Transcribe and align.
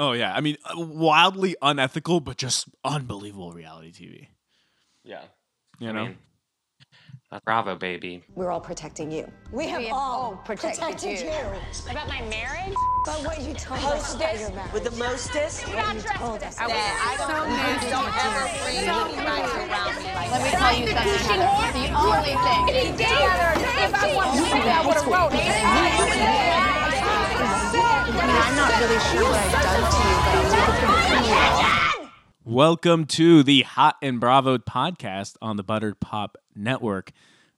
Oh 0.00 0.12
yeah, 0.12 0.32
I 0.34 0.40
mean, 0.40 0.56
uh, 0.64 0.80
wildly 0.80 1.56
unethical, 1.60 2.20
but 2.20 2.38
just 2.38 2.68
unbelievable 2.82 3.52
reality 3.52 3.92
TV. 3.92 4.28
Yeah. 5.04 5.20
You 5.78 5.90
I 5.90 5.92
know, 5.92 6.04
mean, 6.06 6.16
Bravo, 7.44 7.76
baby. 7.76 8.24
We're 8.34 8.50
all 8.50 8.62
protecting 8.62 9.12
you. 9.12 9.30
We 9.52 9.68
have 9.68 9.82
have 9.82 9.92
all 9.92 10.22
all 10.22 10.36
protected, 10.36 10.82
protected 10.82 11.20
you. 11.20 11.26
you. 11.26 11.90
About 11.90 12.08
my 12.08 12.22
marriage? 12.22 12.74
But 13.04 13.24
what 13.26 13.42
you 13.42 13.52
told 13.52 13.78
us 13.92 14.14
about 14.14 14.40
your 14.40 14.50
marriage. 14.52 14.72
With 14.72 14.84
the 14.84 14.90
mostest? 14.92 15.68
Not 15.68 15.98
told 16.16 16.42
us. 16.42 16.56
I 16.58 16.66
don't, 16.66 17.92
don't 17.92 18.08
ever 18.24 18.48
bring 18.64 18.78
anybody 18.88 19.52
around 19.68 19.96
me 20.00 20.04
like 20.16 20.30
Let 20.32 20.42
me 20.42 20.50
tell 20.50 20.74
you 20.80 20.88
something. 21.20 21.76
The 21.76 21.92
only 21.92 22.34
thing. 22.40 22.96
If 22.98 23.94
I 23.94 24.14
want 24.16 24.32
to 24.32 24.42
say 24.48 24.60
that, 24.64 24.80
I 24.82 24.86
would 24.86 24.96
have 24.96 25.06
wrote 25.06 25.34
it. 25.34 25.99
I 28.20 28.26
mean, 28.26 28.36
I'm 28.36 28.54
not 28.54 28.78
really 28.80 29.00
sure 29.00 29.22
what 29.22 29.40
I've 29.40 29.52
done 29.62 29.80
to 29.92 29.98
you, 30.04 30.16
but 30.20 30.34
I'm 30.36 30.50
looking 31.94 32.04
for 32.44 32.50
welcome 32.50 33.06
to 33.06 33.42
the 33.42 33.62
Hot 33.62 33.96
and 34.02 34.20
Bravo 34.20 34.58
podcast 34.58 35.36
on 35.40 35.56
the 35.56 35.62
Buttered 35.62 36.00
Pop 36.00 36.36
Network. 36.54 37.12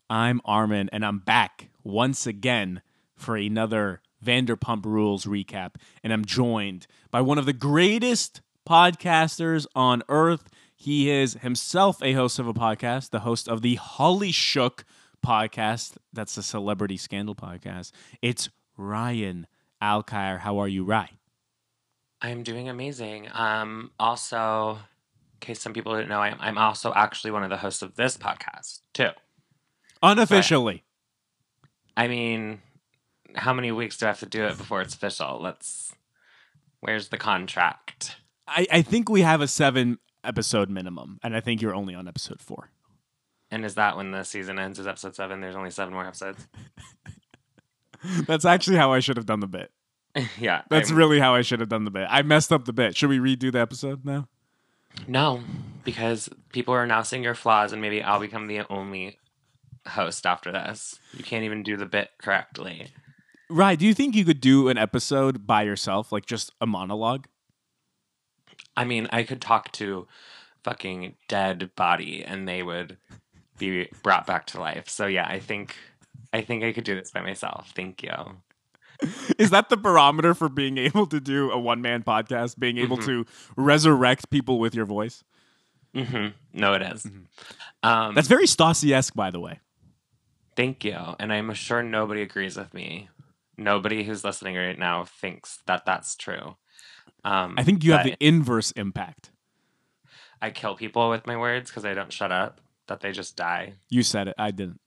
I'm 0.08 0.40
Armin, 0.44 0.88
and 0.92 1.04
I'm 1.04 1.18
back 1.18 1.68
once 1.82 2.28
again 2.28 2.80
for 3.16 3.36
another 3.36 4.02
Vanderpump 4.24 4.84
Rules 4.84 5.24
recap, 5.24 5.74
and 6.04 6.12
I'm 6.12 6.24
joined 6.24 6.86
by 7.10 7.22
one 7.22 7.38
of 7.38 7.46
the 7.46 7.52
greatest 7.52 8.40
podcasters 8.64 9.66
on 9.74 10.04
earth. 10.08 10.48
He 10.76 11.10
is 11.10 11.34
himself 11.34 12.00
a 12.04 12.12
host 12.12 12.38
of 12.38 12.46
a 12.46 12.54
podcast, 12.54 13.10
the 13.10 13.20
host 13.20 13.48
of 13.48 13.62
the 13.62 13.74
Holly 13.74 14.30
Shook 14.30 14.84
podcast. 15.26 15.96
That's 16.12 16.36
a 16.36 16.42
celebrity 16.42 16.98
scandal 16.98 17.34
podcast. 17.34 17.90
It's 18.20 18.48
Ryan 18.76 19.48
Alkire. 19.82 20.38
How 20.38 20.58
are 20.58 20.68
you, 20.68 20.84
Ryan? 20.84 21.18
I'm 22.22 22.44
doing 22.44 22.68
amazing. 22.68 23.28
Um, 23.32 23.90
also, 23.98 24.78
in 25.34 25.40
case 25.40 25.60
some 25.60 25.72
people 25.72 25.94
didn't 25.94 26.08
know, 26.08 26.20
I'm, 26.20 26.36
I'm 26.38 26.56
also 26.56 26.92
actually 26.94 27.32
one 27.32 27.42
of 27.42 27.50
the 27.50 27.56
hosts 27.56 27.82
of 27.82 27.96
this 27.96 28.16
podcast, 28.16 28.80
too. 28.94 29.10
Unofficially. 30.02 30.84
I 31.96 32.08
mean, 32.08 32.60
how 33.34 33.52
many 33.52 33.72
weeks 33.72 33.98
do 33.98 34.06
I 34.06 34.10
have 34.10 34.20
to 34.20 34.26
do 34.26 34.44
it 34.44 34.56
before 34.56 34.80
it's 34.80 34.94
official? 34.94 35.40
Let's. 35.42 35.92
Where's 36.80 37.08
the 37.08 37.18
contract? 37.18 38.16
I, 38.46 38.66
I 38.70 38.82
think 38.82 39.08
we 39.08 39.22
have 39.22 39.40
a 39.40 39.46
seven 39.46 39.98
episode 40.24 40.68
minimum, 40.68 41.18
and 41.22 41.36
I 41.36 41.40
think 41.40 41.62
you're 41.62 41.74
only 41.74 41.94
on 41.94 42.08
episode 42.08 42.40
four. 42.40 42.70
And 43.50 43.64
is 43.64 43.74
that 43.74 43.96
when 43.96 44.10
the 44.10 44.24
season 44.24 44.58
ends? 44.58 44.78
Is 44.78 44.86
episode 44.86 45.14
seven? 45.14 45.40
There's 45.40 45.56
only 45.56 45.70
seven 45.70 45.92
more 45.94 46.06
episodes. 46.06 46.46
That's 48.26 48.44
actually 48.44 48.78
how 48.78 48.92
I 48.92 49.00
should 49.00 49.16
have 49.16 49.26
done 49.26 49.40
the 49.40 49.46
bit. 49.46 49.70
yeah. 50.38 50.62
That's 50.70 50.90
I'm- 50.90 50.98
really 50.98 51.18
how 51.20 51.34
I 51.34 51.42
should 51.42 51.60
have 51.60 51.68
done 51.68 51.84
the 51.84 51.90
bit. 51.90 52.06
I 52.10 52.22
messed 52.22 52.52
up 52.52 52.64
the 52.64 52.72
bit. 52.72 52.96
Should 52.96 53.08
we 53.10 53.18
redo 53.18 53.52
the 53.52 53.60
episode 53.60 54.04
now? 54.04 54.28
No, 55.08 55.40
because 55.84 56.28
people 56.52 56.74
are 56.74 56.86
now 56.86 57.02
seeing 57.02 57.22
your 57.22 57.34
flaws, 57.34 57.72
and 57.72 57.80
maybe 57.80 58.02
I'll 58.02 58.20
become 58.20 58.46
the 58.46 58.60
only 58.70 59.18
host 59.88 60.26
after 60.26 60.52
this. 60.52 60.98
You 61.16 61.24
can't 61.24 61.44
even 61.44 61.62
do 61.62 61.76
the 61.78 61.86
bit 61.86 62.10
correctly. 62.18 62.88
Right. 63.48 63.78
Do 63.78 63.86
you 63.86 63.94
think 63.94 64.14
you 64.14 64.24
could 64.24 64.40
do 64.40 64.68
an 64.68 64.76
episode 64.78 65.46
by 65.46 65.62
yourself, 65.62 66.12
like 66.12 66.26
just 66.26 66.52
a 66.60 66.66
monologue? 66.66 67.26
I 68.76 68.84
mean, 68.84 69.08
I 69.12 69.22
could 69.22 69.40
talk 69.40 69.72
to 69.72 70.06
fucking 70.62 71.14
dead 71.28 71.70
body, 71.74 72.22
and 72.24 72.46
they 72.46 72.62
would 72.62 72.98
be 73.58 73.88
brought 74.02 74.26
back 74.26 74.46
to 74.48 74.60
life. 74.60 74.88
So 74.88 75.06
yeah, 75.06 75.26
I 75.26 75.38
think 75.38 75.76
I 76.32 76.42
think 76.42 76.64
I 76.64 76.72
could 76.72 76.84
do 76.84 76.94
this 76.94 77.10
by 77.10 77.20
myself. 77.22 77.72
Thank 77.74 78.02
you. 78.02 78.12
Is 79.38 79.50
that 79.50 79.68
the 79.68 79.76
barometer 79.76 80.34
for 80.34 80.48
being 80.48 80.78
able 80.78 81.06
to 81.06 81.20
do 81.20 81.50
a 81.50 81.58
one 81.58 81.80
man 81.82 82.02
podcast, 82.02 82.58
being 82.58 82.78
able 82.78 82.98
Mhm. 82.98 83.04
to 83.06 83.26
resurrect 83.56 84.30
people 84.30 84.58
with 84.58 84.74
your 84.74 84.84
voice? 84.86 85.24
Mm-hmm. 85.94 86.28
No, 86.58 86.74
it 86.74 86.82
is. 86.82 87.04
Mhm. 87.04 87.24
Um, 87.82 88.14
That's 88.14 88.28
very 88.28 88.46
Stassi 88.46 88.92
esque, 88.92 89.14
by 89.14 89.30
the 89.30 89.40
way. 89.40 89.60
Thank 90.56 90.84
you. 90.84 90.96
And 91.18 91.32
I'm 91.32 91.52
sure 91.54 91.82
nobody 91.82 92.22
agrees 92.22 92.56
with 92.56 92.72
me. 92.74 93.08
Nobody 93.56 94.04
who's 94.04 94.24
listening 94.24 94.56
right 94.56 94.78
now 94.78 95.04
thinks 95.04 95.58
that 95.66 95.84
that's 95.84 96.14
true. 96.16 96.56
Um, 97.24 97.54
I 97.58 97.62
think 97.62 97.84
you 97.84 97.92
have 97.92 98.04
the 98.04 98.16
inverse 98.20 98.70
impact. 98.72 99.30
I 100.40 100.50
kill 100.50 100.74
people 100.74 101.08
with 101.10 101.26
my 101.26 101.36
words 101.36 101.70
because 101.70 101.84
I 101.84 101.94
don't 101.94 102.12
shut 102.12 102.32
up, 102.32 102.60
that 102.88 103.00
they 103.00 103.12
just 103.12 103.36
die. 103.36 103.74
You 103.90 104.02
said 104.02 104.28
it. 104.28 104.34
I 104.38 104.50
didn't. 104.50 104.80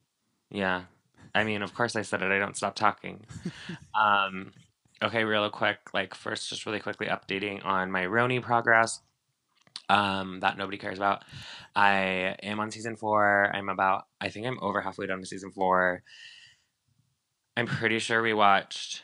Yeah. 0.51 0.83
I 1.35 1.43
mean, 1.43 1.61
of 1.61 1.75
course 1.75 1.95
I 1.95 2.01
said 2.01 2.21
it. 2.21 2.31
I 2.31 2.39
don't 2.39 2.55
stop 2.55 2.75
talking. 2.75 3.25
um, 3.93 4.53
okay, 5.03 5.25
real 5.25 5.49
quick. 5.49 5.77
Like, 5.93 6.15
first, 6.15 6.49
just 6.49 6.65
really 6.65 6.79
quickly 6.79 7.07
updating 7.07 7.63
on 7.65 7.91
my 7.91 8.05
RHONY 8.05 8.41
progress 8.41 9.01
um, 9.89 10.39
that 10.39 10.57
nobody 10.57 10.77
cares 10.77 10.97
about. 10.97 11.23
I 11.75 12.37
am 12.41 12.61
on 12.61 12.71
season 12.71 12.95
four. 12.95 13.51
I'm 13.53 13.67
about, 13.67 14.05
I 14.21 14.29
think 14.29 14.47
I'm 14.47 14.59
over 14.61 14.79
halfway 14.79 15.07
done 15.07 15.19
to 15.19 15.25
season 15.25 15.51
four. 15.51 16.03
I'm 17.57 17.67
pretty 17.67 17.99
sure 17.99 18.21
we 18.21 18.33
watched 18.33 19.03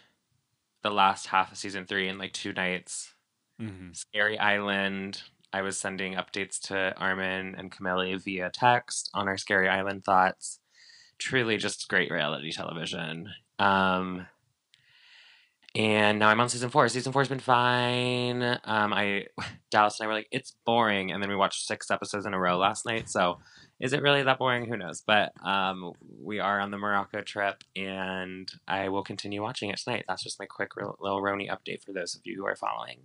the 0.83 0.89
last 0.89 1.27
half 1.27 1.51
of 1.51 1.57
season 1.57 1.85
three 1.85 2.07
in 2.07 2.17
like 2.17 2.33
two 2.33 2.53
nights. 2.53 3.13
Mm-hmm. 3.61 3.91
Scary 3.91 4.39
Island. 4.39 5.21
I 5.53 5.63
was 5.63 5.77
sending 5.77 6.13
updates 6.13 6.61
to 6.67 6.97
Armin 6.97 7.55
and 7.57 7.69
Camille 7.71 8.17
via 8.19 8.49
text 8.49 9.09
on 9.13 9.27
our 9.27 9.37
Scary 9.37 9.67
Island 9.67 10.05
thoughts. 10.05 10.60
Truly 11.21 11.57
just 11.57 11.87
great 11.87 12.09
reality 12.09 12.51
television. 12.51 13.29
Um, 13.59 14.25
and 15.75 16.17
now 16.17 16.29
I'm 16.29 16.39
on 16.39 16.49
season 16.49 16.71
four. 16.71 16.87
Season 16.89 17.13
four's 17.13 17.29
been 17.29 17.37
fine. 17.37 18.41
Um, 18.41 18.91
I 18.91 19.27
Dallas 19.71 19.99
and 19.99 20.05
I 20.05 20.07
were 20.07 20.15
like, 20.15 20.27
it's 20.31 20.55
boring, 20.65 21.11
and 21.11 21.21
then 21.21 21.29
we 21.29 21.35
watched 21.35 21.67
six 21.67 21.91
episodes 21.91 22.25
in 22.25 22.33
a 22.33 22.39
row 22.39 22.57
last 22.57 22.87
night. 22.87 23.07
So, 23.07 23.37
is 23.79 23.93
it 23.93 24.01
really 24.01 24.23
that 24.23 24.39
boring? 24.39 24.65
Who 24.65 24.75
knows? 24.75 25.03
But 25.05 25.31
um, 25.45 25.93
we 26.19 26.39
are 26.39 26.59
on 26.59 26.71
the 26.71 26.79
Morocco 26.79 27.21
trip, 27.21 27.63
and 27.75 28.51
I 28.67 28.89
will 28.89 29.03
continue 29.03 29.43
watching 29.43 29.69
it 29.69 29.77
tonight. 29.77 30.05
That's 30.07 30.23
just 30.23 30.39
my 30.39 30.47
quick 30.47 30.75
little 30.75 30.97
RHONY 30.99 31.51
update 31.51 31.83
for 31.85 31.93
those 31.93 32.15
of 32.15 32.21
you 32.23 32.35
who 32.35 32.47
are 32.47 32.55
following. 32.55 33.01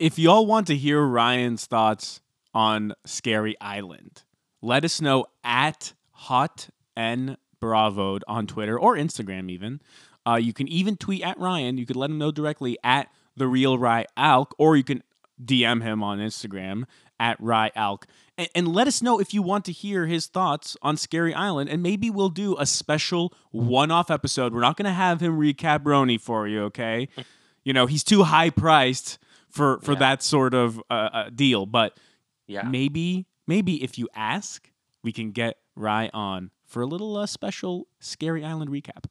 if 0.00 0.18
y'all 0.18 0.46
want 0.46 0.66
to 0.66 0.76
hear 0.76 1.00
Ryan's 1.00 1.66
thoughts 1.66 2.20
on 2.52 2.92
Scary 3.06 3.54
Island, 3.60 4.24
let 4.60 4.84
us 4.84 5.00
know 5.00 5.26
at 5.44 5.94
Hot 6.10 6.68
and 6.96 7.36
Bravoed 7.60 8.22
on 8.28 8.46
Twitter 8.46 8.78
or 8.78 8.96
Instagram. 8.96 9.50
Even 9.50 9.80
uh, 10.26 10.36
you 10.36 10.52
can 10.52 10.68
even 10.68 10.96
tweet 10.96 11.22
at 11.22 11.38
Ryan. 11.38 11.78
You 11.78 11.86
could 11.86 11.96
let 11.96 12.10
him 12.10 12.18
know 12.18 12.30
directly 12.30 12.76
at 12.84 13.08
the 13.36 13.46
real 13.46 13.78
Rye 13.78 14.06
Alk, 14.16 14.52
or 14.58 14.76
you 14.76 14.84
can 14.84 15.02
DM 15.42 15.82
him 15.82 16.02
on 16.02 16.18
Instagram 16.18 16.84
at 17.18 17.36
Rye 17.40 17.70
Alk, 17.76 18.04
and, 18.36 18.48
and 18.54 18.68
let 18.68 18.86
us 18.86 19.02
know 19.02 19.18
if 19.20 19.32
you 19.34 19.40
want 19.42 19.64
to 19.64 19.72
hear 19.72 20.06
his 20.06 20.26
thoughts 20.26 20.76
on 20.82 20.96
Scary 20.96 21.32
Island, 21.34 21.70
and 21.70 21.82
maybe 21.82 22.10
we'll 22.10 22.28
do 22.28 22.56
a 22.58 22.66
special 22.66 23.32
one-off 23.50 24.10
episode. 24.10 24.52
We're 24.52 24.60
not 24.60 24.76
going 24.76 24.86
to 24.86 24.92
have 24.92 25.20
him 25.20 25.38
recap 25.38 25.80
RHONY 25.84 26.20
for 26.20 26.46
you, 26.46 26.64
okay? 26.64 27.08
you 27.64 27.72
know 27.72 27.86
he's 27.86 28.04
too 28.04 28.22
high 28.24 28.50
priced 28.50 29.18
for 29.48 29.78
for 29.80 29.92
Yeah. 29.92 29.98
that 30.00 30.22
sort 30.22 30.54
of 30.54 30.78
uh, 30.90 30.92
uh, 31.12 31.30
deal. 31.34 31.66
But 31.66 31.98
Yeah. 32.46 32.62
maybe 32.68 33.26
maybe 33.46 33.82
if 33.82 33.98
you 33.98 34.08
ask, 34.14 34.70
we 35.02 35.12
can 35.12 35.30
get 35.32 35.56
Rye 35.76 36.10
on 36.12 36.50
for 36.66 36.82
a 36.82 36.86
little 36.86 37.16
uh, 37.16 37.26
special 37.26 37.86
Scary 38.00 38.44
Island 38.44 38.70
recap. 38.70 39.04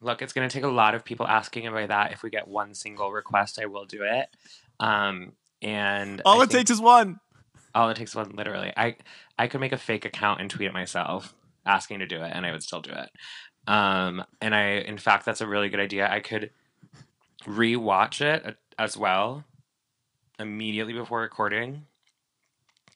Look, 0.00 0.20
it's 0.22 0.32
going 0.32 0.48
to 0.48 0.52
take 0.52 0.64
a 0.64 0.68
lot 0.68 0.94
of 0.94 1.04
people 1.04 1.26
asking 1.26 1.66
about 1.66 1.88
that. 1.88 2.12
If 2.12 2.22
we 2.22 2.30
get 2.30 2.46
one 2.48 2.74
single 2.74 3.10
request, 3.12 3.58
I 3.60 3.66
will 3.66 3.86
do 3.86 4.02
it. 4.02 4.28
Um, 4.78 5.32
and 5.62 6.20
All 6.24 6.40
I 6.40 6.44
it 6.44 6.50
takes 6.50 6.70
is 6.70 6.80
one. 6.80 7.18
all 7.74 7.88
it 7.88 7.96
takes 7.96 8.10
is 8.10 8.16
one. 8.16 8.30
Literally, 8.36 8.72
I 8.76 8.96
I 9.38 9.46
could 9.48 9.60
make 9.60 9.72
a 9.72 9.78
fake 9.78 10.04
account 10.04 10.40
and 10.40 10.50
tweet 10.50 10.68
it 10.68 10.74
myself, 10.74 11.34
asking 11.64 12.00
to 12.00 12.06
do 12.06 12.22
it, 12.22 12.30
and 12.34 12.44
I 12.44 12.52
would 12.52 12.62
still 12.62 12.82
do 12.82 12.92
it. 12.92 13.10
Um, 13.66 14.22
and 14.40 14.54
I, 14.54 14.78
in 14.78 14.98
fact, 14.98 15.24
that's 15.24 15.40
a 15.40 15.46
really 15.46 15.68
good 15.70 15.80
idea. 15.80 16.08
I 16.10 16.20
could 16.20 16.50
rewatch 17.44 18.20
it 18.20 18.56
as 18.78 18.96
well 18.96 19.44
immediately 20.38 20.92
before 20.92 21.20
recording. 21.22 21.86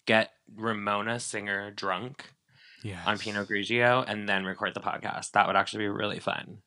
Get 0.06 0.32
Ramona 0.54 1.18
Singer 1.20 1.70
drunk 1.70 2.32
Yeah. 2.82 3.02
on 3.06 3.18
Pinot 3.18 3.48
Grigio 3.48 4.04
and 4.06 4.28
then 4.28 4.44
record 4.44 4.74
the 4.74 4.80
podcast. 4.80 5.32
That 5.32 5.46
would 5.46 5.56
actually 5.56 5.84
be 5.84 5.88
really 5.88 6.18
fun. 6.18 6.58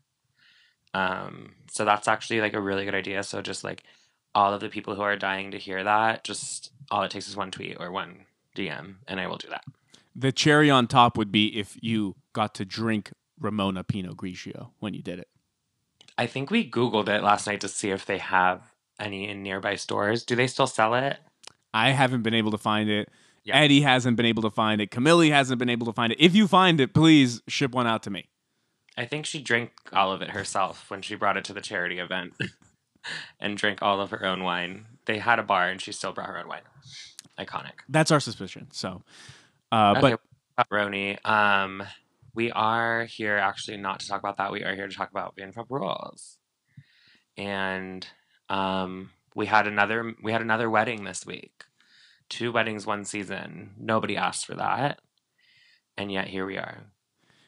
Um, 0.93 1.55
so 1.71 1.85
that's 1.85 2.07
actually 2.07 2.41
like 2.41 2.53
a 2.53 2.61
really 2.61 2.85
good 2.85 2.95
idea. 2.95 3.23
So 3.23 3.41
just 3.41 3.63
like 3.63 3.83
all 4.35 4.53
of 4.53 4.61
the 4.61 4.69
people 4.69 4.95
who 4.95 5.01
are 5.01 5.15
dying 5.15 5.51
to 5.51 5.57
hear 5.57 5.83
that, 5.83 6.23
just 6.23 6.71
all 6.91 7.03
it 7.03 7.11
takes 7.11 7.27
is 7.27 7.35
one 7.35 7.51
tweet 7.51 7.77
or 7.79 7.91
one 7.91 8.25
DM, 8.55 8.95
and 9.07 9.19
I 9.19 9.27
will 9.27 9.37
do 9.37 9.49
that. 9.49 9.63
The 10.15 10.31
cherry 10.31 10.69
on 10.69 10.87
top 10.87 11.17
would 11.17 11.31
be 11.31 11.57
if 11.59 11.77
you 11.81 12.15
got 12.33 12.53
to 12.55 12.65
drink 12.65 13.11
Ramona 13.39 13.83
Pinot 13.83 14.15
Grigio 14.15 14.69
when 14.79 14.93
you 14.93 15.01
did 15.01 15.19
it. 15.19 15.27
I 16.17 16.27
think 16.27 16.51
we 16.51 16.69
Googled 16.69 17.09
it 17.09 17.23
last 17.23 17.47
night 17.47 17.61
to 17.61 17.67
see 17.67 17.89
if 17.89 18.05
they 18.05 18.19
have 18.19 18.61
any 18.99 19.27
in 19.27 19.41
nearby 19.41 19.75
stores. 19.75 20.23
Do 20.23 20.35
they 20.35 20.45
still 20.45 20.67
sell 20.67 20.93
it? 20.93 21.17
I 21.73 21.89
haven't 21.89 22.21
been 22.21 22.35
able 22.35 22.51
to 22.51 22.57
find 22.59 22.89
it. 22.89 23.09
Yeah. 23.43 23.57
Eddie 23.57 23.81
hasn't 23.81 24.15
been 24.15 24.25
able 24.25 24.43
to 24.43 24.49
find 24.49 24.79
it. 24.79 24.89
Camille 24.89 25.29
hasn't 25.31 25.59
been 25.59 25.69
able 25.69 25.85
to 25.87 25.93
find 25.93 26.13
it. 26.13 26.19
If 26.19 26.33
you 26.35 26.47
find 26.47 26.79
it, 26.79 26.93
please 26.93 27.41
ship 27.47 27.71
one 27.73 27.87
out 27.87 28.03
to 28.03 28.09
me. 28.09 28.29
I 28.97 29.05
think 29.05 29.25
she 29.25 29.41
drank 29.41 29.71
all 29.91 30.11
of 30.11 30.21
it 30.21 30.29
herself 30.29 30.89
when 30.89 31.01
she 31.01 31.15
brought 31.15 31.35
it 31.35 31.43
to 31.45 31.53
the 31.53 31.61
charity 31.61 31.99
event 31.99 32.33
and 33.39 33.57
drank 33.57 33.81
all 33.81 33.99
of 33.99 34.11
her 34.11 34.23
own 34.25 34.43
wine 34.43 34.85
they 35.05 35.19
had 35.19 35.39
a 35.39 35.43
bar 35.43 35.69
and 35.69 35.81
she 35.81 35.91
still 35.91 36.13
brought 36.13 36.29
her 36.29 36.37
own 36.37 36.47
wine. 36.47 36.61
Iconic. 37.39 37.73
That's 37.89 38.11
our 38.11 38.19
suspicion. 38.19 38.67
So, 38.71 39.01
uh, 39.71 39.95
Okay, 39.97 40.15
but 40.55 40.69
Roni. 40.69 41.23
Um, 41.25 41.83
we 42.35 42.51
are 42.51 43.05
here 43.05 43.37
actually 43.37 43.77
not 43.77 43.99
to 44.01 44.07
talk 44.07 44.19
about 44.19 44.37
that. 44.37 44.51
We 44.51 44.63
are 44.63 44.75
here 44.75 44.87
to 44.87 44.95
talk 44.95 45.09
about 45.09 45.35
Vanderpump 45.35 45.65
Rules, 45.69 46.37
and 47.37 48.05
um, 48.49 49.09
we 49.35 49.47
had 49.47 49.67
another 49.67 50.13
we 50.21 50.31
had 50.31 50.41
another 50.41 50.69
wedding 50.69 51.03
this 51.03 51.25
week. 51.25 51.63
Two 52.29 52.51
weddings, 52.51 52.85
one 52.85 53.05
season. 53.05 53.71
Nobody 53.79 54.17
asked 54.17 54.45
for 54.45 54.55
that, 54.55 54.99
and 55.97 56.11
yet 56.11 56.27
here 56.27 56.45
we 56.45 56.57
are. 56.57 56.83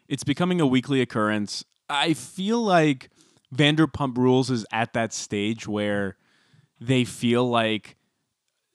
it's 0.08 0.24
becoming 0.24 0.62
a 0.62 0.68
weekly 0.68 1.02
occurrence. 1.02 1.64
I 1.90 2.14
feel 2.14 2.62
like 2.64 3.10
Vanderpump 3.56 4.18
Rules 4.18 4.52
is 4.52 4.66
at 4.72 4.94
that 4.94 5.14
stage 5.14 5.68
where 5.68 6.18
they 6.80 7.04
feel 7.06 7.48
like 7.50 7.96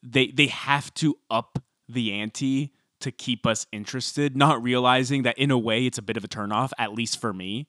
they 0.03 0.27
they 0.27 0.47
have 0.47 0.93
to 0.95 1.17
up 1.29 1.59
the 1.87 2.11
ante 2.13 2.73
to 2.99 3.11
keep 3.11 3.45
us 3.45 3.65
interested, 3.71 4.35
not 4.35 4.61
realizing 4.61 5.23
that 5.23 5.37
in 5.37 5.51
a 5.51 5.57
way 5.57 5.85
it's 5.85 5.97
a 5.97 6.01
bit 6.01 6.17
of 6.17 6.23
a 6.23 6.27
turnoff, 6.27 6.71
at 6.77 6.93
least 6.93 7.19
for 7.19 7.33
me. 7.33 7.67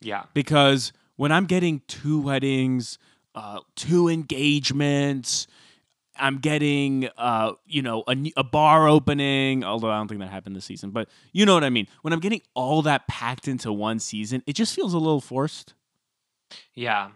Yeah, 0.00 0.24
because 0.34 0.92
when 1.16 1.32
I'm 1.32 1.46
getting 1.46 1.82
two 1.88 2.20
weddings, 2.20 2.98
uh, 3.34 3.60
two 3.74 4.08
engagements, 4.08 5.46
I'm 6.18 6.38
getting 6.38 7.08
uh, 7.16 7.52
you 7.66 7.82
know 7.82 8.04
a, 8.08 8.16
a 8.36 8.44
bar 8.44 8.88
opening. 8.88 9.64
Although 9.64 9.90
I 9.90 9.96
don't 9.98 10.08
think 10.08 10.20
that 10.20 10.30
happened 10.30 10.56
this 10.56 10.64
season, 10.64 10.90
but 10.90 11.08
you 11.32 11.46
know 11.46 11.54
what 11.54 11.64
I 11.64 11.70
mean. 11.70 11.86
When 12.02 12.12
I'm 12.12 12.20
getting 12.20 12.42
all 12.54 12.82
that 12.82 13.06
packed 13.08 13.48
into 13.48 13.72
one 13.72 13.98
season, 13.98 14.42
it 14.46 14.54
just 14.54 14.74
feels 14.74 14.94
a 14.94 14.98
little 14.98 15.20
forced. 15.20 15.74
yeah. 16.74 17.10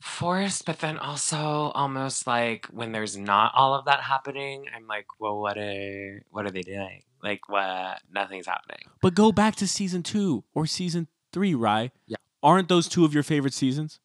Forced, 0.00 0.66
but 0.66 0.80
then 0.80 0.98
also 0.98 1.72
almost 1.74 2.26
like 2.26 2.66
when 2.66 2.92
there's 2.92 3.16
not 3.16 3.52
all 3.54 3.74
of 3.74 3.86
that 3.86 4.00
happening, 4.00 4.66
I'm 4.76 4.86
like, 4.86 5.06
well, 5.18 5.40
what 5.40 5.56
are 5.56 6.22
what 6.30 6.44
are 6.44 6.50
they 6.50 6.60
doing? 6.60 7.02
Like, 7.22 7.48
what? 7.48 8.00
Nothing's 8.12 8.46
happening. 8.46 8.82
But 9.00 9.14
go 9.14 9.32
back 9.32 9.56
to 9.56 9.66
season 9.66 10.02
two 10.02 10.44
or 10.54 10.66
season 10.66 11.08
three, 11.32 11.54
Rye. 11.54 11.90
Yeah. 12.06 12.18
Aren't 12.42 12.68
those 12.68 12.86
two 12.86 13.06
of 13.06 13.14
your 13.14 13.22
favorite 13.22 13.54
seasons? 13.54 13.98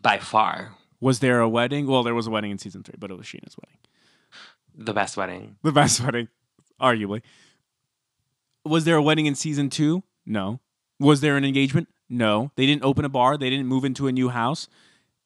By 0.00 0.18
far, 0.18 0.74
Was 1.02 1.18
there 1.18 1.40
a 1.40 1.48
wedding? 1.48 1.88
Well, 1.88 2.04
there 2.04 2.14
was 2.14 2.28
a 2.28 2.30
wedding 2.30 2.52
in 2.52 2.58
season 2.58 2.84
three, 2.84 2.94
but 2.96 3.10
it 3.10 3.18
was 3.18 3.26
Scheana's 3.26 3.56
wedding. 3.60 3.78
the 4.74 4.92
best 4.94 5.16
wedding. 5.16 5.56
The 5.62 5.72
best 5.72 6.00
wedding, 6.00 6.28
arguably. 6.80 7.22
Was 8.64 8.84
there 8.84 8.96
a 8.96 9.02
wedding 9.02 9.26
in 9.26 9.34
season 9.34 9.68
two? 9.68 10.04
No. 10.24 10.60
Was 11.00 11.20
there 11.20 11.36
an 11.36 11.44
engagement? 11.44 11.88
No. 12.08 12.52
They 12.54 12.66
didn't 12.66 12.84
open 12.84 13.04
a 13.04 13.08
bar. 13.08 13.36
They 13.36 13.50
didn't 13.50 13.66
move 13.66 13.84
into 13.84 14.06
a 14.06 14.12
new 14.12 14.28
house. 14.28 14.68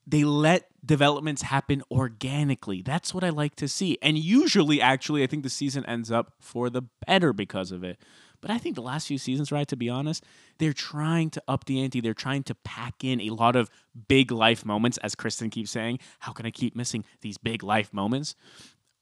They 0.07 0.25
let 0.25 0.69
developments 0.85 1.43
happen 1.43 1.83
organically. 1.91 2.81
That's 2.81 3.13
what 3.13 3.23
I 3.23 3.29
like 3.29 3.55
to 3.57 3.69
see. 3.69 3.99
And 4.01 4.17
usually, 4.17 4.81
actually, 4.81 5.23
I 5.23 5.27
think 5.27 5.43
the 5.43 5.51
season 5.51 5.85
ends 5.85 6.11
up 6.11 6.33
for 6.41 6.71
the 6.71 6.83
better 7.07 7.35
because 7.35 7.71
of 7.71 7.85
it. 7.85 7.99
But 8.41 8.51
I 8.51 8.59
think 8.59 8.75
the 8.75 8.83
last 8.83 9.07
few 9.09 9.19
seasons, 9.19 9.51
right, 9.53 9.67
to 9.69 9.77
be 9.77 9.89
honest, 9.89 10.25
they're 10.59 10.73
trying 10.73 11.31
to 11.31 11.43
up 11.49 11.65
the 11.65 11.81
ante. 11.83 12.01
They're 12.01 12.15
trying 12.15 12.43
to 12.45 12.55
pack 12.55 13.03
in 13.05 13.21
a 13.21 13.31
lot 13.31 13.57
of 13.57 13.71
big 14.09 14.31
life 14.31 14.65
moments, 14.65 14.99
as 14.99 15.15
Kristen 15.15 15.51
keeps 15.51 15.71
saying. 15.71 15.99
How 16.21 16.33
can 16.33 16.47
I 16.47 16.51
keep 16.51 16.77
missing 16.77 17.05
these 17.21 17.39
big 17.39 17.63
life 17.63 17.93
moments? 17.93 18.35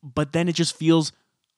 but 0.02 0.32
then 0.32 0.50
it 0.50 0.54
just 0.54 0.76
feels 0.76 1.12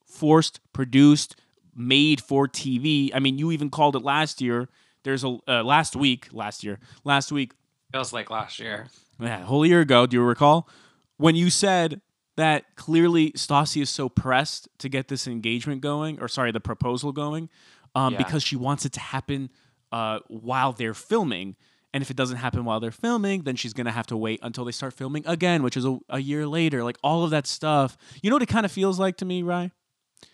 forced, 0.07 0.61
produced, 0.73 1.35
made 1.75 2.21
for 2.21 2.47
TV. 2.47 3.11
I 3.13 3.19
mean, 3.19 3.39
you 3.39 3.51
even 3.51 3.71
called 3.71 3.97
it 3.97 4.03
last 4.03 4.41
year. 4.41 4.69
There's 5.03 5.25
a 5.25 5.39
uh, 5.49 5.65
last 5.65 5.97
week, 5.97 6.29
last 6.33 6.63
year, 6.63 6.79
last 7.05 7.33
week, 7.33 7.55
Feels 7.93 8.13
like 8.13 8.31
last 8.31 8.59
year. 8.61 8.87
yeah, 9.21 9.43
a 9.43 9.45
whole 9.45 9.67
year 9.67 9.81
ago. 9.81 10.07
Do 10.07 10.17
you 10.17 10.23
recall 10.23 10.69
when 11.17 11.35
you 11.35 11.51
said 11.51 12.01
that 12.37 12.77
clearly 12.77 13.33
Stassi 13.33 13.81
is 13.83 13.91
so 13.91 14.09
pressed 14.09 14.69
to 14.79 14.89
get 14.89 15.09
this 15.09 15.27
engagement 15.27 15.81
going, 15.81 16.21
or 16.21 16.29
sorry, 16.29 16.53
the 16.53 16.61
proposal 16.61 17.13
going, 17.13 17.49
um, 17.95 18.13
Yeah. 18.13 18.19
because 18.19 18.43
she 18.43 18.57
wants 18.57 18.85
it 18.85 18.93
to 18.93 19.01
happen 19.01 19.51
uh, 19.93 20.19
while 20.29 20.73
they're 20.73 20.95
filming. 20.95 21.57
And 21.95 22.03
if 22.03 22.11
it 22.11 22.17
doesn't 22.17 22.37
happen 22.37 22.65
while 22.67 22.79
they're 22.81 22.91
filming, 22.91 23.43
then 23.45 23.57
she's 23.57 23.73
gonna 23.73 23.93
have 23.93 24.07
to 24.09 24.17
wait 24.17 24.41
until 24.43 24.65
they 24.67 24.73
start 24.73 24.93
filming 24.93 25.25
again, 25.27 25.63
which 25.63 25.77
is 25.77 25.85
a, 25.87 25.99
a 26.11 26.19
year 26.19 26.47
later. 26.47 26.85
Like 26.85 26.99
all 27.03 27.25
of 27.25 27.31
that 27.31 27.47
stuff. 27.47 27.97
You 28.23 28.29
know 28.29 28.37
what 28.37 28.43
it 28.43 28.49
kind 28.51 28.67
of 28.67 28.73
feels 28.73 28.99
like 28.99 29.17
to 29.19 29.25
me, 29.25 29.43
Rye? 29.43 29.71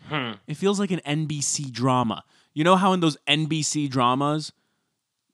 Hmm. 0.08 0.32
It 0.48 0.56
feels 0.56 0.80
like 0.80 0.90
an 0.90 1.00
NBC 1.06 1.70
drama. 1.70 2.24
You 2.54 2.64
know 2.64 2.74
how 2.76 2.92
in 2.94 3.00
those 3.00 3.16
NBC 3.28 3.88
dramas, 3.88 4.52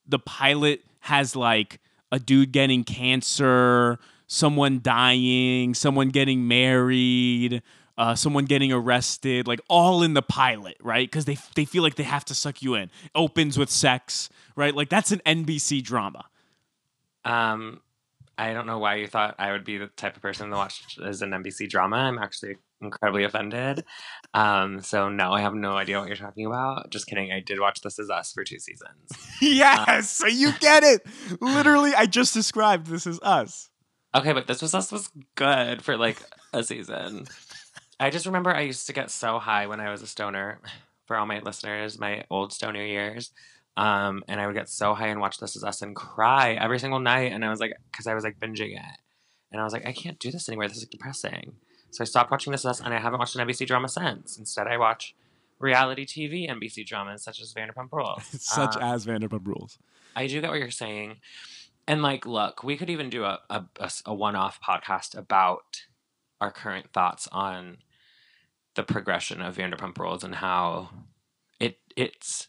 the 0.07 0.19
pilot 0.19 0.83
has 1.01 1.35
like 1.35 1.81
a 2.13 2.19
dude 2.19 2.53
getting 2.53 2.85
cancer, 2.85 3.99
someone 4.29 4.79
dying, 4.81 5.75
someone 5.75 6.11
getting 6.11 6.47
married, 6.47 7.63
uh, 7.97 8.15
someone 8.15 8.45
getting 8.45 8.73
arrested, 8.73 9.49
like 9.49 9.61
all 9.69 10.05
in 10.05 10.15
the 10.15 10.23
pilot, 10.23 10.77
right? 10.81 11.11
Because 11.11 11.25
they 11.25 11.37
they 11.57 11.65
feel 11.65 11.83
like 11.83 11.97
they 11.97 12.05
have 12.05 12.25
to 12.27 12.35
suck 12.35 12.63
you 12.63 12.75
in. 12.75 12.91
Opens 13.17 13.59
with 13.59 13.71
sex, 13.71 14.29
right? 14.55 14.75
Like 14.75 14.89
that's 14.89 15.11
an 15.11 15.21
NBC 15.27 15.83
drama. 15.83 16.27
Um, 17.25 17.81
I 18.39 18.53
don't 18.53 18.67
know 18.67 18.79
why 18.79 18.95
you 18.95 19.09
thought 19.09 19.35
I 19.41 19.51
would 19.51 19.65
be 19.65 19.79
the 19.79 19.89
type 19.89 20.15
of 20.15 20.23
person 20.23 20.51
to 20.51 20.57
watch 20.57 20.97
as 21.05 21.23
an 21.23 21.31
NBC 21.31 21.69
drama. 21.69 21.97
I'm 21.97 22.19
actually 22.19 22.57
incredibly 22.81 23.25
offended. 23.25 23.85
Um, 24.33 24.81
so 24.81 25.09
no, 25.09 25.33
I 25.33 25.41
have 25.41 25.55
no 25.55 25.73
idea 25.73 25.99
what 25.99 26.07
you're 26.07 26.17
talking 26.17 26.47
about. 26.47 26.91
Just 26.91 27.09
kidding. 27.09 27.33
I 27.33 27.41
did 27.41 27.59
watch 27.59 27.81
This 27.81 27.99
Is 27.99 28.11
Us 28.11 28.33
for 28.33 28.45
two 28.45 28.61
seasons. 28.61 29.11
yes, 29.43 30.13
so 30.13 30.29
you 30.29 30.53
get 30.61 30.85
it. 30.85 31.05
Literally, 31.41 31.95
I 31.97 32.07
just 32.07 32.33
described 32.33 32.87
this 32.87 33.09
is 33.09 33.19
us. 33.23 33.71
Okay, 34.15 34.33
but 34.33 34.47
This 34.47 34.63
Was 34.63 34.75
Us 34.75 34.91
was 34.91 35.11
good 35.35 35.83
for 35.83 35.97
like 35.97 36.19
a 36.53 36.63
season. 36.63 37.27
I 38.01 38.11
just 38.11 38.27
remember 38.27 38.55
I 38.55 38.63
used 38.63 38.87
to 38.87 38.93
get 38.93 39.11
so 39.11 39.39
high 39.39 39.67
when 39.67 39.81
I 39.81 39.91
was 39.91 40.03
a 40.03 40.07
stoner. 40.07 40.61
For 41.07 41.17
all 41.17 41.25
my 41.27 41.41
listeners, 41.41 41.99
my 41.99 42.25
old 42.31 42.53
stoner 42.53 42.85
years. 42.85 43.31
Um, 43.79 44.23
and 44.29 44.41
I 44.41 44.47
would 44.47 44.55
get 44.55 44.69
so 44.69 44.93
high 44.95 45.07
and 45.09 45.21
watch 45.21 45.39
This 45.39 45.57
Is 45.57 45.65
Us 45.65 45.81
and 45.81 45.97
cry 45.97 46.53
every 46.53 46.79
single 46.79 47.01
night. 47.01 47.33
And 47.33 47.45
I 47.45 47.49
was 47.49 47.61
like, 47.61 47.73
because 47.91 48.07
I 48.07 48.13
was 48.13 48.25
like 48.25 48.39
binging 48.39 48.77
it. 48.77 48.99
And 49.51 49.59
I 49.61 49.65
was 49.65 49.73
like, 49.73 49.87
I 49.87 49.93
can't 49.93 50.19
do 50.19 50.31
this 50.31 50.49
anymore. 50.51 50.69
This 50.69 50.77
is 50.77 50.87
depressing. 50.87 51.53
So 51.93 52.03
I 52.03 52.05
stopped 52.05 52.31
watching 52.31 52.51
This 52.51 52.61
Is 52.61 52.67
Us 52.67 52.81
and 52.81 52.93
I 52.93 52.99
haven't 52.99 53.19
watched 53.19 53.37
an 53.37 53.47
NBC 53.49 53.67
drama 53.67 53.89
since. 53.89 54.37
Instead, 54.37 54.67
I 54.67 54.77
watch 54.77 55.15
reality 55.59 56.05
TV 56.05 56.47
NBC 56.51 56.87
dramas 56.87 57.23
such 57.23 57.41
as 57.41 57.55
Vanderpump 57.55 57.91
Rules. 57.91 58.23
Such 58.41 58.77
Uh, 58.77 58.81
as 58.81 59.07
Vanderpump 59.07 59.47
Rules. 59.47 59.79
I 60.15 60.27
do 60.27 60.41
get 60.43 60.51
what 60.51 60.59
you're 60.59 60.71
saying. 60.71 61.17
And 61.89 62.03
like, 62.03 62.27
look, 62.27 62.63
we 62.63 62.77
could 62.77 62.91
even 62.91 63.09
do 63.09 63.25
a 63.25 63.41
a 64.05 64.15
one-off 64.15 64.61
podcast 64.61 65.17
about 65.17 65.85
our 66.39 66.53
current 66.53 66.93
thoughts 66.93 67.27
on 67.33 67.79
the 68.75 68.83
progression 68.83 69.41
of 69.41 69.57
Vanderpump 69.57 69.99
Rules 69.99 70.23
and 70.23 70.35
how 70.35 70.91
it 71.59 71.79
it's 71.97 72.47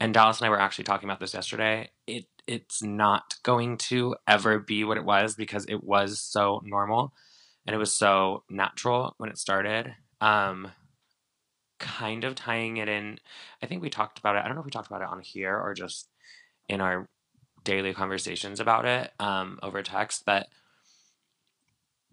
and 0.00 0.12
Dallas 0.12 0.40
and 0.40 0.46
I 0.46 0.50
were 0.50 0.60
actually 0.60 0.84
talking 0.84 1.08
about 1.08 1.20
this 1.20 1.32
yesterday. 1.32 1.90
It 2.08 2.26
it's 2.48 2.82
not 2.82 3.36
going 3.44 3.78
to 3.78 4.16
ever 4.26 4.58
be 4.58 4.82
what 4.82 4.98
it 4.98 5.04
was 5.04 5.36
because 5.36 5.64
it 5.68 5.84
was 5.84 6.20
so 6.20 6.60
normal 6.64 7.14
and 7.66 7.74
it 7.74 7.78
was 7.78 7.94
so 7.94 8.42
natural 8.50 9.14
when 9.18 9.30
it 9.30 9.38
started. 9.38 9.94
Um 10.20 10.72
kind 11.78 12.24
of 12.24 12.34
tying 12.34 12.78
it 12.78 12.88
in 12.88 13.20
I 13.62 13.66
think 13.66 13.80
we 13.80 13.90
talked 13.90 14.18
about 14.18 14.34
it. 14.34 14.40
I 14.40 14.46
don't 14.46 14.56
know 14.56 14.62
if 14.62 14.66
we 14.66 14.72
talked 14.72 14.88
about 14.88 15.02
it 15.02 15.08
on 15.08 15.20
here 15.20 15.56
or 15.56 15.72
just 15.72 16.08
in 16.68 16.80
our 16.80 17.08
daily 17.66 17.92
conversations 17.92 18.60
about 18.60 18.86
it 18.86 19.12
um, 19.20 19.58
over 19.62 19.82
text 19.82 20.22
but 20.24 20.46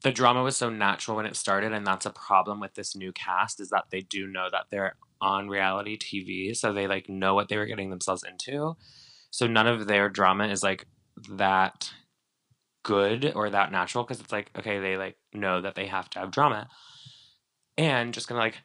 the 0.04 0.12
drama 0.12 0.44
was 0.44 0.58
so 0.58 0.70
natural 0.70 1.16
when 1.16 1.26
it 1.26 1.38
started 1.38 1.72
and 1.72 1.88
that's 1.88 2.06
a 2.06 2.12
problem 2.12 2.60
with 2.60 2.74
this 2.74 2.94
new 2.96 3.14
cast 3.14 3.62
is 3.62 3.70
that 3.70 3.86
they 3.90 4.02
do 4.02 4.28
know 4.28 4.50
that 4.52 4.66
they're 4.70 4.96
on 5.22 5.48
reality 5.48 5.98
tv 5.98 6.56
so 6.56 6.74
they 6.74 6.86
like 6.86 7.08
know 7.08 7.34
what 7.34 7.48
they 7.48 7.58
were 7.58 7.66
getting 7.66 7.90
themselves 7.90 8.24
into. 8.24 8.76
So 9.32 9.48
none 9.48 9.66
of 9.66 9.88
their 9.88 10.10
drama 10.10 10.48
is 10.50 10.62
like 10.62 10.86
that 11.32 11.92
good 12.84 13.32
or 13.34 13.50
that 13.50 13.72
natural 13.72 14.04
because 14.04 14.20
it's 14.20 14.34
like 14.34 14.52
okay 14.60 14.80
they 14.80 14.98
like 14.98 15.18
know 15.34 15.62
that 15.62 15.76
they 15.76 15.88
have 15.88 16.10
to 16.12 16.20
have 16.20 16.32
drama. 16.32 16.68
And 17.78 18.14
just 18.14 18.28
gonna 18.28 18.42
like 18.42 18.58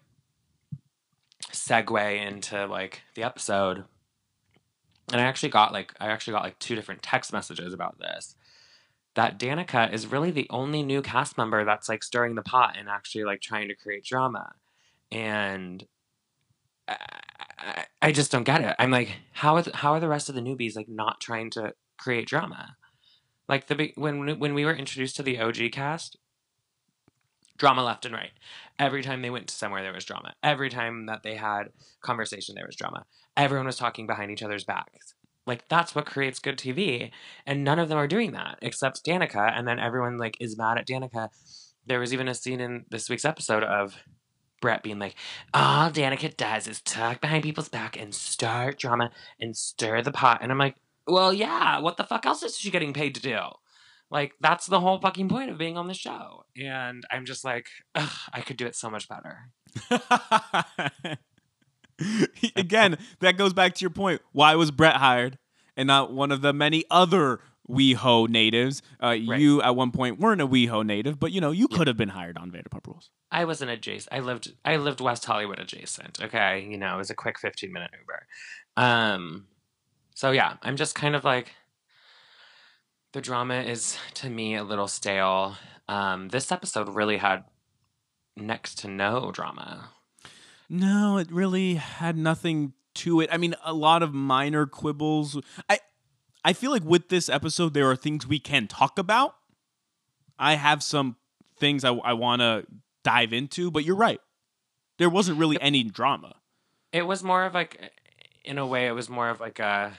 segue 1.52 2.26
into 2.26 2.66
like 2.66 3.02
the 3.14 3.22
episode 3.22 3.84
and 5.12 5.20
I 5.20 5.24
actually 5.24 5.48
got 5.50 5.72
like 5.72 5.94
I 6.00 6.08
actually 6.08 6.32
got 6.32 6.42
like 6.42 6.58
two 6.58 6.74
different 6.74 7.02
text 7.02 7.32
messages 7.32 7.72
about 7.72 7.98
this. 7.98 8.34
That 9.14 9.38
Danica 9.38 9.92
is 9.92 10.06
really 10.06 10.30
the 10.30 10.46
only 10.50 10.82
new 10.82 11.02
cast 11.02 11.36
member 11.36 11.64
that's 11.64 11.88
like 11.88 12.04
stirring 12.04 12.34
the 12.34 12.42
pot 12.42 12.76
and 12.78 12.88
actually 12.88 13.24
like 13.24 13.40
trying 13.40 13.68
to 13.68 13.74
create 13.74 14.04
drama, 14.04 14.52
and 15.10 15.84
I, 16.88 17.84
I, 18.00 18.12
just 18.12 18.30
don't 18.30 18.44
get 18.44 18.62
it. 18.62 18.76
I'm 18.78 18.90
like, 18.90 19.16
how 19.32 19.56
are 19.56 19.62
the, 19.62 19.76
how 19.76 19.92
are 19.92 20.00
the 20.00 20.08
rest 20.08 20.28
of 20.28 20.34
the 20.34 20.40
newbies 20.40 20.76
like 20.76 20.88
not 20.88 21.20
trying 21.20 21.50
to 21.50 21.74
create 21.98 22.28
drama? 22.28 22.76
Like 23.48 23.66
the 23.66 23.92
when 23.96 24.38
when 24.38 24.54
we 24.54 24.64
were 24.64 24.74
introduced 24.74 25.16
to 25.16 25.22
the 25.22 25.40
OG 25.40 25.72
cast, 25.72 26.18
drama 27.56 27.82
left 27.82 28.04
and 28.04 28.14
right. 28.14 28.32
Every 28.78 29.02
time 29.02 29.22
they 29.22 29.30
went 29.30 29.48
to 29.48 29.54
somewhere, 29.54 29.82
there 29.82 29.92
was 29.92 30.04
drama. 30.04 30.34
Every 30.42 30.70
time 30.70 31.06
that 31.06 31.22
they 31.22 31.34
had 31.34 31.70
conversation, 32.00 32.54
there 32.54 32.66
was 32.66 32.76
drama 32.76 33.04
everyone 33.38 33.66
was 33.66 33.76
talking 33.76 34.06
behind 34.06 34.30
each 34.30 34.42
other's 34.42 34.64
backs. 34.64 35.14
Like 35.46 35.66
that's 35.68 35.94
what 35.94 36.04
creates 36.04 36.40
good 36.40 36.58
TV. 36.58 37.10
And 37.46 37.64
none 37.64 37.78
of 37.78 37.88
them 37.88 37.96
are 37.96 38.06
doing 38.06 38.32
that 38.32 38.58
except 38.60 39.04
Danica. 39.04 39.50
And 39.56 39.66
then 39.66 39.78
everyone 39.78 40.18
like 40.18 40.36
is 40.40 40.58
mad 40.58 40.76
at 40.76 40.86
Danica. 40.86 41.30
There 41.86 42.00
was 42.00 42.12
even 42.12 42.28
a 42.28 42.34
scene 42.34 42.60
in 42.60 42.84
this 42.90 43.08
week's 43.08 43.24
episode 43.24 43.64
of 43.64 43.96
Brett 44.60 44.82
being 44.82 44.98
like, 44.98 45.14
all 45.54 45.90
Danica 45.90 46.36
does 46.36 46.66
is 46.66 46.82
talk 46.82 47.22
behind 47.22 47.44
people's 47.44 47.70
back 47.70 47.98
and 47.98 48.14
start 48.14 48.78
drama 48.78 49.10
and 49.40 49.56
stir 49.56 50.02
the 50.02 50.12
pot. 50.12 50.40
And 50.42 50.52
I'm 50.52 50.58
like, 50.58 50.74
well, 51.06 51.32
yeah, 51.32 51.78
what 51.78 51.96
the 51.96 52.04
fuck 52.04 52.26
else 52.26 52.42
is 52.42 52.58
she 52.58 52.70
getting 52.70 52.92
paid 52.92 53.14
to 53.14 53.22
do? 53.22 53.38
Like, 54.10 54.34
that's 54.40 54.66
the 54.66 54.80
whole 54.80 55.00
fucking 55.00 55.28
point 55.28 55.50
of 55.50 55.58
being 55.58 55.76
on 55.78 55.86
the 55.86 55.94
show. 55.94 56.44
And 56.56 57.04
I'm 57.10 57.24
just 57.24 57.44
like, 57.44 57.68
I 57.94 58.42
could 58.44 58.56
do 58.56 58.66
it 58.66 58.74
so 58.76 58.90
much 58.90 59.08
better. 59.08 59.50
Again, 62.56 62.98
that 63.20 63.36
goes 63.36 63.52
back 63.52 63.74
to 63.74 63.80
your 63.80 63.90
point. 63.90 64.22
Why 64.32 64.54
was 64.54 64.70
Brett 64.70 64.96
hired 64.96 65.38
and 65.76 65.86
not 65.86 66.12
one 66.12 66.30
of 66.32 66.42
the 66.42 66.52
many 66.52 66.84
other 66.90 67.40
WeHo 67.68 68.28
natives? 68.28 68.82
Uh, 69.02 69.10
You 69.10 69.60
at 69.62 69.76
one 69.76 69.90
point 69.90 70.18
weren't 70.18 70.40
a 70.40 70.46
WeHo 70.46 70.84
native, 70.84 71.18
but 71.20 71.32
you 71.32 71.40
know 71.40 71.50
you 71.50 71.68
could 71.68 71.86
have 71.86 71.96
been 71.96 72.10
hired 72.10 72.38
on 72.38 72.50
Vanderpump 72.50 72.86
Rules. 72.86 73.10
I 73.30 73.44
wasn't 73.44 73.70
adjacent. 73.70 74.12
I 74.12 74.20
lived 74.20 74.52
I 74.64 74.76
lived 74.76 75.00
West 75.00 75.24
Hollywood 75.24 75.58
adjacent. 75.58 76.22
Okay, 76.22 76.66
you 76.68 76.78
know, 76.78 76.94
it 76.94 76.98
was 76.98 77.10
a 77.10 77.14
quick 77.14 77.38
15 77.38 77.72
minute 77.72 77.90
Uber. 78.00 78.26
Um 78.76 79.46
so 80.14 80.30
yeah, 80.30 80.54
I'm 80.62 80.76
just 80.76 80.94
kind 80.94 81.14
of 81.14 81.24
like 81.24 81.52
the 83.12 83.20
drama 83.20 83.60
is 83.60 83.98
to 84.14 84.30
me 84.30 84.54
a 84.54 84.64
little 84.64 84.88
stale. 84.88 85.56
Um 85.88 86.28
this 86.28 86.50
episode 86.52 86.88
really 86.88 87.18
had 87.18 87.44
next 88.36 88.78
to 88.78 88.88
no 88.88 89.30
drama. 89.32 89.90
No, 90.68 91.18
it 91.18 91.30
really 91.30 91.74
had 91.74 92.16
nothing 92.16 92.74
to 92.96 93.20
it. 93.20 93.30
I 93.32 93.36
mean, 93.36 93.54
a 93.64 93.72
lot 93.72 94.02
of 94.02 94.12
minor 94.12 94.66
quibbles. 94.66 95.40
I 95.68 95.80
I 96.44 96.52
feel 96.52 96.70
like 96.70 96.84
with 96.84 97.08
this 97.08 97.28
episode 97.28 97.74
there 97.74 97.90
are 97.90 97.96
things 97.96 98.26
we 98.26 98.38
can 98.38 98.66
talk 98.66 98.98
about. 98.98 99.34
I 100.38 100.54
have 100.54 100.82
some 100.82 101.16
things 101.58 101.84
I, 101.84 101.90
I 101.92 102.12
want 102.12 102.40
to 102.40 102.64
dive 103.02 103.32
into, 103.32 103.70
but 103.70 103.84
you're 103.84 103.96
right. 103.96 104.20
There 104.98 105.10
wasn't 105.10 105.38
really 105.38 105.60
any 105.60 105.82
drama. 105.84 106.36
It 106.92 107.02
was 107.02 107.22
more 107.22 107.44
of 107.44 107.54
like 107.54 107.92
in 108.44 108.58
a 108.58 108.66
way 108.66 108.86
it 108.86 108.92
was 108.92 109.08
more 109.08 109.30
of 109.30 109.40
like 109.40 109.58
a 109.58 109.98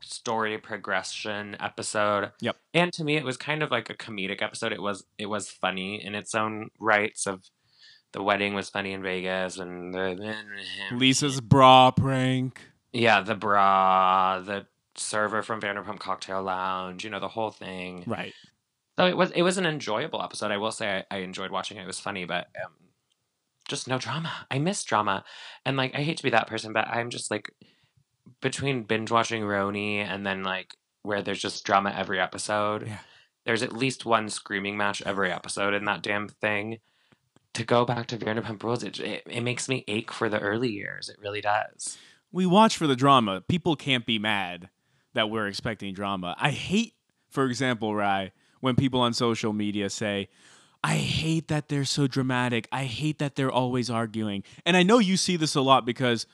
story 0.00 0.58
progression 0.58 1.56
episode. 1.60 2.32
Yep. 2.40 2.56
And 2.74 2.92
to 2.94 3.04
me 3.04 3.16
it 3.16 3.24
was 3.24 3.36
kind 3.36 3.62
of 3.62 3.70
like 3.70 3.90
a 3.90 3.94
comedic 3.94 4.42
episode. 4.42 4.72
It 4.72 4.82
was 4.82 5.04
it 5.18 5.26
was 5.26 5.48
funny 5.48 6.04
in 6.04 6.14
its 6.14 6.34
own 6.34 6.70
rights 6.78 7.26
of 7.26 7.42
the 8.14 8.22
wedding 8.22 8.54
was 8.54 8.70
funny 8.70 8.92
in 8.92 9.02
Vegas 9.02 9.58
and 9.58 9.92
the 9.92 10.34
Lisa's 10.92 11.40
bra 11.40 11.90
prank. 11.90 12.60
Yeah, 12.92 13.20
the 13.20 13.34
bra, 13.34 14.38
the 14.38 14.66
server 14.94 15.42
from 15.42 15.60
Vanderpump 15.60 15.98
Cocktail 15.98 16.42
Lounge, 16.44 17.02
you 17.02 17.10
know, 17.10 17.18
the 17.18 17.28
whole 17.28 17.50
thing. 17.50 18.04
Right. 18.06 18.32
So 18.96 19.06
it 19.06 19.16
was 19.16 19.32
it 19.32 19.42
was 19.42 19.58
an 19.58 19.66
enjoyable 19.66 20.22
episode. 20.22 20.52
I 20.52 20.58
will 20.58 20.70
say 20.70 21.04
I, 21.10 21.16
I 21.16 21.18
enjoyed 21.18 21.50
watching 21.50 21.76
it. 21.76 21.82
It 21.82 21.88
was 21.88 21.98
funny, 21.98 22.24
but 22.24 22.46
um, 22.64 22.72
just 23.68 23.88
no 23.88 23.98
drama. 23.98 24.32
I 24.48 24.60
miss 24.60 24.84
drama, 24.84 25.24
and 25.66 25.76
like 25.76 25.96
I 25.96 26.02
hate 26.02 26.18
to 26.18 26.22
be 26.22 26.30
that 26.30 26.46
person, 26.46 26.72
but 26.72 26.86
I'm 26.86 27.10
just 27.10 27.32
like 27.32 27.50
between 28.40 28.84
binge 28.84 29.10
watching 29.10 29.42
RHONY 29.42 29.98
and 29.98 30.24
then 30.24 30.44
like 30.44 30.76
where 31.02 31.20
there's 31.20 31.42
just 31.42 31.64
drama 31.64 31.92
every 31.96 32.20
episode. 32.20 32.86
Yeah. 32.86 32.98
There's 33.44 33.64
at 33.64 33.72
least 33.72 34.06
one 34.06 34.30
screaming 34.30 34.76
match 34.76 35.02
every 35.04 35.32
episode 35.32 35.74
in 35.74 35.84
that 35.86 36.02
damn 36.02 36.28
thing. 36.28 36.78
To 37.54 37.64
go 37.64 37.84
back 37.84 38.06
to 38.08 38.16
Vanderpump 38.16 38.62
Rules, 38.62 38.82
it, 38.82 38.98
it 39.00 39.22
it 39.26 39.40
makes 39.40 39.68
me 39.68 39.84
ache 39.86 40.10
for 40.10 40.28
the 40.28 40.40
early 40.40 40.70
years. 40.70 41.08
It 41.08 41.16
really 41.20 41.40
does. 41.40 41.96
We 42.32 42.46
watch 42.46 42.76
for 42.76 42.86
the 42.86 42.96
drama. 42.96 43.42
People 43.42 43.76
can't 43.76 44.04
be 44.04 44.18
mad 44.18 44.70
that 45.14 45.30
we're 45.30 45.46
expecting 45.46 45.94
drama. 45.94 46.34
I 46.38 46.50
hate, 46.50 46.94
for 47.30 47.46
example, 47.46 47.94
Rye, 47.94 48.32
when 48.60 48.74
people 48.74 49.00
on 49.00 49.14
social 49.14 49.52
media 49.52 49.88
say, 49.88 50.28
I 50.82 50.96
hate 50.96 51.48
that 51.48 51.68
they're 51.68 51.84
so 51.84 52.06
dramatic. 52.06 52.68
I 52.72 52.84
hate 52.84 53.18
that 53.18 53.36
they're 53.36 53.50
always 53.52 53.88
arguing. 53.88 54.42
And 54.66 54.76
I 54.76 54.82
know 54.82 54.98
you 54.98 55.16
see 55.16 55.36
this 55.36 55.54
a 55.54 55.60
lot 55.60 55.86
because 55.86 56.26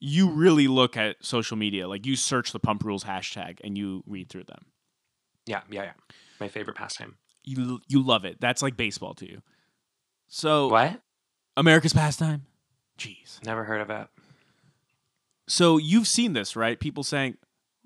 you 0.00 0.30
really 0.30 0.66
look 0.66 0.96
at 0.96 1.16
social 1.20 1.56
media. 1.56 1.86
Like 1.86 2.04
you 2.04 2.16
search 2.16 2.52
the 2.52 2.58
pump 2.58 2.82
rules 2.82 3.04
hashtag 3.04 3.58
and 3.62 3.78
you 3.78 4.02
read 4.06 4.30
through 4.30 4.44
them. 4.44 4.64
Yeah, 5.46 5.60
yeah, 5.70 5.84
yeah. 5.84 5.92
My 6.40 6.48
favorite 6.48 6.76
pastime. 6.76 7.16
You 7.44 7.80
you 7.86 8.02
love 8.02 8.24
it. 8.24 8.40
That's 8.40 8.62
like 8.62 8.76
baseball 8.76 9.14
to 9.14 9.30
you. 9.30 9.42
So 10.34 10.66
What? 10.66 11.00
America's 11.56 11.92
pastime? 11.92 12.46
Jeez. 12.98 13.40
Never 13.44 13.62
heard 13.62 13.80
of 13.80 13.88
it. 13.88 14.08
So 15.46 15.76
you've 15.78 16.08
seen 16.08 16.32
this, 16.32 16.56
right? 16.56 16.80
People 16.80 17.04
saying, 17.04 17.36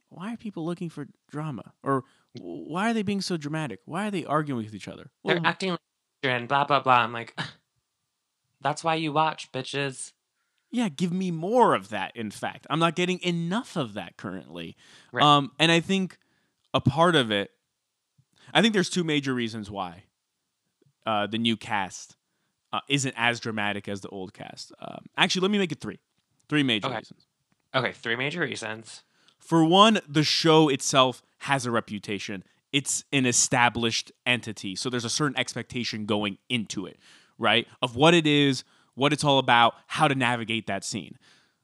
"Why 0.09 0.33
are 0.33 0.37
people 0.39 0.65
looking 0.65 0.89
for 0.89 1.09
drama?" 1.31 1.75
Or 1.83 2.05
"Why 2.33 2.89
are 2.91 2.95
they 2.95 3.03
being 3.03 3.21
so 3.21 3.37
dramatic? 3.37 3.81
Why 3.85 4.09
are 4.09 4.11
they 4.11 4.25
arguing 4.25 4.65
with 4.65 4.75
each 4.75 4.89
other?" 4.89 5.11
They're 5.25 5.37
Well, 5.37 5.47
acting 5.47 5.73
like 5.73 5.81
and 6.23 6.49
blah 6.49 6.65
blah 6.65 6.81
blah. 6.81 7.01
I'm 7.01 7.13
like, 7.13 7.39
that's 8.63 8.83
why 8.83 8.95
you 8.95 9.13
watch, 9.13 9.53
bitches. 9.53 10.13
yeah, 10.71 10.89
give 10.89 11.13
me 11.13 11.31
more 11.31 11.75
of 11.75 11.91
that. 11.91 12.17
In 12.17 12.31
fact, 12.31 12.67
I'm 12.71 12.79
not 12.79 12.95
getting 12.97 13.19
enough 13.23 13.77
of 13.77 13.93
that 13.93 14.17
currently. 14.17 14.75
Right. 15.13 15.23
Um, 15.23 15.53
and 15.59 15.71
I 15.71 15.81
think 15.81 16.17
a 16.73 16.81
part 16.81 17.15
of 17.15 17.31
it, 17.31 17.51
I 18.55 18.63
think 18.63 18.73
there's 18.73 18.89
two 18.91 19.05
major 19.05 19.35
reasons 19.35 19.71
why 19.71 20.05
uh, 21.05 21.27
the 21.27 21.39
new 21.39 21.57
cast 21.59 22.17
uh, 22.73 22.81
isn't 22.89 23.15
as 23.17 23.41
dramatic 23.41 23.89
as 23.89 24.01
the 24.01 24.09
old 24.09 24.33
cast. 24.35 24.73
Um, 24.81 25.07
actually, 25.17 25.43
let 25.43 25.51
me 25.51 25.59
make 25.59 25.73
it 25.73 25.81
three. 25.81 25.99
Three 26.49 26.63
major 26.63 26.87
Okay. 26.89 26.97
reasons. 26.99 27.27
Okay, 27.75 27.93
three 27.93 28.17
major 28.17 28.41
reasons. 28.41 29.03
For 29.39 29.65
one, 29.65 30.01
the 30.09 30.23
show 30.25 30.69
itself 30.69 31.23
has 31.39 31.67
a 31.67 31.71
reputation. 31.71 32.43
It's 32.73 33.05
an 33.13 33.27
established 33.27 34.13
entity. 34.27 34.77
So 34.77 34.91
there's 34.91 35.05
a 35.05 35.11
certain 35.11 35.39
expectation 35.39 36.05
going 36.07 36.39
into 36.49 36.87
it, 36.87 36.99
right? 37.39 37.67
Of 37.81 37.97
what 37.97 38.15
it 38.15 38.27
is, 38.27 38.65
what 38.95 39.13
it's 39.13 39.25
all 39.25 39.39
about, 39.39 39.75
how 39.87 40.09
to 40.09 40.15
navigate 40.15 40.67
that 40.67 40.85
scene. 40.85 41.17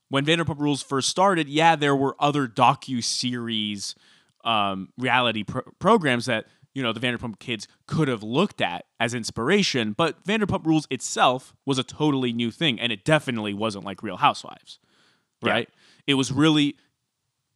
When 0.09 0.25
Vanderpump 0.25 0.59
Rules 0.59 0.81
first 0.81 1.09
started, 1.09 1.49
yeah, 1.49 1.75
there 1.75 1.95
were 1.95 2.15
other 2.19 2.47
docu 2.47 3.03
series 3.03 3.95
um, 4.43 4.89
reality 4.97 5.43
pro- 5.43 5.63
programs 5.79 6.27
that 6.27 6.45
you 6.75 6.83
know 6.83 6.93
the 6.93 6.99
Vanderpump 6.99 7.39
kids 7.39 7.67
could 7.87 8.07
have 8.07 8.21
looked 8.21 8.61
at 8.61 8.85
as 8.99 9.15
inspiration, 9.15 9.93
but 9.93 10.23
Vanderpump 10.25 10.65
Rules 10.65 10.85
itself 10.91 11.55
was 11.65 11.79
a 11.79 11.83
totally 11.83 12.31
new 12.31 12.51
thing, 12.51 12.79
and 12.79 12.91
it 12.91 13.03
definitely 13.03 13.53
wasn't 13.55 13.83
like 13.85 14.03
Real 14.03 14.17
Housewives, 14.17 14.77
Yeah. 15.41 15.51
right? 15.51 15.69
It 16.05 16.13
was 16.13 16.31
really, 16.31 16.75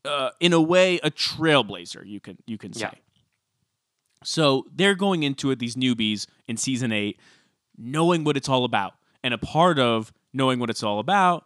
uh, 0.06 0.32
in 0.40 0.54
a 0.54 0.62
way, 0.62 0.98
a 1.04 1.12
trailblazer. 1.12 2.04
You 2.08 2.20
can 2.20 2.38
you 2.48 2.58
can 2.58 2.74
say. 2.74 2.90
Yeah. 2.92 2.92
So 4.24 4.66
they're 4.74 4.96
going 4.96 5.24
into 5.24 5.50
it, 5.52 5.60
these 5.60 5.76
newbies 5.76 6.28
in 6.48 6.58
season 6.58 6.92
eight, 6.92 7.20
knowing 7.78 8.24
what 8.24 8.36
it's 8.36 8.50
all 8.50 8.66
about. 8.66 8.94
And 9.24 9.34
a 9.34 9.38
part 9.38 9.80
of 9.80 10.12
knowing 10.34 10.60
what 10.60 10.70
it's 10.70 10.84
all 10.84 11.00
about 11.00 11.46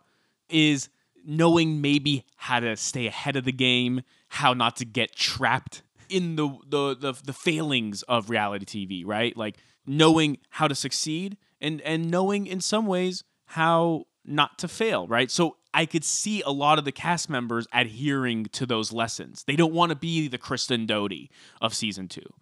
is 0.49 0.89
knowing 1.25 1.81
maybe 1.81 2.25
how 2.35 2.59
to 2.59 2.75
stay 2.75 3.05
ahead 3.07 3.35
of 3.35 3.45
the 3.45 3.51
game, 3.51 4.01
how 4.29 4.53
not 4.53 4.75
to 4.77 4.85
get 4.85 5.15
trapped 5.15 5.82
in 6.09 6.35
the 6.35 6.47
the 6.67 6.95
the, 6.95 7.13
the 7.23 7.33
failings 7.33 8.03
of 8.03 8.29
reality 8.29 8.65
TV, 8.65 9.03
right? 9.05 9.35
Like 9.35 9.57
knowing 9.85 10.37
how 10.49 10.67
to 10.67 10.75
succeed 10.75 11.37
and 11.61 11.81
and 11.81 12.09
knowing 12.09 12.47
in 12.47 12.61
some 12.61 12.85
ways 12.85 13.23
how 13.45 14.05
not 14.25 14.57
to 14.59 14.67
fail, 14.67 15.07
right? 15.07 15.29
So 15.29 15.57
I 15.73 15.85
could 15.85 16.03
see 16.03 16.41
a 16.41 16.49
lot 16.49 16.79
of 16.79 16.85
the 16.85 16.91
cast 16.91 17.29
members 17.29 17.67
adhering 17.73 18.45
to 18.45 18.65
those 18.65 18.93
lessons. 18.93 19.43
They 19.45 19.55
don't 19.55 19.73
want 19.73 19.89
to 19.89 19.95
be 19.95 20.27
the 20.27 20.37
Kristen 20.37 20.85
Doute 20.85 21.29
of 21.61 21.73
season 21.73 22.07
two. 22.07 22.33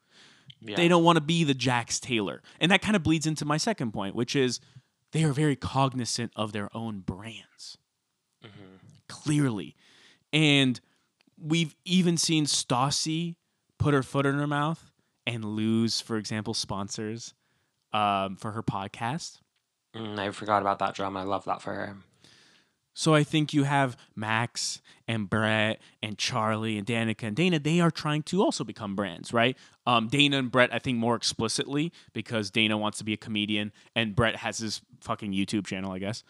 Yeah. 0.61 0.75
They 0.75 0.87
don't 0.87 1.03
want 1.03 1.17
to 1.17 1.21
be 1.21 1.43
the 1.43 1.53
Jax 1.53 1.99
Taylor. 1.99 2.41
And 2.59 2.71
that 2.71 2.81
kind 2.81 2.95
of 2.95 3.03
bleeds 3.03 3.25
into 3.25 3.45
my 3.45 3.57
second 3.57 3.93
point, 3.93 4.15
which 4.15 4.35
is 4.35 4.59
they 5.11 5.23
are 5.23 5.33
very 5.33 5.55
cognizant 5.55 6.31
of 6.35 6.53
their 6.53 6.69
own 6.75 6.99
brands. 6.99 7.77
Mm-hmm. 8.43 8.75
Clearly. 9.07 9.75
And 10.31 10.79
we've 11.41 11.75
even 11.83 12.17
seen 12.17 12.45
Stassi 12.45 13.35
put 13.81 13.93
her 13.93 14.03
foot 14.03 14.25
in 14.25 14.35
her 14.35 14.47
mouth 14.47 14.91
and 15.25 15.43
lose, 15.43 16.01
for 16.01 16.17
example, 16.17 16.53
sponsors 16.53 17.33
um, 17.93 18.35
for 18.35 18.51
her 18.51 18.63
podcast. 18.63 19.39
Mm, 19.95 20.19
I 20.19 20.31
forgot 20.31 20.61
about 20.61 20.79
that 20.79 20.93
drama. 20.93 21.19
I 21.19 21.23
love 21.23 21.45
that 21.45 21.61
for 21.61 21.73
her. 21.73 21.97
So 22.93 23.15
I 23.15 23.23
think 23.23 23.53
you 23.53 23.63
have 23.63 23.95
Max 24.15 24.81
and 25.07 25.29
Brett 25.29 25.81
and 26.03 26.17
Charlie 26.17 26.77
and 26.77 26.85
Danica 26.85 27.23
and 27.23 27.35
Dana. 27.35 27.57
They 27.57 27.79
are 27.79 27.91
trying 27.91 28.23
to 28.23 28.43
also 28.43 28.63
become 28.63 28.95
brands, 28.95 29.33
right? 29.33 29.57
Um, 29.87 30.07
Dana 30.07 30.37
and 30.37 30.51
Brett, 30.51 30.73
I 30.73 30.79
think, 30.79 30.97
more 30.97 31.15
explicitly 31.15 31.91
because 32.13 32.51
Dana 32.51 32.77
wants 32.77 32.97
to 32.97 33.05
be 33.05 33.13
a 33.13 33.17
comedian 33.17 33.71
and 33.95 34.15
Brett 34.15 34.35
has 34.37 34.57
his 34.57 34.81
fucking 34.99 35.31
YouTube 35.31 35.65
channel, 35.65 35.91
I 35.91 35.99
guess. 35.99 36.23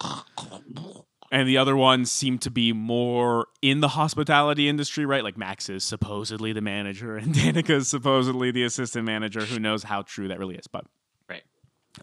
And 1.32 1.48
the 1.48 1.58
other 1.58 1.76
ones 1.76 2.10
seem 2.12 2.38
to 2.38 2.50
be 2.50 2.72
more 2.72 3.48
in 3.60 3.80
the 3.80 3.88
hospitality 3.88 4.68
industry, 4.68 5.04
right? 5.04 5.24
Like 5.24 5.36
Max 5.36 5.68
is 5.68 5.82
supposedly 5.82 6.52
the 6.52 6.60
manager 6.60 7.16
and 7.16 7.34
Danica 7.34 7.70
is 7.70 7.88
supposedly 7.88 8.50
the 8.52 8.62
assistant 8.62 9.04
manager. 9.04 9.40
Who 9.40 9.58
knows 9.58 9.82
how 9.82 10.02
true 10.02 10.28
that 10.28 10.38
really 10.38 10.54
is? 10.56 10.66
But 10.66 10.86
Right. 11.28 11.42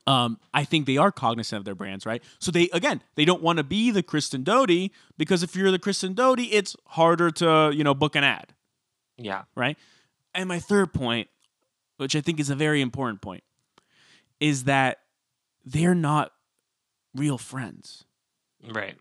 Um, 0.08 0.40
I 0.54 0.64
think 0.66 0.86
they 0.88 0.98
are 0.98 1.12
cognizant 1.12 1.60
of 1.60 1.66
their 1.66 1.76
brands, 1.76 2.06
right? 2.06 2.22
So 2.40 2.52
they 2.52 2.68
again, 2.74 3.02
they 3.16 3.26
don't 3.26 3.42
want 3.42 3.58
to 3.58 3.64
be 3.64 3.92
the 3.92 4.04
Kristen 4.04 4.44
Doute 4.44 4.92
because 5.18 5.44
if 5.44 5.56
you're 5.56 5.72
the 5.72 5.80
Kristen 5.80 6.14
Doute, 6.14 6.40
it's 6.52 6.76
harder 6.88 7.32
to 7.32 7.72
you 7.74 7.84
know 7.84 7.94
book 7.94 8.16
an 8.16 8.24
ad, 8.24 8.54
Yeah. 9.18 9.44
right? 9.56 9.78
And 10.36 10.50
my 10.50 10.60
third 10.60 10.94
point, 10.94 11.30
which 11.98 12.16
I 12.16 12.22
think 12.22 12.40
is 12.40 12.50
a 12.50 12.56
very 12.56 12.82
important 12.82 13.22
point, 13.22 13.44
is 14.40 14.64
that 14.66 14.98
they're 15.64 15.96
not 15.96 16.32
real 17.16 17.38
friends. 17.38 18.04
Right. 18.68 18.96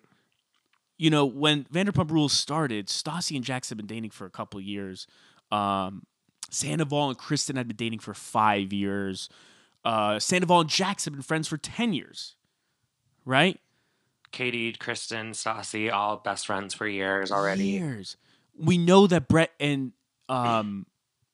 You 1.03 1.11
know, 1.11 1.27
when 1.27 1.65
Vanderpump 1.65 2.13
Rules 2.13 2.33
started, 2.33 2.87
Stassi 2.87 3.35
and 3.35 3.45
Jax 3.45 3.69
had 3.69 3.77
been 3.77 3.89
dating 3.89 4.11
for 4.11 4.25
a 4.25 4.31
couple 4.31 4.61
years. 4.61 5.09
Um, 5.51 6.05
Sandoval 6.49 7.09
and 7.09 7.19
Kristen 7.19 7.57
had 7.57 7.67
been 7.67 7.77
dating 7.77 7.99
for 7.99 8.15
five 8.15 8.73
years. 8.73 9.29
Uh, 9.85 10.21
Sandoval 10.21 10.61
and 10.61 10.71
Jax 10.71 11.05
have 11.07 11.15
been 11.15 11.23
friends 11.25 11.49
for 11.49 11.57
10 11.57 11.93
years, 11.93 12.37
right? 13.25 13.59
Katie, 14.31 14.73
Kristen, 14.75 15.33
Stassi, 15.33 15.93
all 15.93 16.19
best 16.19 16.47
friends 16.47 16.73
for 16.73 16.87
years 16.87 17.33
already. 17.33 17.65
Years. 17.65 18.17
We 18.57 18.79
know 18.79 19.09
that 19.09 19.27
Brett 19.27 19.51
and 19.59 19.91
um, 20.29 20.87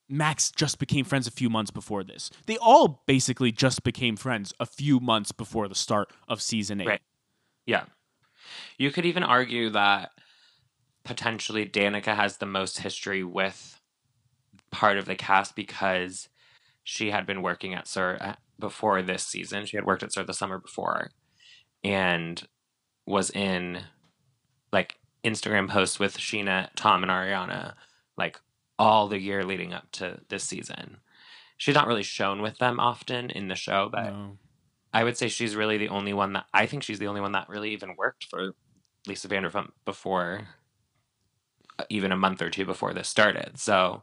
Max 0.09 0.51
just 0.51 0.79
became 0.79 1.05
friends 1.05 1.27
a 1.27 1.31
few 1.31 1.51
months 1.51 1.71
before 1.71 2.05
this. 2.05 2.31
They 2.47 2.57
all 2.57 3.03
basically 3.07 3.53
just 3.53 3.83
became 3.83 4.17
friends 4.17 4.55
a 4.59 4.65
few 4.65 4.99
months 4.99 5.31
before 5.31 5.69
the 5.69 5.75
start 5.75 6.11
of 6.27 6.41
season 6.41 6.81
eight. 6.81 6.89
Right. 6.89 7.03
Yeah. 7.67 7.85
You 8.77 8.91
could 8.91 9.07
even 9.07 9.23
argue 9.23 9.71
that 9.71 10.11
potentially 11.05 11.67
Danica 11.67 12.15
has 12.15 12.37
the 12.37 12.47
most 12.47 12.81
history 12.81 13.25
with 13.25 13.81
part 14.71 14.99
of 14.99 15.07
the 15.07 15.15
cast 15.15 15.57
because 15.57 16.29
she 16.85 17.11
had 17.11 17.27
been 17.27 17.43
working 17.43 17.75
at 17.75 17.87
SUR 17.87 18.19
uh, 18.21 18.35
before 18.59 19.03
this 19.03 19.25
season. 19.25 19.67
She 19.67 19.77
had 19.77 19.87
worked 19.87 20.03
at 20.03 20.13
SUR 20.13 20.25
the 20.25 20.35
summer 20.35 20.59
before 20.59 21.11
and 21.83 22.47
was 23.07 23.31
in 23.31 23.85
like 24.73 24.97
Instagram 25.25 25.69
posts 25.69 25.99
with 25.99 26.19
Scheana, 26.19 26.69
Tom, 26.77 27.03
and 27.03 27.11
Ariana 27.11 27.75
like 28.17 28.39
all 28.79 29.09
the 29.09 29.19
year 29.19 29.45
leading 29.45 29.73
up 29.73 29.91
to 29.93 30.21
this 30.29 30.45
season. 30.45 30.99
She's 31.57 31.75
not 31.75 31.87
really 31.87 32.03
shown 32.03 32.41
with 32.43 32.59
them 32.59 32.79
often 32.79 33.31
in 33.31 33.49
the 33.49 33.55
show, 33.55 33.89
but 33.91 34.05
No. 34.05 34.39
I 34.93 35.05
would 35.05 35.17
say 35.17 35.29
she's 35.29 35.55
really 35.57 35.79
the 35.79 35.89
only 35.89 36.13
one 36.13 36.33
that 36.33 36.47
I 36.55 36.67
think 36.67 36.83
she's 36.83 36.99
the 36.99 37.09
only 37.09 37.21
one 37.21 37.33
that 37.33 37.49
really 37.49 37.73
even 37.73 37.95
worked 37.97 38.25
for 38.31 38.53
Lisa 39.07 39.29
Vanderpump 39.29 39.71
before 39.85 40.49
uh, 41.79 41.85
even 41.91 42.13
a 42.13 42.17
month 42.17 42.41
or 42.43 42.51
two 42.51 42.65
before 42.65 42.95
this 42.95 43.09
started. 43.09 43.59
So 43.59 44.03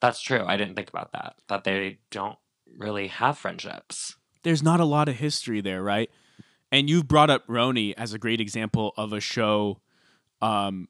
that's 0.00 0.20
true. 0.20 0.44
I 0.46 0.56
didn't 0.56 0.76
think 0.76 0.88
about 0.88 1.12
that. 1.12 1.34
That 1.48 1.64
they 1.64 1.98
don't 2.10 2.38
really 2.76 3.08
have 3.08 3.36
friendships. 3.36 4.16
there's 4.42 4.62
not 4.62 4.80
a 4.80 4.84
lot 4.84 5.08
of 5.08 5.16
history 5.16 5.60
there, 5.60 5.82
right? 5.82 6.10
And 6.72 6.88
you've 6.88 7.08
brought 7.08 7.30
up 7.30 7.46
RHONY 7.46 7.94
as 7.96 8.14
a 8.14 8.18
great 8.18 8.40
example 8.40 8.94
of 8.96 9.12
a 9.12 9.20
show 9.20 9.80
um, 10.40 10.88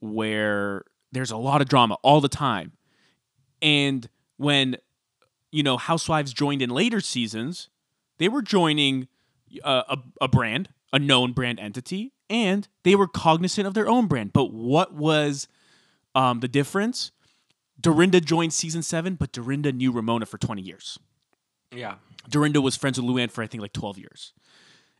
where 0.00 0.84
there's 1.10 1.30
a 1.30 1.36
lot 1.36 1.60
of 1.60 1.68
drama 1.68 1.96
all 2.02 2.20
the 2.20 2.28
time. 2.28 2.72
And 3.60 4.08
when, 4.36 4.76
you 5.50 5.62
know, 5.62 5.76
Housewives 5.76 6.32
joined 6.32 6.62
in 6.62 6.70
later 6.70 7.00
seasons, 7.00 7.68
they 8.22 8.28
were 8.28 8.42
joining 8.42 9.08
uh, 9.64 9.82
a, 9.88 9.98
a 10.22 10.28
brand, 10.28 10.68
a 10.92 10.98
known 10.98 11.32
brand 11.32 11.58
entity, 11.60 12.12
and 12.30 12.68
they 12.84 12.94
were 12.94 13.06
cognizant 13.08 13.66
of 13.66 13.74
their 13.74 13.88
own 13.88 14.06
brand. 14.06 14.32
But 14.32 14.52
what 14.52 14.94
was 14.94 15.48
um, 16.14 16.40
the 16.40 16.48
difference? 16.48 17.10
Dorinda 17.80 18.20
joined 18.20 18.52
season 18.52 18.82
seven, 18.82 19.16
but 19.16 19.32
Dorinda 19.32 19.72
knew 19.72 19.90
Ramona 19.90 20.24
for 20.26 20.38
20 20.38 20.62
years. 20.62 20.98
Yeah. 21.74 21.96
Dorinda 22.28 22.60
was 22.60 22.76
friends 22.76 23.00
with 23.00 23.10
Luann 23.10 23.30
for 23.30 23.42
I 23.42 23.46
think 23.48 23.60
like 23.62 23.72
twelve 23.72 23.98
years, 23.98 24.32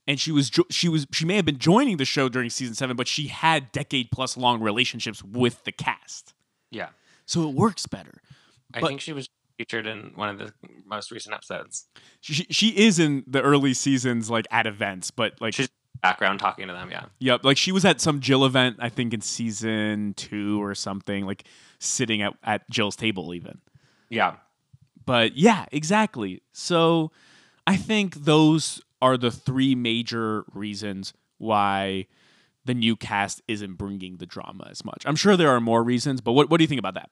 and 0.09 0.19
she 0.19 0.33
was 0.33 0.51
jo- 0.51 0.65
she 0.71 0.89
was 0.89 1.07
she 1.13 1.25
may 1.25 1.37
have 1.37 1.45
been 1.45 1.59
joining 1.59 1.97
the 1.99 2.05
show 2.05 2.29
during 2.29 2.51
season 2.51 2.75
seven, 2.75 2.97
but 2.97 3.07
she 3.07 3.29
had 3.29 3.71
decade 3.71 4.11
plus 4.11 4.37
long 4.37 4.61
relationships 4.61 5.23
with 5.23 5.63
the 5.63 5.71
cast, 5.71 6.35
Yeah. 6.73 6.89
so 7.25 7.49
it 7.49 7.55
works 7.55 7.87
better. 7.87 8.21
I 8.75 8.81
But- 8.81 8.89
think 8.89 9.01
she 9.03 9.13
was 9.13 9.29
featured 9.63 9.87
in 9.87 10.11
one 10.17 10.29
of 10.29 10.39
the 10.39 10.53
most 10.85 11.13
recent 11.13 11.33
episodes. 11.33 11.87
She 12.21 12.47
she 12.51 12.69
is 12.71 12.99
in 12.99 13.23
the 13.29 13.41
early 13.41 13.75
seasons 13.75 14.29
like 14.29 14.47
at 14.51 14.67
events, 14.67 15.13
but 15.13 15.41
like 15.41 15.55
She's 15.55 15.69
background 16.03 16.41
talking 16.41 16.67
to 16.67 16.73
them, 16.73 16.91
yeah. 16.91 17.05
yep, 17.21 17.45
like 17.45 17.57
she 17.57 17.71
was 17.71 17.85
at 17.85 18.01
some 18.01 18.19
Jill 18.19 18.45
event 18.45 18.79
I 18.81 18.89
think 18.89 19.15
in 19.15 19.21
season 19.21 20.15
two 20.17 20.61
or 20.61 20.75
something, 20.75 21.25
like 21.27 21.45
sitting 21.79 22.23
at 22.23 22.35
at 22.43 22.69
Jill's 22.71 22.97
table 22.97 23.33
even. 23.35 23.61
Yeah. 24.11 24.35
But 25.07 25.37
yeah, 25.37 25.67
exactly. 25.71 26.43
So 26.53 27.13
I 27.65 27.77
think 27.77 28.25
those 28.25 28.83
are 29.01 29.17
the 29.17 29.31
three 29.31 29.77
major 29.77 30.45
reasons 30.53 31.13
why 31.39 32.07
the 32.65 32.75
new 32.75 32.97
cast 32.97 33.43
isn't 33.47 33.75
bringing 33.75 34.17
the 34.17 34.27
drama 34.27 34.67
as 34.71 34.85
much. 34.85 35.03
I'm 35.07 35.17
sure 35.17 35.37
there 35.37 35.51
are 35.51 35.61
more 35.61 35.83
reasons, 35.83 36.21
but 36.21 36.33
what, 36.33 36.51
what 36.51 36.59
do 36.59 36.65
you 36.65 36.69
think 36.69 36.79
about 36.79 36.95
that? 36.95 37.11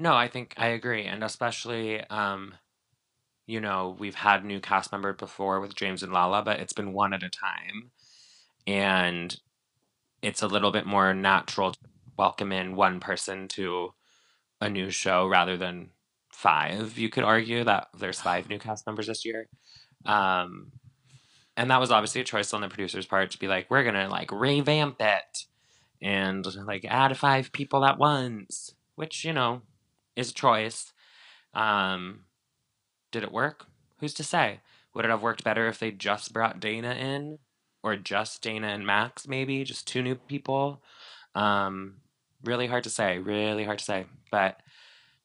No, 0.00 0.14
I 0.16 0.28
think 0.28 0.54
I 0.56 0.68
agree, 0.68 1.04
and 1.04 1.22
especially, 1.22 2.00
um, 2.08 2.54
you 3.46 3.60
know, 3.60 3.96
we've 3.98 4.14
had 4.16 4.44
new 4.44 4.60
cast 4.60 4.92
members 4.92 5.16
before 5.18 5.60
with 5.60 5.74
James 5.76 6.02
and 6.02 6.12
Lala, 6.12 6.42
but 6.42 6.60
it's 6.60 6.72
been 6.72 6.94
one 6.94 7.12
at 7.12 7.22
a 7.22 7.28
time, 7.30 7.90
and 8.66 9.38
it's 10.22 10.42
a 10.42 10.48
little 10.48 10.72
bit 10.72 10.86
more 10.86 11.14
natural 11.14 11.72
to 11.72 11.78
welcome 12.18 12.52
in 12.52 12.76
one 12.76 13.00
person 13.00 13.48
to 13.48 13.94
a 14.60 14.70
new 14.70 14.90
show 14.90 15.28
rather 15.28 15.56
than 15.56 15.90
five. 16.32 16.98
You 16.98 17.10
could 17.10 17.24
argue 17.24 17.64
that 17.64 17.88
there's 17.98 18.20
five 18.20 18.48
new 18.48 18.58
cast 18.58 18.86
members 18.86 19.08
this 19.08 19.24
year, 19.26 19.48
um, 20.06 20.72
and 21.56 21.70
that 21.70 21.80
was 21.80 21.90
obviously 21.92 22.22
a 22.22 22.24
choice 22.24 22.54
on 22.54 22.62
the 22.62 22.68
producer's 22.68 23.06
part 23.06 23.32
to 23.32 23.38
be 23.38 23.48
like, 23.48 23.70
we're 23.70 23.84
gonna 23.84 24.08
like 24.08 24.32
revamp 24.32 24.96
it 25.00 25.46
and 26.02 26.46
like 26.66 26.84
add 26.86 27.16
five 27.18 27.52
people 27.52 27.84
at 27.84 27.98
once, 27.98 28.74
which 28.96 29.24
you 29.24 29.32
know 29.32 29.62
is 30.20 30.30
a 30.30 30.34
choice. 30.34 30.92
Um, 31.54 32.20
did 33.10 33.22
it 33.22 33.32
work? 33.32 33.66
Who's 33.98 34.14
to 34.14 34.24
say? 34.24 34.60
Would 34.94 35.04
it 35.04 35.10
have 35.10 35.22
worked 35.22 35.44
better 35.44 35.68
if 35.68 35.78
they 35.78 35.90
just 35.90 36.32
brought 36.32 36.60
Dana 36.60 36.92
in, 36.92 37.38
or 37.82 37.96
just 37.96 38.42
Dana 38.42 38.68
and 38.68 38.86
Max? 38.86 39.26
Maybe 39.26 39.64
just 39.64 39.86
two 39.86 40.02
new 40.02 40.14
people. 40.14 40.82
Um, 41.34 41.96
really 42.44 42.66
hard 42.66 42.84
to 42.84 42.90
say. 42.90 43.18
Really 43.18 43.64
hard 43.64 43.78
to 43.78 43.84
say. 43.84 44.06
But 44.30 44.60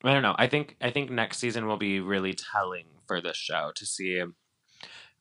I 0.03 0.13
don't 0.13 0.23
know. 0.23 0.36
I 0.38 0.47
think 0.47 0.75
I 0.81 0.91
think 0.91 1.10
next 1.10 1.38
season 1.38 1.67
will 1.67 1.77
be 1.77 1.99
really 1.99 2.34
telling 2.34 2.86
for 3.08 3.21
this 3.21 3.38
show 3.38 3.71
to 3.75 3.86
see 3.86 4.21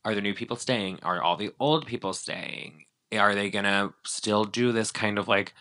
are 0.05 0.15
the 0.15 0.21
new 0.21 0.35
people 0.35 0.57
staying? 0.57 0.99
Are 1.03 1.23
all 1.23 1.37
the 1.37 1.53
old 1.59 1.87
people 1.87 2.13
staying? 2.13 2.85
Are 3.13 3.35
they 3.35 3.49
gonna 3.49 3.95
still 4.05 4.45
do 4.45 4.73
this 4.73 4.91
kind 4.91 5.19
of 5.19 5.29
like 5.29 5.55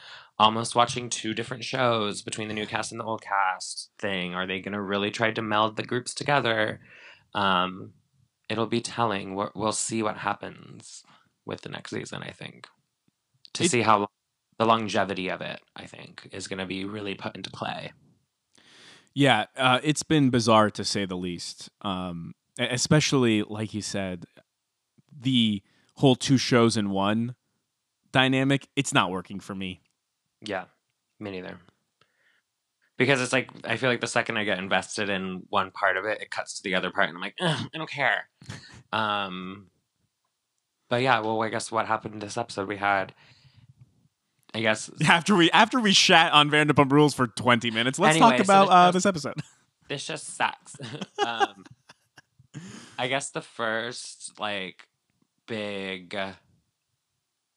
almost 0.44 0.76
watching 0.76 1.10
two 1.10 1.34
different 1.34 1.64
shows 1.64 2.22
between 2.22 2.48
the 2.50 2.54
new 2.54 2.68
cast 2.68 2.92
and 2.92 3.00
the 3.00 3.06
old 3.06 3.22
cast 3.22 3.90
thing? 3.98 4.36
Are 4.36 4.46
they 4.46 4.60
gonna 4.60 4.82
really 4.82 5.10
try 5.10 5.32
to 5.32 5.42
meld 5.42 5.78
the 5.78 5.84
groups 5.84 6.14
together? 6.14 6.82
Um, 7.34 7.94
it'll 8.50 8.68
be 8.68 8.82
telling. 8.82 9.36
We'll, 9.36 9.52
we'll 9.56 9.72
see 9.72 10.04
what 10.04 10.18
happens 10.18 11.04
with 11.46 11.62
the 11.62 11.70
next 11.70 11.92
season. 11.92 12.22
I 12.24 12.32
think 12.32 12.68
to 13.54 13.64
It- 13.64 13.72
see 13.72 13.82
how 13.82 14.08
the 14.60 14.66
longevity 14.66 15.30
of 15.30 15.42
it. 15.42 15.62
I 15.76 15.86
think 15.86 16.28
is 16.32 16.48
gonna 16.48 16.66
be 16.68 16.86
really 16.86 17.16
put 17.16 17.36
into 17.36 17.50
play. 17.50 17.92
Yeah, 19.16 19.46
uh, 19.56 19.80
it's 19.84 20.04
been 20.04 20.30
bizarre 20.30 20.70
to 20.72 20.84
say 20.84 21.06
the 21.06 21.16
least. 21.18 21.70
Um, 21.82 22.34
especially 22.60 23.44
like 23.44 23.74
you 23.74 23.82
said, 23.82 24.26
the 25.12 25.62
whole 25.98 26.16
two 26.16 26.38
shows 26.38 26.76
in 26.78 26.90
one 26.90 27.36
dynamic. 28.12 28.68
It's 28.76 28.94
not 28.94 29.10
working 29.12 29.40
for 29.40 29.56
me. 29.56 29.82
Yeah, 30.46 30.66
me 31.20 31.32
neither. 31.32 31.58
Because 32.98 33.22
it's 33.22 33.34
like 33.34 33.50
I 33.64 33.78
feel 33.78 33.90
like 33.90 34.02
the 34.02 34.08
second 34.08 34.38
I 34.38 34.44
get 34.44 34.60
invested 34.60 35.10
in 35.10 35.44
one 35.50 35.72
part 35.72 35.98
of 35.98 36.06
it, 36.06 36.22
it 36.22 36.30
cuts 36.30 36.58
to 36.58 36.64
the 36.64 36.76
other 36.76 36.92
part, 36.92 37.10
and 37.10 37.18
I'm 37.18 37.22
like, 37.22 37.36
I 37.42 37.68
don't 37.74 37.90
care. 37.90 38.30
um, 38.94 39.68
but 40.90 41.02
yeah, 41.02 41.20
well, 41.20 41.42
I 41.42 41.50
guess 41.50 41.72
what 41.72 41.88
happened 41.88 42.14
in 42.14 42.20
this 42.20 42.38
episode 42.38 42.68
we 42.68 42.78
had, 42.78 43.14
I 44.54 44.62
guess 44.62 44.92
After 45.08 45.36
we 45.36 45.50
after 45.52 45.80
we 45.80 45.94
shat 45.94 46.32
on 46.32 46.50
Vanderpump 46.50 46.92
Rules 46.92 47.14
for 47.14 47.28
twenty 47.28 47.72
minutes, 47.72 47.98
let's 47.98 48.18
talk 48.18 48.34
Anyway, 48.34 48.44
so 48.46 48.54
about 48.54 48.66
this 48.66 48.74
uh, 48.74 48.92
this 48.92 49.06
episode. 49.06 49.42
this 49.90 50.06
just 50.06 50.36
sucks. 50.36 50.76
um, 51.26 51.66
I 53.00 53.08
guess 53.08 53.32
the 53.32 53.42
first 53.42 54.40
like 54.40 54.88
big, 55.48 56.16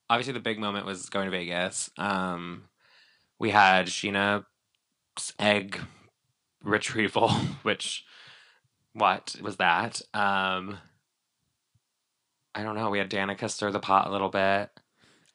obviously 0.08 0.32
the 0.32 0.40
big 0.40 0.58
moment 0.58 0.86
was 0.86 1.10
going 1.10 1.26
to 1.26 1.30
Vegas. 1.30 1.90
Um, 1.98 2.62
we 3.38 3.50
had 3.50 3.86
Scheana's 3.86 4.44
egg 5.38 5.80
retrieval, 6.62 7.28
which 7.62 8.04
what 8.92 9.36
was 9.42 9.56
that? 9.56 10.00
Um, 10.14 10.78
I 12.54 12.62
don't 12.62 12.74
know. 12.74 12.90
We 12.90 12.98
had 12.98 13.10
Danica 13.10 13.50
stir 13.50 13.70
the 13.70 13.80
pot 13.80 14.06
a 14.06 14.10
little 14.10 14.30
bit. 14.30 14.70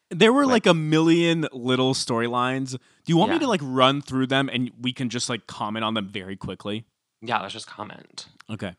There 0.09 0.33
were 0.33 0.45
Like- 0.45 0.65
like 0.65 0.71
a 0.71 0.73
million 0.73 1.47
little 1.53 1.93
storylines. 1.93 2.71
Do 2.71 2.77
you 3.07 3.17
want 3.17 3.31
me 3.31 3.39
to 3.39 3.47
like 3.47 3.61
run 3.63 4.01
through 4.01 4.27
them 4.27 4.49
and 4.51 4.71
we 4.79 4.93
can 4.93 5.09
just 5.09 5.29
like 5.29 5.47
comment 5.47 5.85
on 5.85 5.93
them 5.93 6.09
very 6.09 6.35
quickly? 6.35 6.85
Yeah, 7.21 7.39
let's 7.41 7.53
just 7.53 7.67
comment. 7.67 8.27
Okay. 8.49 8.75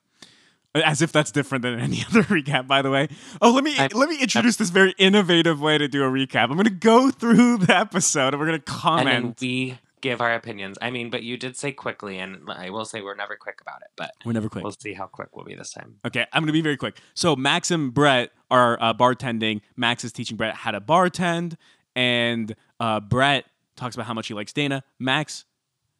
As 0.74 1.02
if 1.02 1.12
that's 1.12 1.30
different 1.30 1.62
than 1.62 1.78
any 1.78 2.02
other 2.08 2.22
recap, 2.24 2.66
by 2.66 2.80
the 2.80 2.90
way. 2.90 3.08
Oh, 3.42 3.50
let 3.52 3.62
me 3.64 3.76
I'm- 3.78 3.90
let 3.94 4.08
me 4.08 4.18
introduce 4.18 4.56
this 4.56 4.70
very 4.70 4.94
innovative 4.98 5.60
way 5.60 5.76
to 5.76 5.86
do 5.86 6.02
a 6.02 6.08
recap. 6.10 6.44
I'm 6.44 6.52
going 6.54 6.64
to 6.64 6.70
go 6.70 7.10
through 7.10 7.58
the 7.58 7.76
episode 7.76 8.28
and 8.32 8.40
we're 8.40 8.46
going 8.46 8.58
to 8.58 8.64
comment. 8.64 9.38
we 9.40 9.78
give 10.00 10.20
our 10.22 10.34
opinions. 10.34 10.78
I 10.80 10.90
mean, 10.90 11.10
but 11.10 11.22
you 11.22 11.36
did 11.36 11.56
say 11.58 11.72
quickly, 11.72 12.18
and 12.18 12.48
I 12.50 12.70
will 12.70 12.84
say 12.86 13.02
we're 13.02 13.14
never 13.14 13.36
quick 13.36 13.60
about 13.60 13.82
it, 13.82 13.88
but 13.96 14.12
we're 14.24 14.32
never 14.32 14.48
quick. 14.48 14.64
we'll 14.64 14.72
see 14.72 14.94
how 14.94 15.06
quick 15.06 15.28
we'll 15.36 15.44
be 15.44 15.54
this 15.54 15.72
time. 15.72 15.96
Okay, 16.06 16.26
I'm 16.32 16.42
gonna 16.42 16.52
be 16.52 16.62
very 16.62 16.78
quick. 16.78 16.98
So 17.14 17.36
Max 17.36 17.70
and 17.70 17.92
Brett 17.92 18.30
are 18.50 18.78
uh, 18.82 18.94
bartending. 18.94 19.60
Max 19.76 20.04
is 20.04 20.10
teaching 20.12 20.36
Brett 20.38 20.54
how 20.54 20.70
to 20.72 20.80
bartend, 20.80 21.56
and 21.94 22.56
uh, 22.80 22.98
Brett 23.00 23.44
talks 23.76 23.94
about 23.94 24.06
how 24.06 24.14
much 24.14 24.26
he 24.28 24.34
likes 24.34 24.52
Dana. 24.52 24.82
Max 24.98 25.44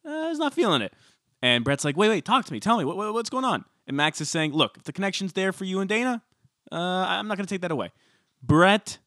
uh, 0.05 0.09
is 0.31 0.39
not 0.39 0.53
feeling 0.53 0.81
it, 0.81 0.93
and 1.41 1.63
Brett's 1.63 1.85
like, 1.85 1.95
"Wait, 1.95 2.09
wait, 2.09 2.25
talk 2.25 2.43
to 2.45 2.51
me. 2.53 2.59
Tell 2.59 2.77
me 2.77 2.85
what, 2.85 2.97
what- 2.97 3.13
what's 3.13 3.29
going 3.29 3.45
on." 3.45 3.63
And 3.87 3.97
Max 3.97 4.21
is 4.21 4.29
saying, 4.29 4.53
"Look, 4.53 4.77
if 4.77 4.83
the 4.83 4.93
connection's 4.93 5.33
there 5.33 5.51
for 5.51 5.65
you 5.65 5.79
and 5.79 5.89
Dana, 5.89 6.23
uh, 6.71 6.75
I'm 6.75 7.27
not 7.27 7.37
gonna 7.37 7.47
take 7.47 7.61
that 7.61 7.71
away." 7.71 7.91
Brett 8.41 8.99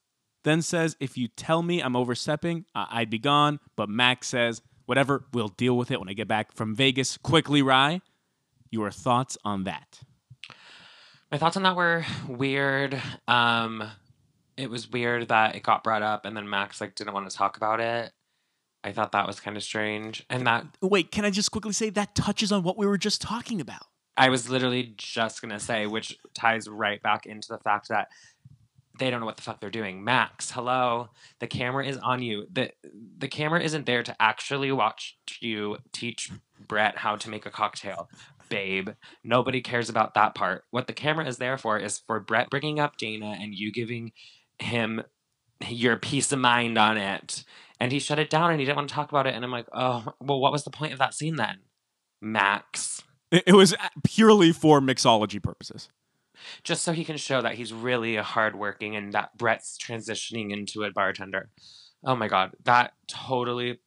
then 0.45 0.63
says, 0.63 0.97
"If 1.01 1.17
you 1.19 1.29
tell 1.29 1.63
me 1.63 1.81
I'm 1.81 1.97
overstepping, 1.97 2.67
I- 2.75 2.87
I'd 2.91 3.11
be 3.11 3.19
gone." 3.19 3.59
But 3.75 3.89
Max 3.89 4.29
says, 4.29 4.63
"Whatever, 4.85 5.27
we'll 5.33 5.49
deal 5.49 5.77
with 5.77 5.91
it 5.91 5.99
when 5.99 6.09
I 6.09 6.13
get 6.13 6.29
back 6.29 6.53
from 6.53 6.75
Vegas." 6.75 7.17
Quickly, 7.19 7.63
Rye, 7.63 8.01
your 8.71 8.91
thoughts 8.91 9.37
on 9.45 9.65
that? 9.65 10.01
My 11.33 11.39
thoughts 11.39 11.57
on 11.57 11.65
that 11.65 11.75
were 11.75 12.05
weird. 12.29 13.01
Um, 13.27 13.91
it 14.57 14.71
was 14.71 14.89
weird 14.89 15.29
that 15.29 15.57
it 15.57 15.63
got 15.63 15.83
brought 15.83 16.03
up, 16.03 16.25
and 16.25 16.37
then 16.37 16.49
Max 16.49 16.81
like 16.81 16.95
didn't 16.95 17.15
want 17.15 17.29
to 17.29 17.37
talk 17.37 17.57
about 17.57 17.81
it. 17.81 18.13
I 18.85 18.93
thought 18.93 19.13
that 19.13 19.27
was 19.27 19.41
kind 19.41 19.57
of 19.57 19.65
strange, 19.65 20.25
and 20.31 20.47
that 20.47 20.65
Wait, 20.81 21.11
can 21.11 21.25
I 21.25 21.31
just 21.31 21.51
quickly 21.51 21.73
say 21.73 21.91
that 21.91 22.15
touches 22.15 22.53
on 22.53 22.63
what 22.63 22.77
we 22.79 22.87
were 22.87 22.99
just 22.99 23.21
talking 23.21 23.61
about? 23.61 23.87
I 24.17 24.29
was 24.31 24.49
literally 24.49 24.95
just 24.97 25.43
gonna 25.43 25.61
say, 25.61 25.87
which 25.87 26.19
ties 26.35 26.69
right 26.69 27.03
back 27.03 27.27
into 27.27 27.49
the 27.49 27.59
fact 27.59 27.89
that 27.89 28.09
they 28.99 29.11
don't 29.11 29.21
know 29.21 29.27
what 29.27 29.37
the 29.37 29.43
fuck 29.43 29.61
they're 29.61 29.71
doing. 29.71 30.03
Max, 30.03 30.51
hello, 30.51 31.11
the 31.39 31.47
camera 31.47 31.85
is 31.85 31.99
on 31.99 32.23
you. 32.23 32.47
the 32.51 32.71
The 33.19 33.29
camera 33.29 33.63
isn't 33.63 33.87
there 33.87 34.03
to 34.03 34.17
actually 34.21 34.73
watch 34.73 35.19
you 35.41 35.79
teach 35.93 36.31
Brett 36.67 36.99
how 36.99 37.17
to 37.17 37.31
make 37.31 37.47
a 37.47 37.51
cocktail, 37.51 38.09
babe. 38.49 38.91
Nobody 39.23 39.61
cares 39.61 39.89
about 39.89 40.15
that 40.15 40.35
part. 40.35 40.65
What 40.71 40.87
the 40.87 40.93
camera 40.93 41.27
is 41.27 41.39
there 41.39 41.59
for 41.59 41.79
is 41.79 41.99
for 41.99 42.21
Brett 42.21 42.51
bringing 42.51 42.81
up 42.81 42.97
Dana 42.97 43.37
and 43.39 43.55
you 43.55 43.71
giving 43.71 44.13
him 44.59 45.03
your 45.69 45.97
peace 45.97 46.33
of 46.33 46.39
mind 46.39 46.79
on 46.79 46.97
it. 46.97 47.45
And 47.79 47.93
he 47.93 47.99
shut 47.99 48.19
it 48.19 48.31
down 48.31 48.51
and 48.51 48.61
he 48.61 48.65
didn't 48.65 48.77
want 48.77 48.89
to 48.89 48.95
talk 48.95 49.11
about 49.11 49.27
it. 49.27 49.35
And 49.35 49.45
I'm 49.45 49.51
like, 49.51 49.69
oh, 49.73 50.15
well, 50.21 50.41
what 50.41 50.53
was 50.53 50.65
the 50.65 50.71
point 50.71 50.93
of 50.93 50.99
that 50.99 51.13
scene 51.13 51.37
then, 51.37 51.59
Max? 52.23 53.03
It, 53.37 53.45
it 53.47 53.53
was 53.55 53.75
purely 54.05 54.53
for 54.53 54.81
mixology 54.81 55.43
purposes. 55.43 55.89
just 56.63 56.83
so 56.83 56.93
he 56.93 57.05
can 57.05 57.17
show 57.17 57.41
that 57.43 57.55
he's 57.55 57.73
really 57.73 58.17
hardworking 58.17 58.95
and 58.97 59.13
that 59.13 59.37
Brett's 59.37 59.77
transitioning 59.79 60.53
into 60.53 60.85
a 60.85 60.91
bartender. 60.93 61.49
Oh 62.05 62.15
my 62.17 62.29
god, 62.29 62.53
that 62.65 62.93
totally 63.09 63.79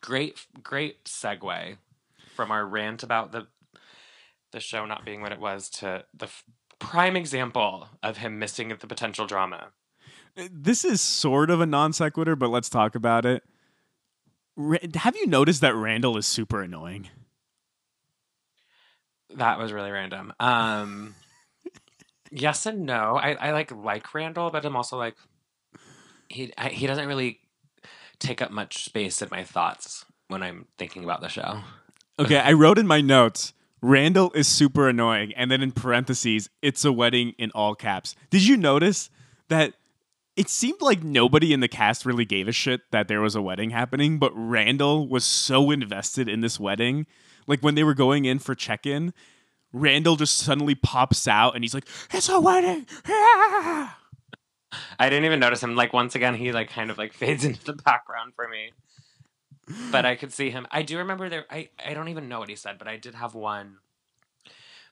great, 0.00 0.34
great 0.62 1.04
segue 1.04 1.76
from 2.34 2.50
our 2.50 2.66
rant 2.66 3.02
about 3.02 3.32
the 3.32 3.46
the 4.52 4.60
show 4.60 4.84
not 4.84 5.04
being 5.04 5.22
what 5.22 5.32
it 5.32 5.40
was 5.40 5.70
to 5.70 6.04
the 6.12 6.26
f- 6.26 6.44
prime 6.78 7.16
example 7.16 7.88
of 8.02 8.18
him 8.18 8.38
missing 8.38 8.68
the 8.68 8.86
potential 8.86 9.26
drama. 9.26 9.68
Uh, 10.36 10.48
This 10.52 10.84
is 10.84 11.00
sort 11.00 11.48
of 11.50 11.60
a 11.62 11.66
non 11.66 11.92
sequitur, 11.94 12.36
but 12.36 12.50
let's 12.50 12.68
talk 12.68 12.94
about 12.94 13.24
it. 13.24 13.42
Ra- 14.56 14.76
have 14.96 15.16
you 15.16 15.26
noticed 15.26 15.62
that 15.62 15.74
Randall 15.74 16.18
is 16.18 16.26
super 16.26 16.60
annoying? 16.60 17.08
That 19.36 19.58
was 19.58 19.72
really 19.72 19.90
random. 19.90 20.32
Um, 20.40 21.14
yes 22.30 22.66
and 22.66 22.86
no. 22.86 23.16
I, 23.16 23.34
I 23.34 23.52
like 23.52 23.70
like 23.72 24.12
Randall, 24.14 24.50
but 24.50 24.64
I'm 24.64 24.76
also 24.76 24.96
like 24.96 25.16
he 26.28 26.52
I, 26.56 26.68
he 26.68 26.86
doesn't 26.86 27.06
really 27.06 27.40
take 28.18 28.40
up 28.40 28.50
much 28.50 28.84
space 28.84 29.22
in 29.22 29.28
my 29.30 29.44
thoughts 29.44 30.04
when 30.28 30.42
I'm 30.42 30.66
thinking 30.78 31.04
about 31.04 31.20
the 31.20 31.28
show. 31.28 31.60
Okay, 32.18 32.38
I 32.38 32.52
wrote 32.52 32.78
in 32.78 32.86
my 32.86 33.00
notes 33.00 33.52
Randall 33.80 34.30
is 34.32 34.46
super 34.46 34.88
annoying, 34.88 35.32
and 35.36 35.50
then 35.50 35.60
in 35.60 35.72
parentheses, 35.72 36.48
it's 36.62 36.84
a 36.84 36.92
wedding 36.92 37.34
in 37.36 37.50
all 37.50 37.74
caps. 37.74 38.14
Did 38.30 38.46
you 38.46 38.56
notice 38.56 39.10
that 39.48 39.74
it 40.36 40.48
seemed 40.48 40.80
like 40.80 41.02
nobody 41.02 41.52
in 41.52 41.60
the 41.60 41.68
cast 41.68 42.06
really 42.06 42.24
gave 42.24 42.48
a 42.48 42.52
shit 42.52 42.80
that 42.90 43.08
there 43.08 43.20
was 43.20 43.34
a 43.34 43.42
wedding 43.42 43.70
happening, 43.70 44.18
but 44.18 44.32
Randall 44.34 45.08
was 45.08 45.24
so 45.24 45.70
invested 45.70 46.28
in 46.28 46.40
this 46.40 46.58
wedding. 46.58 47.06
Like 47.46 47.60
when 47.60 47.74
they 47.74 47.84
were 47.84 47.94
going 47.94 48.24
in 48.24 48.38
for 48.38 48.54
check 48.54 48.86
in, 48.86 49.12
Randall 49.72 50.16
just 50.16 50.38
suddenly 50.38 50.74
pops 50.74 51.26
out 51.26 51.54
and 51.54 51.64
he's 51.64 51.74
like, 51.74 51.86
It's 52.12 52.28
a 52.28 52.40
wedding! 52.40 52.86
Ah!" 53.06 53.98
I 54.98 55.10
didn't 55.10 55.26
even 55.26 55.40
notice 55.40 55.62
him. 55.62 55.74
Like 55.74 55.92
once 55.92 56.14
again, 56.14 56.34
he 56.34 56.52
like 56.52 56.70
kind 56.70 56.90
of 56.90 56.98
like 56.98 57.12
fades 57.12 57.44
into 57.44 57.64
the 57.64 57.74
background 57.74 58.34
for 58.34 58.48
me. 58.48 58.72
But 59.90 60.04
I 60.04 60.16
could 60.16 60.32
see 60.32 60.50
him. 60.50 60.66
I 60.70 60.82
do 60.82 60.98
remember 60.98 61.28
there. 61.28 61.46
I 61.50 61.68
I 61.84 61.94
don't 61.94 62.08
even 62.08 62.28
know 62.28 62.40
what 62.40 62.48
he 62.48 62.56
said, 62.56 62.78
but 62.78 62.88
I 62.88 62.96
did 62.96 63.14
have 63.14 63.34
one 63.34 63.78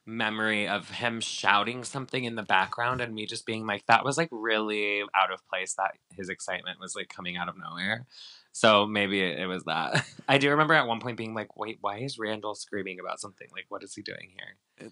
memory 0.07 0.67
of 0.67 0.91
him 0.91 1.21
shouting 1.21 1.85
something 1.85 2.25
in 2.25 2.35
the 2.35 2.43
background 2.43 3.01
and 3.01 3.15
me 3.15 3.27
just 3.27 3.47
being 3.47 3.67
like 3.67 3.85
that 3.87 4.05
was 4.05 4.17
like 4.17 4.29
really 4.33 5.03
out 5.15 5.31
of 5.33 5.47
place 5.49 5.75
that 5.75 5.93
his 6.17 6.29
excitement 6.29 6.81
was 6.81 6.97
like 6.97 7.09
coming 7.09 7.37
out 7.37 7.49
of 7.49 7.57
nowhere 7.59 8.07
so 8.53 8.87
maybe 8.87 9.21
it, 9.21 9.39
it 9.41 9.47
was 9.47 9.65
that 9.65 10.05
i 10.29 10.39
do 10.39 10.51
remember 10.51 10.75
at 10.75 10.87
one 10.87 11.01
point 11.01 11.17
being 11.17 11.35
like 11.35 11.57
wait 11.57 11.79
why 11.81 11.99
is 11.99 12.19
randall 12.19 12.55
screaming 12.55 12.99
about 13.01 13.21
something 13.21 13.49
like 13.53 13.67
what 13.69 13.83
is 13.83 13.95
he 13.95 14.03
doing 14.03 14.31
here 14.37 14.91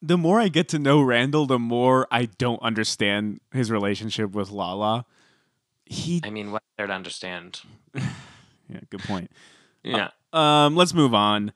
the 0.00 0.16
more 0.16 0.40
I 0.40 0.48
get 0.48 0.68
to 0.68 0.78
know 0.78 1.02
Randall, 1.02 1.46
the 1.46 1.58
more 1.58 2.06
I 2.10 2.26
don't 2.26 2.62
understand 2.62 3.40
his 3.52 3.70
relationship 3.70 4.30
with 4.30 4.50
Lala. 4.50 5.06
He, 5.84 6.20
i 6.22 6.30
mean 6.30 6.52
what's 6.52 6.66
there 6.76 6.86
to 6.86 6.92
understand 6.92 7.62
yeah, 7.94 8.80
good 8.90 9.00
point. 9.00 9.30
yeah 9.82 10.10
Um, 10.32 10.76
let's 10.76 10.92
move 10.92 11.14
on. 11.14 11.52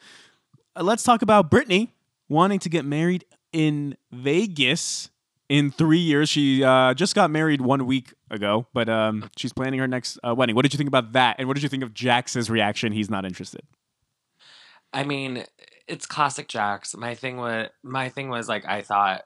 Uh, 0.75 0.83
let's 0.83 1.03
talk 1.03 1.21
about 1.23 1.51
Brittany 1.51 1.93
wanting 2.29 2.59
to 2.61 2.71
get 2.71 2.85
married 2.85 3.27
in 3.53 3.97
Vegas 4.11 5.11
in 5.53 5.71
three 5.71 5.99
years. 5.99 6.31
She 6.31 6.65
uh, 6.65 6.95
just 6.95 7.15
got 7.15 7.31
married 7.31 7.61
one 7.61 7.85
week 7.85 8.15
ago, 8.31 8.67
but 8.73 8.89
um, 8.89 9.29
she's 9.37 9.53
planning 9.53 9.79
her 9.81 9.87
next 9.87 10.19
uh, 10.27 10.35
wedding. 10.35 10.57
What 10.57 10.63
did 10.63 10.73
you 10.73 10.79
think 10.79 10.89
about 10.89 11.13
that? 11.13 11.37
And 11.39 11.47
what 11.47 11.55
did 11.55 11.63
you 11.63 11.69
think 11.69 11.83
of 11.83 11.93
Jax's 11.93 12.49
reaction? 12.49 12.91
He's 12.91 13.11
not 13.11 13.27
interested. 13.27 13.61
I 14.95 15.05
mean, 15.05 15.45
it's 15.87 16.07
classic 16.07 16.49
Jax. 16.49 16.97
My 16.97 17.15
thing 17.15 17.37
was 17.37 17.69
my 17.83 18.09
thing 18.09 18.31
was 18.31 18.49
like 18.49 18.65
I 18.65 18.81
thought 18.81 19.25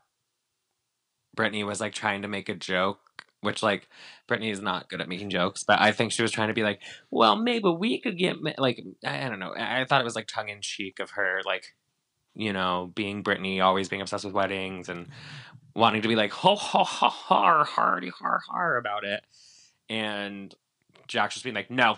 Brittany 1.37 1.63
was 1.63 1.81
like 1.81 1.95
trying 1.95 2.23
to 2.23 2.29
make 2.29 2.49
a 2.49 2.57
joke, 2.57 2.99
which 3.41 3.63
like 3.63 3.89
Brittany 4.27 4.51
is 4.51 4.61
not 4.61 4.89
good 4.89 5.01
at 5.01 5.09
making 5.09 5.31
jokes, 5.31 5.63
but 5.63 5.81
I 5.81 5.93
think 5.93 6.11
she 6.11 6.23
was 6.23 6.33
trying 6.33 6.49
to 6.49 6.55
be 6.55 6.65
like, 6.65 6.81
well, 7.09 7.37
maybe 7.37 7.69
we 7.69 8.01
could 8.01 8.19
get 8.19 8.43
ma-" 8.43 8.51
like 8.59 8.83
I 9.05 9.29
don't 9.29 9.39
know. 9.39 9.55
I 9.57 9.83
I 9.83 9.85
thought 9.85 10.01
it 10.01 10.05
was 10.05 10.17
like 10.17 10.27
tongue 10.27 10.49
in 10.49 10.61
cheek 10.61 10.99
of 10.99 11.11
her, 11.11 11.41
like 11.45 11.77
you 12.35 12.53
know, 12.53 12.93
being 12.95 13.23
Brittany, 13.23 13.61
always 13.61 13.89
being 13.89 14.03
obsessed 14.03 14.25
with 14.25 14.35
weddings 14.35 14.89
and 14.89 15.09
wanting 15.77 16.03
to 16.03 16.09
be 16.09 16.17
like 16.17 16.33
ho 16.33 16.57
ho 16.57 16.83
ha 16.83 17.09
har 17.09 17.65
hardy 17.65 18.11
har 18.11 18.41
har 18.49 18.77
about 18.77 19.05
it, 19.05 19.25
and 19.89 20.55
Jax 21.07 21.35
just 21.35 21.45
being 21.45 21.55
like, 21.55 21.71
no, 21.71 21.97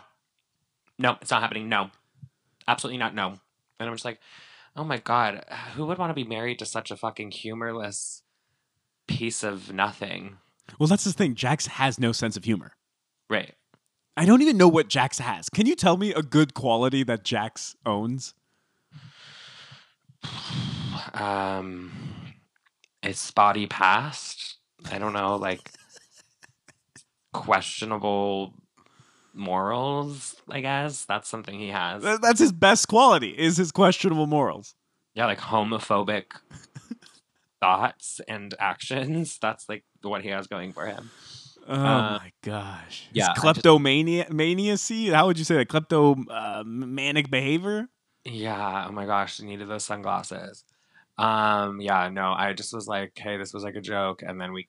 no, 0.99 1.17
it's 1.21 1.31
not 1.31 1.41
happening. 1.43 1.69
No, 1.69 1.91
absolutely 2.67 2.99
not. 2.99 3.15
No. 3.15 3.39
And 3.81 3.89
I'm 3.89 3.95
just 3.95 4.05
like, 4.05 4.19
oh 4.77 4.85
my 4.85 4.99
god, 4.99 5.45
who 5.75 5.87
would 5.87 5.99
want 5.99 6.11
to 6.11 6.15
be 6.15 6.25
married 6.25 6.59
to 6.59 6.67
such 6.67 6.91
a 6.91 6.97
fucking 6.97 7.31
humorless 7.31 8.23
piece 9.07 9.43
of 9.43 9.73
nothing? 9.73 10.39
Well, 10.79 10.89
that's 10.89 11.05
the 11.05 11.13
thing. 11.13 11.35
Jax 11.35 11.67
has 11.67 11.99
no 11.99 12.13
sense 12.13 12.37
of 12.37 12.45
humor. 12.45 12.73
Right. 13.31 13.55
I 14.17 14.25
don't 14.25 14.43
even 14.43 14.57
know 14.57 14.69
what 14.69 14.89
Jax 14.89 15.21
has. 15.21 15.49
Can 15.49 15.67
you 15.67 15.77
tell 15.77 15.97
me 15.97 16.13
a 16.13 16.23
good 16.23 16.53
quality 16.53 17.05
that 17.05 17.25
Jax 17.25 17.77
owns? 17.87 18.35
Um, 21.15 21.93
it's 23.09 23.21
spotty 23.21 23.67
past. 23.67 24.57
I 24.93 24.99
don't 24.99 25.13
know, 25.13 25.37
like 25.37 25.71
questionable 27.33 28.55
morals. 29.35 30.37
I 30.51 30.61
guess 30.61 31.05
that's 31.05 31.29
something 31.29 31.59
he 31.59 31.69
has. 31.69 32.03
That's 32.03 32.41
his 32.41 32.53
best 32.53 32.89
quality. 32.89 33.31
Is 33.31 33.57
his 33.57 33.73
questionable 33.73 34.27
morals. 34.27 34.75
Yeah, 35.15 35.27
like 35.27 35.39
homophobic 35.41 36.25
thoughts 37.61 38.21
and 38.29 38.55
actions. 38.59 39.39
That's 39.41 39.69
like 39.69 39.85
what 40.03 40.23
he 40.23 40.29
has 40.29 40.47
going 40.47 40.73
for 40.73 40.87
him. 40.87 41.11
Oh 41.67 41.75
Uh, 41.75 42.19
my 42.23 42.33
gosh. 42.43 43.09
yeah, 43.13 43.25
His 43.25 43.29
just- 43.29 43.41
kleptomania 43.41 44.27
maniacy? 44.31 45.09
How 45.11 45.27
would 45.27 45.39
you 45.39 45.45
say 45.45 45.57
that? 45.57 45.69
Klepto 45.69 46.25
uh, 46.31 46.63
manic 46.65 47.31
behavior? 47.31 47.89
Yeah. 48.25 48.87
Oh 48.89 48.93
my 48.93 49.07
gosh, 49.07 49.41
I 49.41 49.45
needed 49.45 49.69
those 49.69 49.85
sunglasses. 49.85 50.65
Um. 51.19 51.81
Yeah. 51.81 52.09
No, 52.11 52.33
I 52.33 52.53
just 52.53 52.73
was 52.75 52.87
like, 52.87 53.13
hey, 53.17 53.37
this 53.37 53.53
was 53.53 53.65
like 53.65 53.77
a 53.77 53.81
joke, 53.81 54.23
and 54.23 54.41
then 54.41 54.53
we. 54.53 54.69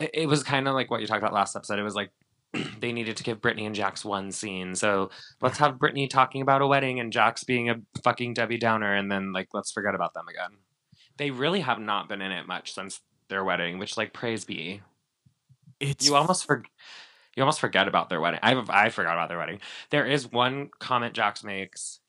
It, 0.00 0.10
it 0.14 0.26
was 0.26 0.42
kind 0.42 0.68
of 0.68 0.74
like 0.74 0.90
what 0.90 1.00
you 1.00 1.06
talked 1.06 1.22
about 1.22 1.32
last 1.32 1.56
episode. 1.56 1.78
It 1.78 1.82
was 1.82 1.94
like 1.94 2.10
they 2.80 2.92
needed 2.92 3.16
to 3.18 3.24
give 3.24 3.40
Brittany 3.40 3.66
and 3.66 3.74
Jax 3.74 4.04
one 4.04 4.30
scene, 4.32 4.74
so 4.74 5.10
let's 5.40 5.58
have 5.58 5.78
Brittany 5.78 6.08
talking 6.08 6.42
about 6.42 6.62
a 6.62 6.66
wedding 6.66 7.00
and 7.00 7.12
Jax 7.12 7.44
being 7.44 7.70
a 7.70 7.76
fucking 8.02 8.34
Debbie 8.34 8.58
Downer, 8.58 8.94
and 8.94 9.10
then 9.10 9.32
like 9.32 9.48
let's 9.54 9.72
forget 9.72 9.94
about 9.94 10.14
them 10.14 10.26
again. 10.28 10.58
they 11.18 11.30
really 11.30 11.60
have 11.60 11.80
not 11.80 12.08
been 12.08 12.22
in 12.22 12.32
it 12.32 12.46
much 12.46 12.72
since 12.74 13.00
their 13.28 13.44
wedding, 13.44 13.78
which 13.78 13.96
like 13.96 14.12
praise 14.12 14.44
be. 14.44 14.82
It's 15.80 16.06
You 16.06 16.16
almost 16.16 16.46
for 16.46 16.62
you 17.36 17.42
almost 17.42 17.60
forget 17.60 17.88
about 17.88 18.08
their 18.08 18.20
wedding. 18.20 18.40
I 18.42 18.54
I 18.68 18.88
forgot 18.90 19.14
about 19.14 19.28
their 19.28 19.38
wedding. 19.38 19.60
There 19.90 20.06
is 20.06 20.30
one 20.30 20.70
comment 20.80 21.14
Jax 21.14 21.44
makes 21.44 22.00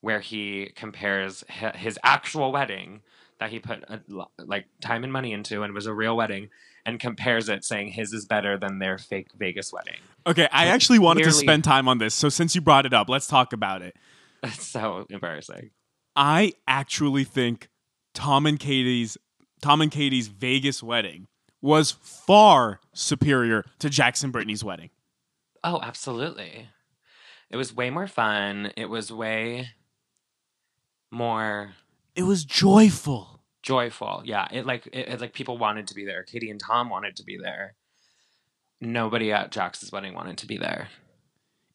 where 0.00 0.20
he 0.20 0.72
compares 0.74 1.44
his 1.74 1.98
actual 2.04 2.52
wedding 2.52 3.02
that 3.40 3.50
he 3.50 3.58
put 3.58 3.82
uh, 3.90 3.98
a, 4.38 4.44
like 4.44 4.66
time 4.80 5.02
and 5.02 5.12
money 5.12 5.32
into 5.32 5.62
and 5.62 5.74
was 5.74 5.86
a 5.86 5.94
real 5.94 6.16
wedding 6.16 6.50
and 6.86 7.00
compares 7.00 7.48
it 7.48 7.64
saying 7.64 7.88
his 7.88 8.12
is 8.12 8.26
better 8.26 8.56
than 8.56 8.78
their 8.78 8.98
fake 8.98 9.28
Vegas 9.36 9.72
wedding. 9.72 9.96
okay. 10.26 10.48
I 10.52 10.66
actually 10.66 10.98
wanted 10.98 11.24
to 11.24 11.32
spend 11.32 11.64
time 11.64 11.88
on 11.88 11.98
this, 11.98 12.14
so 12.14 12.28
since 12.28 12.54
you 12.54 12.60
brought 12.60 12.86
it 12.86 12.92
up, 12.94 13.08
let's 13.08 13.26
talk 13.26 13.52
about 13.52 13.82
it. 13.82 13.96
It's 14.42 14.66
so 14.66 15.04
embarrassing. 15.10 15.68
I 16.16 16.54
actually 16.66 17.24
think 17.24 17.68
Tom 18.14 18.46
and 18.46 18.58
Katie's 18.58 19.18
Tom 19.60 19.82
and 19.82 19.90
Katie's 19.90 20.28
Vegas 20.28 20.82
wedding 20.82 21.26
was 21.60 21.90
far 21.90 22.80
superior 22.94 23.66
to 23.80 23.90
Jackson 23.90 24.30
Brittany's 24.30 24.64
wedding. 24.64 24.88
Oh, 25.62 25.78
absolutely. 25.82 26.68
It 27.50 27.58
was 27.58 27.76
way 27.76 27.90
more 27.90 28.06
fun. 28.06 28.72
It 28.78 28.86
was 28.86 29.12
way 29.12 29.68
more 31.10 31.74
It 32.14 32.24
was 32.24 32.44
joyful. 32.44 33.40
joyful. 33.62 34.22
Yeah, 34.24 34.48
it 34.50 34.66
like 34.66 34.86
it, 34.88 35.08
it 35.08 35.20
like 35.20 35.32
people 35.32 35.58
wanted 35.58 35.86
to 35.88 35.94
be 35.94 36.04
there. 36.04 36.22
Katie 36.24 36.50
and 36.50 36.60
Tom 36.60 36.88
wanted 36.90 37.16
to 37.16 37.24
be 37.24 37.36
there. 37.38 37.74
Nobody 38.80 39.32
at 39.32 39.50
Jax's 39.52 39.92
wedding 39.92 40.14
wanted 40.14 40.38
to 40.38 40.46
be 40.46 40.56
there. 40.56 40.88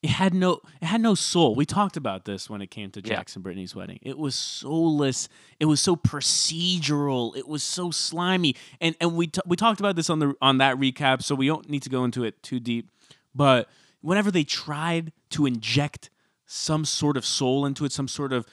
It 0.02 0.10
had 0.10 0.34
no 0.34 0.60
it 0.80 0.86
had 0.86 1.00
no 1.00 1.14
soul. 1.14 1.54
We 1.54 1.64
talked 1.64 1.96
about 1.96 2.24
this 2.26 2.50
when 2.50 2.60
it 2.60 2.70
came 2.70 2.90
to 2.92 3.00
Yeah. 3.00 3.16
Jackson 3.16 3.42
Brittany's 3.42 3.74
wedding. 3.74 3.98
It 4.02 4.18
was 4.18 4.34
soulless. 4.34 5.28
It 5.58 5.64
was 5.66 5.80
so 5.80 5.96
procedural. 5.96 7.36
It 7.36 7.48
was 7.48 7.62
so 7.62 7.90
slimy. 7.90 8.56
And 8.80 8.94
and 9.00 9.16
we 9.16 9.28
t- 9.28 9.40
we 9.46 9.56
talked 9.56 9.80
about 9.80 9.96
this 9.96 10.10
on 10.10 10.18
the 10.18 10.34
on 10.42 10.58
that 10.58 10.76
recap, 10.76 11.22
so 11.22 11.34
we 11.34 11.46
don't 11.46 11.68
need 11.68 11.82
to 11.82 11.88
go 11.90 12.04
into 12.04 12.24
it 12.24 12.42
too 12.42 12.60
deep. 12.60 12.90
But 13.34 13.68
whenever 14.00 14.30
they 14.30 14.44
tried 14.44 15.12
to 15.30 15.46
inject 15.46 16.10
some 16.46 16.84
sort 16.84 17.16
of 17.16 17.24
soul 17.24 17.66
into 17.66 17.84
it, 17.84 17.92
some 17.92 18.08
sort 18.08 18.32
of 18.32 18.46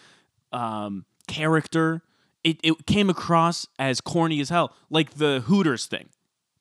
um, 0.52 1.06
character, 1.28 2.02
it, 2.44 2.58
it 2.64 2.86
came 2.86 3.10
across 3.10 3.68
as 3.80 4.02
corny 4.02 4.40
as 4.42 4.50
hell, 4.50 4.74
like 4.90 5.16
the 5.16 5.42
Hooters 5.42 5.86
thing. 5.86 6.10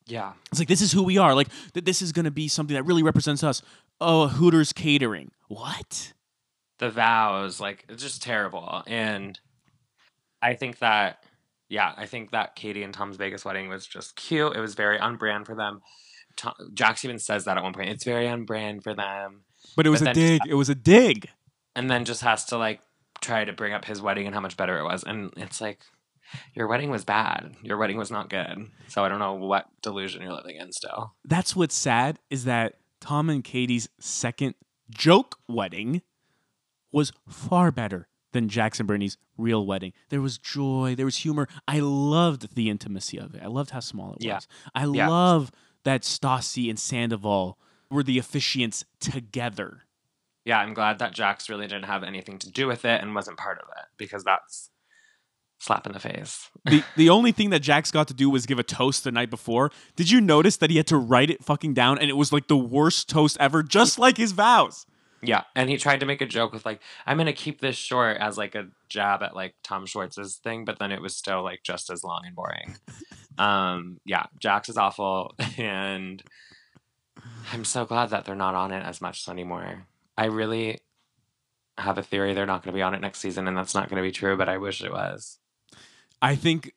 Yeah. 0.07 0.33
It's 0.51 0.59
like 0.59 0.69
this 0.69 0.81
is 0.81 0.93
who 0.93 1.03
we 1.03 1.19
are. 1.19 1.35
Like 1.35 1.49
th- 1.75 1.85
this 1.85 2.03
is 2.03 2.13
going 2.13 2.25
to 2.25 2.31
be 2.31 2.49
something 2.49 2.75
that 2.75 2.83
really 2.85 3.03
represents 3.03 3.43
us. 3.45 3.63
Oh, 4.01 4.29
Hooters 4.29 4.73
catering. 4.73 5.31
What? 5.49 6.13
The 6.79 6.91
vows, 6.91 7.61
like 7.61 7.85
it's 7.89 8.03
just 8.03 8.23
terrible. 8.23 8.83
And 8.87 9.39
I 10.41 10.55
think 10.55 10.79
that 10.81 11.23
yeah, 11.69 11.93
I 11.97 12.07
think 12.07 12.33
that 12.33 12.55
Katie 12.57 12.83
and 12.83 12.93
Tom's 12.93 13.17
Vegas 13.17 13.45
wedding 13.45 13.69
was 13.69 13.87
just 13.87 14.17
cute. 14.17 14.55
It 14.57 14.61
was 14.61 14.75
very 14.75 14.99
on 14.99 15.17
brand 15.17 15.47
for 15.47 15.55
them. 15.55 15.81
Tom, 16.37 16.53
Jax 16.75 17.05
even 17.05 17.19
says 17.19 17.45
that 17.45 17.57
at 17.57 17.63
one 17.63 17.73
point. 17.73 17.91
It's 17.91 18.05
very 18.05 18.29
on 18.29 18.45
brand 18.45 18.83
for 18.83 18.95
them. 18.95 19.45
But 19.77 19.87
it 19.87 19.91
was 19.91 20.01
But 20.03 20.11
a 20.11 20.15
dig. 20.15 20.41
It 20.49 20.55
was 20.55 20.69
a 20.69 20.75
dig. 20.75 21.29
and 21.77 21.89
then 21.91 22.05
just 22.05 22.23
has 22.23 22.45
to 22.47 22.59
like 22.59 22.81
try 23.23 23.45
to 23.45 23.53
bring 23.53 23.73
up 23.73 23.85
his 23.87 24.03
wedding 24.03 24.27
and 24.27 24.35
how 24.35 24.41
much 24.41 24.57
better 24.57 24.79
it 24.79 24.85
was 24.85 25.03
and 25.05 25.33
it's 25.37 25.61
like 25.61 25.81
your 26.55 26.67
wedding 26.67 26.91
was 26.91 27.05
bad 27.05 27.55
your 27.63 27.77
wedding 27.79 27.97
was 27.97 28.11
not 28.11 28.29
good 28.29 28.69
so 28.89 29.05
i 29.05 29.09
don't 29.09 29.19
know 29.19 29.35
what 29.35 29.67
delusion 29.83 30.21
you're 30.23 30.33
living 30.35 30.57
in 30.57 30.73
still 30.73 31.15
That's 31.25 31.57
what's 31.57 31.75
sad 31.75 32.19
is 32.31 32.45
that 32.45 32.75
Tom 33.01 33.29
and 33.31 33.43
Katie's 33.43 33.89
second 33.99 34.55
joke 34.91 35.37
wedding 35.49 36.03
was 36.93 37.13
far 37.29 37.71
better 37.73 38.07
than 38.33 38.49
Jackson 38.49 38.87
Bernie's 38.87 39.19
real 39.37 39.67
wedding. 39.67 39.93
There 40.09 40.21
was 40.23 40.39
joy, 40.39 40.95
there 40.97 41.05
was 41.05 41.17
humor. 41.19 41.49
I 41.67 41.81
loved 41.81 42.55
the 42.55 42.71
intimacy 42.71 43.19
of 43.19 43.35
it. 43.35 43.43
I 43.43 43.49
loved 43.49 43.71
how 43.71 43.81
small 43.81 44.15
it 44.15 44.23
Yeah. 44.25 44.37
was. 44.37 44.49
I 44.75 44.85
Yeah. 44.87 45.09
love 45.09 45.51
that 45.85 46.03
Stassi 46.03 46.71
and 46.71 46.79
Sandoval 46.79 47.59
were 47.91 48.03
the 48.05 48.19
officiants 48.19 48.85
together. 49.01 49.83
Yeah 50.45 50.59
i'm 50.59 50.75
glad 50.75 50.99
that 50.99 51.13
jax 51.13 51.49
really 51.49 51.67
didn't 51.67 51.85
have 51.85 52.03
anything 52.03 52.39
to 52.39 52.51
do 52.51 52.67
with 52.67 52.85
it 52.85 53.01
and 53.03 53.15
wasn't 53.15 53.37
part 53.37 53.59
of 53.59 53.69
it 53.79 53.85
because 53.97 54.25
that's 54.25 54.71
slap 55.59 55.87
in 55.87 55.93
the 55.93 56.01
face 56.01 56.51
the 56.65 56.83
the 56.97 57.09
only 57.09 57.31
thing 57.31 57.51
that 57.51 57.61
Jax 57.61 57.93
got 57.93 58.09
to 58.09 58.15
do 58.15 58.29
was 58.29 58.47
give 58.47 58.59
a 58.59 58.65
toast 58.65 59.05
the 59.05 59.13
night 59.13 59.31
before. 59.31 59.71
Did 59.95 60.11
you 60.11 60.21
notice 60.21 60.57
that 60.57 60.71
he 60.71 60.77
had 60.77 60.89
to 60.89 60.97
write 60.97 61.31
it 61.31 61.45
fucking 61.45 61.73
down 61.73 61.99
and 61.99 62.11
it 62.11 62.15
was 62.15 62.33
like 62.33 62.49
the 62.49 62.57
worst 62.57 63.09
toast 63.09 63.37
ever, 63.39 63.63
just 63.63 63.97
like 63.97 64.17
his 64.17 64.33
vows? 64.33 64.87
yeah 65.23 65.45
and 65.55 65.71
he 65.71 65.77
tried 65.77 66.01
to 66.01 66.07
make 66.07 66.21
a 66.21 66.27
joke 66.27 66.53
with 66.53 66.67
like 66.67 66.81
i'm 67.07 67.17
gonna 67.17 67.33
keep 67.33 67.61
this 67.61 67.77
short 67.77 68.17
as 68.19 68.37
like 68.37 68.55
a 68.55 68.67
jab 68.89 69.23
at 69.23 69.35
like 69.35 69.55
tom 69.63 69.87
schwartz's 69.87 70.37
thing 70.37 70.65
but 70.65 70.79
then 70.79 70.93
it 70.93 71.01
was 71.01 71.17
still 71.17 71.43
like 71.43 71.61
just 71.63 71.91
as 71.91 72.05
long 72.05 72.23
and 72.27 72.35
boring 72.35 72.77
um 73.39 73.99
yeah 74.05 74.27
jax 74.39 74.69
is 74.69 74.77
awful 74.77 75.33
and 75.57 76.23
i'm 77.53 77.65
so 77.65 77.85
glad 77.85 78.11
that 78.11 78.25
they're 78.25 78.35
not 78.35 78.55
on 78.55 78.73
it 78.73 78.85
as 78.85 79.01
much 79.01 79.29
anymore 79.29 79.87
i 80.17 80.27
really 80.27 80.81
have 81.79 81.97
a 81.99 82.03
theory 82.03 82.35
they're 82.35 82.47
not 82.47 82.63
going 82.63 82.73
to 82.73 82.77
be 82.77 82.83
on 82.83 82.95
it 82.95 83.01
next 83.01 83.19
season 83.21 83.49
and 83.49 83.57
that's 83.57 83.75
not 83.75 83.89
going 83.89 83.97
to 84.03 84.07
be 84.07 84.13
true 84.13 84.37
but 84.37 84.49
i 84.49 84.59
wish 84.59 84.83
it 84.83 84.93
was 84.93 85.39
I 86.25 86.37
think 86.37 86.73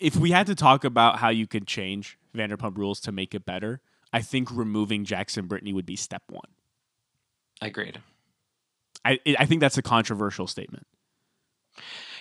if 0.00 0.16
we 0.16 0.32
had 0.32 0.46
to 0.48 0.54
talk 0.56 0.82
about 0.82 1.18
how 1.20 1.28
you 1.28 1.46
could 1.46 1.64
change 1.64 2.18
Vanderpump 2.36 2.76
Rules 2.76 2.98
to 3.02 3.12
make 3.12 3.32
it 3.32 3.44
better, 3.44 3.80
I 4.12 4.20
think 4.20 4.48
removing 4.50 5.04
Jackson 5.04 5.46
Brittany 5.46 5.72
would 5.72 5.86
be 5.86 5.94
step 5.94 6.22
one. 6.28 6.48
agreed 7.62 8.00
I 9.04 9.20
I 9.38 9.46
think 9.46 9.60
that's 9.60 9.78
a 9.78 9.82
controversial 9.82 10.48
statement. 10.48 10.88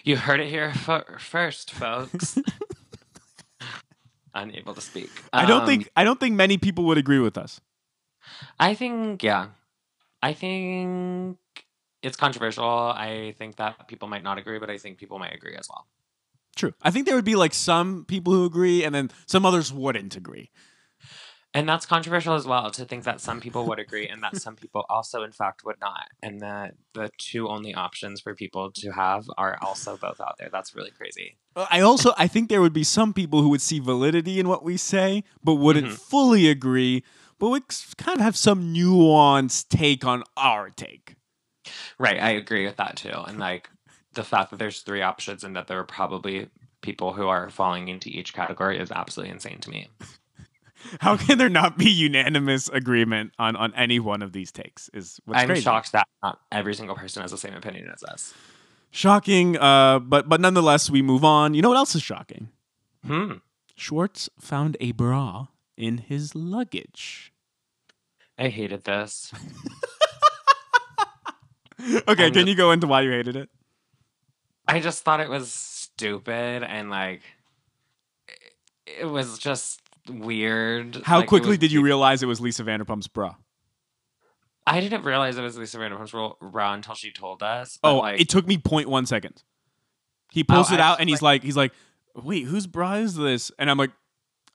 you 0.03 0.15
heard 0.17 0.39
it 0.41 0.49
here 0.49 0.71
fir- 0.75 1.17
first 1.17 1.71
folks 1.71 2.37
unable 4.35 4.73
to 4.75 4.81
speak 4.81 5.09
I 5.31 5.45
don't 5.45 5.61
Um, 5.61 5.67
think 5.67 5.89
I 5.95 6.03
don't 6.03 6.19
think 6.19 6.35
many 6.35 6.57
people 6.59 6.83
would 6.85 6.97
agree 6.99 7.19
with 7.19 7.37
us. 7.37 7.61
I 8.59 8.73
think, 8.75 9.23
yeah. 9.23 9.47
I 10.23 10.31
think 10.31 11.37
it's 12.01 12.15
controversial. 12.15 12.63
I 12.65 13.35
think 13.37 13.57
that 13.57 13.89
people 13.89 14.07
might 14.07 14.23
not 14.23 14.37
agree, 14.37 14.57
but 14.57 14.69
I 14.69 14.77
think 14.77 14.97
people 14.97 15.19
might 15.19 15.33
agree 15.35 15.55
as 15.55 15.67
well. 15.69 15.85
True. 16.55 16.73
I 16.81 16.91
think 16.91 17.05
there 17.05 17.15
would 17.15 17.25
be 17.25 17.35
like 17.35 17.53
some 17.53 18.05
people 18.05 18.31
who 18.31 18.45
agree 18.45 18.85
and 18.85 18.95
then 18.95 19.11
some 19.25 19.45
others 19.45 19.73
wouldn't 19.73 20.15
agree. 20.15 20.49
And 21.53 21.67
that's 21.67 21.85
controversial 21.85 22.35
as 22.35 22.47
well 22.47 22.71
to 22.71 22.85
think 22.85 23.03
that 23.03 23.19
some 23.19 23.41
people 23.41 23.67
would 23.67 23.79
agree 23.79 24.07
and 24.07 24.23
that 24.23 24.37
some 24.45 24.55
people 24.55 24.85
also, 24.89 25.23
in 25.23 25.33
fact, 25.33 25.65
would 25.65 25.79
not. 25.81 26.07
And 26.21 26.39
that 26.41 26.75
the 26.93 27.11
two 27.17 27.49
only 27.49 27.73
options 27.73 28.21
for 28.21 28.33
people 28.33 28.71
to 28.75 28.91
have 28.91 29.25
are 29.37 29.57
also 29.61 29.97
both 29.97 30.21
out 30.21 30.35
there. 30.39 30.49
That's 30.51 30.73
really 30.73 30.91
crazy. 30.91 31.37
I 31.55 31.81
also 31.81 32.13
I 32.17 32.27
think 32.27 32.49
there 32.49 32.61
would 32.61 32.73
be 32.73 32.83
some 32.83 33.13
people 33.13 33.41
who 33.43 33.49
would 33.49 33.61
see 33.61 33.79
validity 33.79 34.39
in 34.39 34.47
what 34.47 34.63
we 34.63 34.77
say, 34.77 35.23
but 35.43 35.55
wouldn't 35.55 35.87
Mhm. 35.87 35.99
fully 35.99 36.49
agree, 36.49 37.03
but 37.51 37.63
s- 37.69 37.93
kind 37.97 38.17
of 38.17 38.23
have 38.23 38.37
some 38.37 38.73
nuanced 38.73 39.69
take 39.69 40.05
on 40.05 40.23
our 40.37 40.69
take. 40.69 41.15
Right. 41.97 42.19
I 42.21 42.31
agree 42.31 42.65
with 42.65 42.77
that 42.77 42.97
too. 42.97 43.09
And 43.27 43.39
like 43.39 43.69
the 44.13 44.23
fact 44.23 44.51
that 44.51 44.59
there's 44.59 44.81
three 44.81 45.01
options 45.01 45.43
and 45.43 45.55
that 45.55 45.67
there 45.67 45.79
are 45.79 45.83
probably 45.85 46.49
people 46.81 47.13
who 47.13 47.27
are 47.27 47.49
falling 47.49 47.87
into 47.87 48.09
each 48.09 48.33
category 48.33 48.77
is 48.79 48.91
absolutely 48.91 49.31
insane 49.33 49.59
to 49.59 49.69
me. 49.69 49.87
How 50.99 51.15
can 51.15 51.37
there 51.37 51.49
not 51.49 51.77
be 51.77 51.89
unanimous 51.89 52.67
agreement 52.69 53.31
on 53.39 53.55
on 53.55 53.73
any 53.73 53.99
one 53.99 54.21
of 54.21 54.33
these 54.33 54.51
takes? 54.51 54.89
Is 54.93 55.19
what's 55.25 55.41
I'm 55.41 55.47
crazy. 55.47 55.61
shocked 55.61 55.93
that 55.93 56.07
not 56.21 56.39
every 56.51 56.75
single 56.75 56.95
person 56.95 57.21
has 57.21 57.31
the 57.31 57.37
same 57.37 57.53
opinion 57.53 57.89
as 57.93 58.03
us. 58.03 58.33
Shocking, 58.91 59.57
uh, 59.57 59.99
but 59.99 60.27
but 60.27 60.41
nonetheless, 60.41 60.89
we 60.89 61.01
move 61.01 61.23
on. 61.23 61.53
You 61.53 61.61
know 61.61 61.69
what 61.69 61.77
else 61.77 61.95
is 61.95 62.03
shocking? 62.03 62.49
Hmm. 63.05 63.33
Schwartz 63.75 64.29
found 64.39 64.77
a 64.79 64.91
bra 64.91 65.47
in 65.77 65.97
his 65.99 66.35
luggage. 66.35 67.32
I 68.37 68.49
hated 68.49 68.83
this. 68.83 69.31
okay, 72.07 72.27
I'm 72.27 72.33
can 72.33 72.47
you 72.47 72.55
go 72.55 72.71
into 72.71 72.87
why 72.87 73.01
you 73.01 73.11
hated 73.11 73.35
it? 73.35 73.49
I 74.67 74.79
just 74.79 75.03
thought 75.03 75.19
it 75.19 75.29
was 75.29 75.51
stupid 75.51 76.63
and 76.63 76.89
like 76.89 77.21
it- 78.85 79.05
was 79.05 79.37
just 79.37 79.81
weird. 80.09 81.01
How 81.03 81.19
Like, 81.19 81.27
quickly 81.27 81.49
was 81.51 81.57
did 81.59 81.71
you 81.71 81.81
realize 81.81 82.23
it 82.23 82.27
was 82.27 82.41
Lisa 82.41 82.63
Vanderpump's 82.63 83.07
bra? 83.07 83.35
I 84.65 84.79
didn't 84.79 85.03
realize 85.03 85.37
it 85.37 85.41
was 85.41 85.57
Lisa 85.57 85.77
Vanderpump's 85.77 86.37
bra 86.41 86.73
until 86.73 86.95
she 86.95 87.11
told 87.11 87.43
us. 87.43 87.77
Oh, 87.83 87.97
like, 87.97 88.21
it 88.21 88.29
took 88.29 88.47
me 88.47 88.57
0.1 88.57 89.07
seconds. 89.07 89.43
He 90.31 90.41
oh, 90.49 90.53
pulls 90.53 90.71
Oh, 90.71 90.75
it 90.75 90.79
out 90.79 91.01
and 91.01 91.09
he's 91.09 91.21
like, 91.21 91.43
he's 91.43 91.57
like, 91.57 91.73
wait, 92.15 92.43
whose 92.43 92.65
bra 92.65 92.95
is 92.95 93.15
this? 93.15 93.51
And 93.59 93.69
I'm 93.69 93.77
like, 93.77 93.91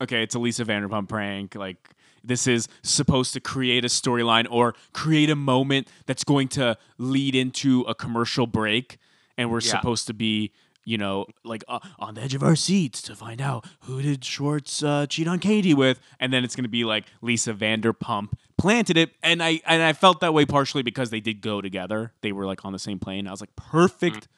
okay, 0.01 0.23
it's 0.23 0.35
a 0.35 0.39
Lisa 0.39 0.65
Vanderpump 0.65 1.09
prank. 1.09 1.55
Like, 1.55 1.91
this 2.29 2.47
is 2.47 2.69
supposed 2.83 3.33
to 3.35 3.41
create 3.41 3.85
a 3.85 3.89
storyline 3.89 4.47
or 4.51 4.75
create 4.93 5.31
a 5.31 5.37
moment 5.37 5.89
that's 6.07 6.25
going 6.25 6.49
to 6.49 6.77
lead 6.99 7.35
into 7.35 7.83
a 7.83 7.95
commercial 7.95 8.47
break. 8.47 8.99
And 9.37 9.51
we're 9.51 9.61
Yeah. 9.61 9.71
supposed 9.73 10.07
to 10.09 10.15
be, 10.15 10.53
you 10.85 10.97
know, 10.99 11.27
like 11.45 11.63
uh, 11.69 11.79
on 11.99 12.15
the 12.15 12.23
edge 12.23 12.35
of 12.35 12.43
our 12.43 12.57
seats 12.57 13.03
to 13.03 13.15
find 13.15 13.41
out 13.41 13.67
who 13.83 14.01
did 14.03 14.25
Schwartz 14.25 14.83
uh, 14.83 15.07
cheat 15.07 15.29
on 15.29 15.39
Katie 15.39 15.75
with. 15.75 16.01
And 16.19 16.33
then 16.33 16.45
it's 16.45 16.57
going 16.57 16.65
to 16.65 16.69
be 16.71 16.85
like 16.85 17.05
Lisa 17.23 17.53
Vanderpump 17.55 18.31
planted 18.57 18.97
it. 18.97 19.11
And 19.23 19.43
I, 19.43 19.61
and 19.67 19.83
I 19.83 19.93
felt 19.93 20.21
that 20.21 20.33
way 20.35 20.45
partially 20.47 20.83
because 20.83 21.11
they 21.11 21.21
did 21.21 21.41
go 21.41 21.61
together. 21.61 22.13
They 22.23 22.33
were 22.33 22.47
like 22.47 22.65
on 22.65 22.73
the 22.73 22.79
same 22.79 22.99
plane. 22.99 23.27
I 23.29 23.31
was 23.31 23.41
like, 23.41 23.55
perfect 23.57 24.29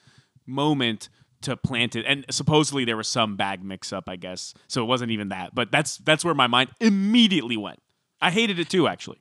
moment 0.47 1.09
to 1.43 1.57
plant 1.57 1.97
it. 1.97 2.05
And 2.07 2.25
supposedly 2.31 2.85
there 2.85 2.97
was 2.97 3.09
some 3.09 3.37
bag 3.37 3.65
mix 3.65 3.93
up, 3.93 4.09
I 4.09 4.17
guess. 4.17 4.55
So 4.69 4.83
it 4.83 4.87
wasn't 4.87 5.11
even 5.13 5.29
that. 5.29 5.55
But 5.55 5.71
that's 5.73 5.97
that's 5.99 6.25
where 6.25 6.35
my 6.35 6.47
mind 6.47 6.71
immediately 6.81 7.57
went. 7.57 7.81
I 8.21 8.31
hated 8.31 8.59
it 8.59 8.69
too, 8.69 8.87
actually. 8.87 9.21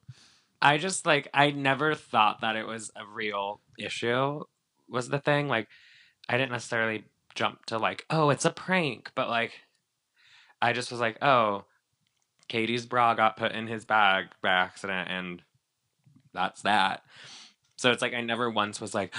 I 0.61 0.77
just 0.77 1.05
like 1.05 1.27
I 1.33 1.51
never 1.51 1.95
thought 1.95 2.41
that 2.41 2.55
it 2.55 2.67
was 2.67 2.91
a 2.95 3.05
real 3.05 3.61
issue 3.77 4.41
was 4.89 5.09
the 5.09 5.19
thing. 5.19 5.47
Like 5.47 5.67
I 6.27 6.37
didn't 6.37 6.51
necessarily 6.51 7.05
jump 7.35 7.65
to 7.67 7.77
like, 7.77 8.05
oh, 8.09 8.29
it's 8.29 8.45
a 8.45 8.51
prank, 8.51 9.11
but 9.15 9.29
like 9.29 9.53
I 10.61 10.73
just 10.73 10.91
was 10.91 10.99
like, 10.99 11.17
oh, 11.21 11.65
Katie's 12.49 12.85
bra 12.85 13.13
got 13.13 13.37
put 13.37 13.53
in 13.53 13.67
his 13.67 13.85
bag 13.85 14.27
by 14.41 14.49
accident 14.49 15.09
and 15.09 15.41
that's 16.33 16.63
that. 16.63 17.03
So 17.77 17.91
it's 17.91 18.01
like 18.01 18.13
I 18.13 18.21
never 18.21 18.49
once 18.49 18.81
was 18.81 18.93
like, 18.93 19.13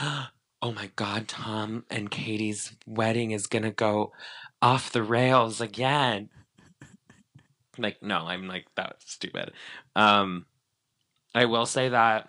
oh 0.62 0.72
my 0.72 0.90
god, 0.96 1.28
Tom 1.28 1.84
and 1.90 2.10
Katie's 2.10 2.72
wedding 2.86 3.30
is 3.30 3.46
gonna 3.46 3.70
go 3.70 4.12
off 4.62 4.92
the 4.92 5.02
rails 5.02 5.60
again. 5.60 6.28
Like, 7.78 8.02
no, 8.02 8.26
I'm 8.26 8.46
like, 8.46 8.66
that's 8.76 9.10
stupid. 9.12 9.52
Um 9.96 10.46
I 11.34 11.44
will 11.44 11.66
say 11.66 11.88
that, 11.90 12.28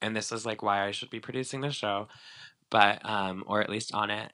and 0.00 0.14
this 0.14 0.30
is 0.32 0.46
like 0.46 0.62
why 0.62 0.86
I 0.86 0.92
should 0.92 1.10
be 1.10 1.20
producing 1.20 1.60
the 1.60 1.70
show, 1.70 2.08
but 2.70 3.04
um, 3.04 3.44
or 3.46 3.60
at 3.60 3.70
least 3.70 3.94
on 3.94 4.10
it. 4.10 4.32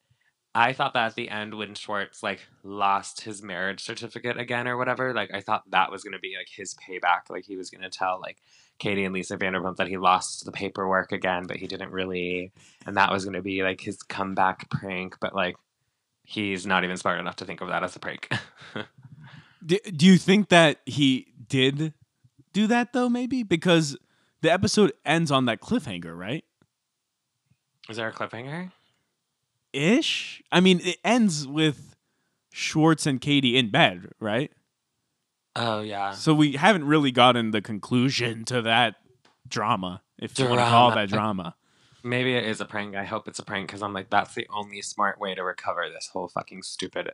I 0.54 0.72
thought 0.72 0.92
that 0.94 1.06
at 1.06 1.14
the 1.16 1.30
end 1.30 1.54
when 1.54 1.74
Schwartz 1.74 2.22
like 2.22 2.40
lost 2.62 3.22
his 3.22 3.42
marriage 3.42 3.82
certificate 3.82 4.38
again 4.38 4.68
or 4.68 4.76
whatever, 4.76 5.12
like 5.12 5.32
I 5.34 5.40
thought 5.40 5.68
that 5.70 5.90
was 5.90 6.04
gonna 6.04 6.18
be 6.20 6.36
like 6.36 6.48
his 6.48 6.74
payback. 6.74 7.30
Like 7.30 7.44
he 7.44 7.56
was 7.56 7.70
gonna 7.70 7.90
tell 7.90 8.20
like 8.20 8.38
Katie 8.78 9.04
and 9.04 9.14
Lisa 9.14 9.36
Vanderpump 9.36 9.76
that 9.76 9.88
he 9.88 9.96
lost 9.96 10.44
the 10.44 10.52
paperwork 10.52 11.12
again, 11.12 11.46
but 11.46 11.56
he 11.56 11.66
didn't 11.66 11.90
really, 11.90 12.52
and 12.86 12.96
that 12.96 13.12
was 13.12 13.24
gonna 13.24 13.42
be 13.42 13.62
like 13.62 13.80
his 13.80 14.02
comeback 14.02 14.68
prank. 14.70 15.16
But 15.20 15.34
like 15.34 15.56
he's 16.24 16.66
not 16.66 16.84
even 16.84 16.96
smart 16.96 17.20
enough 17.20 17.36
to 17.36 17.44
think 17.44 17.60
of 17.60 17.68
that 17.68 17.82
as 17.84 17.96
a 17.96 17.98
prank. 17.98 18.28
Do, 19.66 19.78
do 19.96 20.04
you 20.04 20.18
think 20.18 20.50
that 20.50 20.80
he 20.84 21.26
did 21.48 21.94
do 22.52 22.66
that 22.66 22.92
though? 22.92 23.08
Maybe 23.08 23.42
because 23.42 23.96
the 24.42 24.52
episode 24.52 24.92
ends 25.06 25.30
on 25.30 25.46
that 25.46 25.62
cliffhanger, 25.62 26.14
right? 26.14 26.44
is 27.88 27.96
there 27.96 28.08
a 28.08 28.12
cliffhanger? 28.12 28.72
Ish. 29.72 30.42
I 30.52 30.60
mean, 30.60 30.80
it 30.82 30.98
ends 31.04 31.46
with 31.46 31.96
Schwartz 32.52 33.06
and 33.06 33.20
Katie 33.20 33.56
in 33.56 33.70
bed, 33.70 34.12
right? 34.20 34.52
Oh 35.56 35.80
yeah. 35.80 36.12
So 36.12 36.34
we 36.34 36.52
haven't 36.52 36.84
really 36.84 37.12
gotten 37.12 37.50
the 37.50 37.62
conclusion 37.62 38.44
to 38.46 38.62
that 38.62 38.96
drama, 39.48 40.02
if 40.18 40.38
you 40.38 40.46
want 40.46 40.60
to 40.60 40.66
call 40.66 40.90
that 40.94 41.08
drama. 41.08 41.54
Maybe 42.02 42.34
it 42.34 42.44
is 42.44 42.60
a 42.60 42.64
prank. 42.64 42.96
I 42.96 43.04
hope 43.04 43.28
it's 43.28 43.38
a 43.38 43.44
prank 43.44 43.68
because 43.68 43.82
I'm 43.82 43.94
like, 43.94 44.10
that's 44.10 44.34
the 44.34 44.46
only 44.52 44.82
smart 44.82 45.18
way 45.18 45.34
to 45.34 45.42
recover 45.42 45.88
this 45.88 46.08
whole 46.12 46.28
fucking 46.28 46.62
stupid 46.62 47.10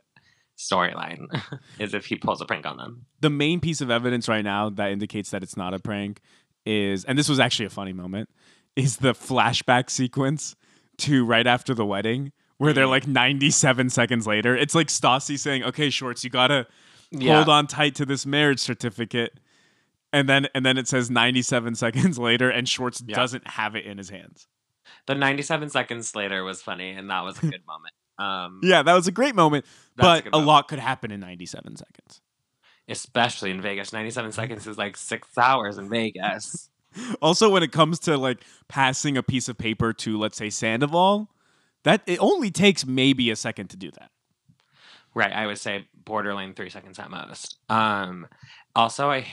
storyline 0.57 1.27
is 1.79 1.93
if 1.93 2.05
he 2.05 2.15
pulls 2.15 2.41
a 2.41 2.45
prank 2.45 2.65
on 2.65 2.77
them. 2.77 3.05
The 3.21 3.29
main 3.29 3.59
piece 3.59 3.81
of 3.81 3.89
evidence 3.89 4.27
right 4.27 4.43
now 4.43 4.69
that 4.69 4.91
indicates 4.91 5.31
that 5.31 5.43
it's 5.43 5.55
not 5.55 5.73
a 5.73 5.79
prank 5.79 6.21
is, 6.65 7.05
and 7.05 7.17
this 7.17 7.29
was 7.29 7.39
actually 7.39 7.67
a 7.67 7.71
funny 7.71 7.93
moment, 7.93 8.29
is 8.75 8.97
the 8.97 9.13
flashback 9.13 9.89
sequence 9.89 10.55
to 10.97 11.25
right 11.25 11.47
after 11.47 11.73
the 11.73 11.85
wedding 11.85 12.31
where 12.57 12.73
they're 12.73 12.85
mm. 12.85 12.91
like 12.91 13.07
97 13.07 13.89
seconds 13.89 14.27
later. 14.27 14.55
It's 14.55 14.75
like 14.75 14.87
Stassi 14.87 15.39
saying, 15.39 15.63
"Okay, 15.63 15.89
Schwartz, 15.89 16.23
you 16.23 16.29
gotta 16.29 16.67
hold 17.19 17.49
on 17.49 17.67
tight 17.67 17.95
to 17.95 18.05
this 18.05 18.25
marriage 18.25 18.59
certificate." 18.59 19.39
And 20.13 20.27
then 20.27 20.47
and 20.53 20.65
then 20.65 20.77
it 20.77 20.87
says 20.87 21.09
97 21.09 21.75
seconds 21.85 22.19
later, 22.19 22.49
and 22.49 22.67
Schwartz 22.67 23.01
Yeah. 23.05 23.15
doesn't 23.15 23.47
have 23.47 23.75
it 23.75 23.85
in 23.85 23.97
his 23.97 24.09
hands. 24.09 24.47
The 25.07 25.15
97 25.15 25.69
seconds 25.69 26.15
later 26.15 26.43
was 26.43 26.61
funny, 26.61 26.91
and 26.91 27.09
that 27.09 27.23
was 27.23 27.37
a 27.37 27.41
good 27.41 27.65
moment. 27.65 27.93
Um, 28.19 28.59
Yeah, 28.61 28.83
that 28.83 28.93
was 28.93 29.07
a 29.07 29.11
great 29.11 29.35
moment, 29.35 29.65
a 29.97 30.01
but 30.01 30.27
a 30.27 30.31
moment. 30.31 30.47
lot 30.47 30.67
could 30.67 30.79
happen 30.79 31.11
in 31.11 31.19
97 31.21 31.75
seconds. 31.77 32.21
especially 32.89 33.51
in 33.51 33.61
Vegas. 33.61 33.93
97 33.93 34.31
seconds 34.33 34.67
is 34.67 34.77
like 34.77 34.97
six 34.97 35.27
hours 35.37 35.77
in 35.77 35.89
Vegas. 35.89 36.67
Also, 37.21 37.49
when 37.49 37.63
it 37.63 37.71
comes 37.71 37.99
to 37.99 38.17
like 38.17 38.43
passing 38.67 39.15
a 39.15 39.23
piece 39.23 39.47
of 39.47 39.57
paper 39.57 39.93
to, 39.93 40.19
let's 40.19 40.35
say, 40.35 40.49
Sandoval, 40.49 41.29
that 41.85 42.01
it 42.05 42.19
only 42.19 42.51
takes 42.51 42.85
maybe 42.85 43.29
a 43.31 43.35
second 43.37 43.69
to 43.69 43.77
do 43.77 43.91
that. 43.91 44.11
Right, 45.13 45.33
I 45.33 45.45
would 45.45 45.57
say 45.57 45.87
borderline 46.05 46.53
three 46.53 46.69
seconds 46.69 46.97
at 46.97 47.11
most. 47.11 47.57
Um, 47.69 48.27
also, 48.75 49.09
I 49.09 49.25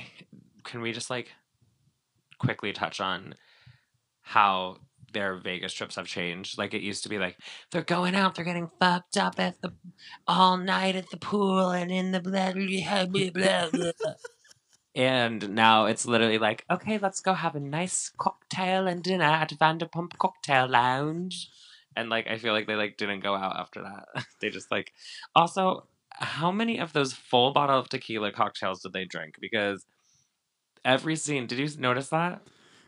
can 0.65 0.81
we 0.81 0.93
just 0.93 1.11
like 1.11 1.33
quickly 2.39 2.73
touch 2.73 3.01
on 3.01 3.35
how 4.23 4.79
their 5.13 5.37
Vegas 5.37 5.73
trips 5.73 5.97
have 5.97 6.07
changed. 6.07 6.59
Like 6.59 6.75
it 6.75 6.83
used 6.83 7.03
to 7.05 7.09
be 7.09 7.19
like 7.19 7.39
they're 7.71 7.83
going 7.83 8.15
out, 8.15 8.35
they're 8.35 8.45
getting 8.45 8.71
fucked 8.81 9.17
up 9.17 9.39
at 9.39 9.61
the 9.63 9.73
all 10.27 10.57
night 10.57 10.97
at 10.97 11.11
the 11.11 11.17
pool 11.17 11.71
and 11.71 11.91
in 11.91 12.13
the 12.13 12.21
blah 12.21 12.53
blah 12.53 13.31
blah 13.31 13.31
blah. 13.31 13.71
blah. 13.71 14.13
and 14.95 15.51
now 15.51 15.87
it's 15.87 16.07
literally 16.07 16.39
like, 16.39 16.65
okay, 16.71 16.99
let's 16.99 17.21
go 17.21 17.35
have 17.35 17.55
a 17.55 17.61
nice 17.61 18.11
cocktail 18.19 18.87
and 18.87 19.03
dinner 19.03 19.25
at 19.25 19.51
Vanderpump 19.51 20.19
Cocktail 20.19 20.69
Lounge. 20.69 21.51
And 21.99 22.09
like 22.09 22.29
I 22.29 22.39
feel 22.39 22.53
like 22.53 22.69
they 22.69 22.77
like 22.77 22.97
didn't 22.97 23.21
go 23.21 23.35
out 23.35 23.57
after 23.59 23.83
that. 23.83 24.25
they 24.41 24.51
just 24.51 24.71
like 24.71 24.93
also 25.35 25.89
how 26.11 26.53
many 26.53 26.79
of 26.79 26.93
those 26.93 27.13
full 27.13 27.53
bottle 27.53 27.79
of 27.79 27.89
tequila 27.89 28.31
cocktails 28.33 28.83
did 28.83 28.93
they 28.93 29.05
drink? 29.05 29.35
Because 29.41 29.85
every 30.85 31.17
scene, 31.17 31.47
did 31.47 31.59
you 31.59 31.81
notice 31.81 32.09
that? 32.11 32.41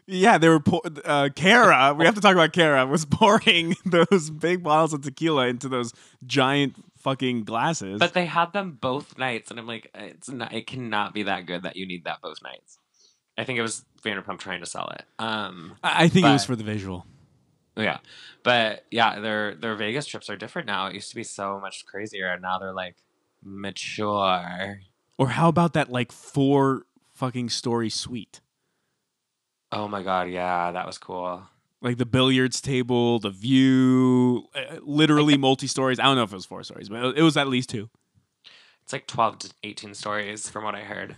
Yeah, 0.06 0.38
they 0.38 0.48
were 0.48 0.60
pour- 0.60 0.82
uh, 1.04 1.28
Kara. 1.34 1.94
we 1.98 2.04
have 2.04 2.14
to 2.14 2.20
talk 2.20 2.34
about 2.34 2.52
Kara. 2.52 2.86
Was 2.86 3.04
pouring 3.04 3.76
those 3.84 4.30
big 4.30 4.62
bottles 4.62 4.92
of 4.92 5.02
tequila 5.02 5.48
into 5.48 5.68
those 5.68 5.92
giant 6.24 6.76
fucking 6.98 7.44
glasses. 7.44 7.98
But 7.98 8.14
they 8.14 8.26
had 8.26 8.52
them 8.52 8.78
both 8.80 9.18
nights, 9.18 9.50
and 9.50 9.58
I'm 9.58 9.66
like, 9.66 9.90
it's 9.94 10.28
not. 10.28 10.52
It 10.52 10.66
cannot 10.66 11.14
be 11.14 11.24
that 11.24 11.46
good 11.46 11.64
that 11.64 11.76
you 11.76 11.86
need 11.86 12.04
that 12.04 12.20
both 12.22 12.38
nights. 12.42 12.78
I 13.36 13.44
think 13.44 13.58
it 13.58 13.62
was 13.62 13.84
Vanderpump 14.04 14.38
trying 14.38 14.60
to 14.60 14.66
sell 14.66 14.88
it. 14.88 15.04
Um, 15.18 15.76
I 15.82 16.04
I 16.04 16.08
think 16.08 16.26
it 16.26 16.30
was 16.30 16.44
for 16.44 16.56
the 16.56 16.64
visual. 16.64 17.06
Yeah, 17.80 17.98
but 18.42 18.84
yeah, 18.90 19.20
their 19.20 19.54
their 19.54 19.74
Vegas 19.76 20.06
trips 20.06 20.28
are 20.30 20.36
different 20.36 20.66
now. 20.66 20.86
It 20.86 20.94
used 20.94 21.10
to 21.10 21.16
be 21.16 21.24
so 21.24 21.58
much 21.60 21.86
crazier, 21.86 22.28
and 22.32 22.42
now 22.42 22.58
they're 22.58 22.72
like 22.72 22.96
mature. 23.42 24.80
Or 25.18 25.28
how 25.28 25.48
about 25.48 25.72
that 25.74 25.90
like 25.90 26.12
four 26.12 26.82
fucking 27.14 27.50
story 27.50 27.90
suite? 27.90 28.40
Oh 29.72 29.86
my 29.88 30.02
god, 30.02 30.30
yeah, 30.30 30.72
that 30.72 30.86
was 30.86 30.98
cool. 30.98 31.42
Like 31.82 31.96
the 31.96 32.06
billiards 32.06 32.60
table, 32.60 33.18
the 33.20 33.30
view, 33.30 34.46
uh, 34.54 34.76
literally 34.82 35.36
multi 35.38 35.66
stories. 35.66 35.98
I 35.98 36.04
don't 36.04 36.16
know 36.16 36.24
if 36.24 36.32
it 36.32 36.36
was 36.36 36.44
four 36.46 36.62
stories, 36.62 36.88
but 36.88 37.04
it- 37.04 37.18
it 37.18 37.22
was 37.22 37.36
at 37.36 37.48
least 37.48 37.70
two. 37.70 37.88
It's 38.82 38.92
like 38.92 39.06
12 39.06 39.38
to 39.40 39.52
18 39.62 39.94
stories 39.94 40.48
from 40.48 40.64
what 40.64 40.74
I 40.74 40.80
heard. 40.82 41.14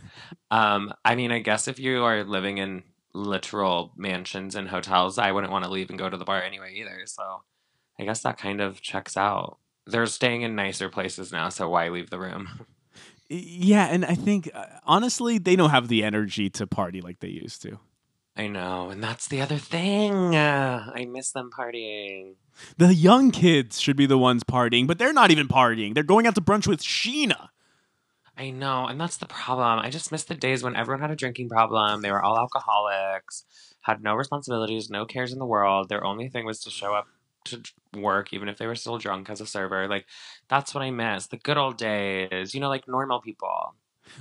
Um, 0.50 0.92
I 1.04 1.14
mean, 1.14 1.32
I 1.32 1.38
guess 1.38 1.68
if 1.68 1.78
you 1.78 2.04
are 2.04 2.22
living 2.22 2.58
in 2.58 2.82
literal 3.14 3.92
mansions 3.96 4.54
and 4.54 4.68
hotels, 4.68 5.18
I 5.18 5.32
wouldn't 5.32 5.52
want 5.52 5.64
to 5.64 5.70
leave 5.70 5.90
and 5.90 5.98
go 5.98 6.08
to 6.08 6.16
the 6.16 6.24
bar 6.24 6.42
anyway 6.42 6.74
either. 6.74 7.02
So 7.06 7.42
I 7.98 8.04
guess 8.04 8.22
that 8.22 8.38
kind 8.38 8.60
of 8.60 8.80
checks 8.80 9.16
out. 9.16 9.58
They're 9.86 10.06
staying 10.06 10.42
in 10.42 10.54
nicer 10.54 10.88
places 10.88 11.32
now, 11.32 11.48
so 11.48 11.68
why 11.68 11.88
leave 11.88 12.10
the 12.10 12.18
room? 12.20 12.48
Yeah, 13.34 13.86
and 13.86 14.04
I 14.04 14.14
think 14.14 14.50
uh, 14.52 14.66
honestly, 14.84 15.38
they 15.38 15.56
don't 15.56 15.70
have 15.70 15.88
the 15.88 16.04
energy 16.04 16.50
to 16.50 16.66
party 16.66 17.00
like 17.00 17.20
they 17.20 17.28
used 17.28 17.62
to. 17.62 17.78
I 18.36 18.46
know, 18.46 18.90
and 18.90 19.02
that's 19.02 19.26
the 19.28 19.40
other 19.40 19.56
thing. 19.56 20.36
Uh, 20.36 20.90
I 20.94 21.06
miss 21.06 21.30
them 21.30 21.48
partying. 21.50 22.34
The 22.76 22.94
young 22.94 23.30
kids 23.30 23.80
should 23.80 23.96
be 23.96 24.04
the 24.04 24.18
ones 24.18 24.44
partying, 24.44 24.86
but 24.86 24.98
they're 24.98 25.14
not 25.14 25.30
even 25.30 25.48
partying. 25.48 25.94
They're 25.94 26.02
going 26.02 26.26
out 26.26 26.34
to 26.34 26.42
brunch 26.42 26.66
with 26.66 26.82
Scheana. 26.82 27.48
I 28.36 28.50
know, 28.50 28.86
and 28.86 29.00
that's 29.00 29.18
the 29.18 29.26
problem. 29.26 29.78
I 29.78 29.90
just 29.90 30.10
miss 30.10 30.24
the 30.24 30.34
days 30.34 30.62
when 30.62 30.74
everyone 30.74 31.00
had 31.00 31.10
a 31.10 31.16
drinking 31.16 31.50
problem. 31.50 32.00
They 32.00 32.10
were 32.10 32.22
all 32.22 32.38
alcoholics, 32.38 33.44
had 33.82 34.02
no 34.02 34.14
responsibilities, 34.14 34.88
no 34.88 35.04
cares 35.04 35.32
in 35.32 35.38
the 35.38 35.46
world. 35.46 35.88
Their 35.88 36.04
only 36.04 36.28
thing 36.28 36.46
was 36.46 36.60
to 36.60 36.70
show 36.70 36.94
up 36.94 37.08
to 37.44 37.62
work, 37.94 38.32
even 38.32 38.48
if 38.48 38.56
they 38.56 38.66
were 38.66 38.74
still 38.74 38.98
drunk 38.98 39.28
as 39.28 39.40
a 39.40 39.46
server. 39.46 39.86
Like, 39.86 40.06
that's 40.48 40.74
what 40.74 40.82
I 40.82 40.90
miss. 40.90 41.26
The 41.26 41.36
good 41.36 41.58
old 41.58 41.76
days, 41.76 42.54
you 42.54 42.60
know, 42.60 42.68
like 42.68 42.88
normal 42.88 43.20
people. 43.20 43.74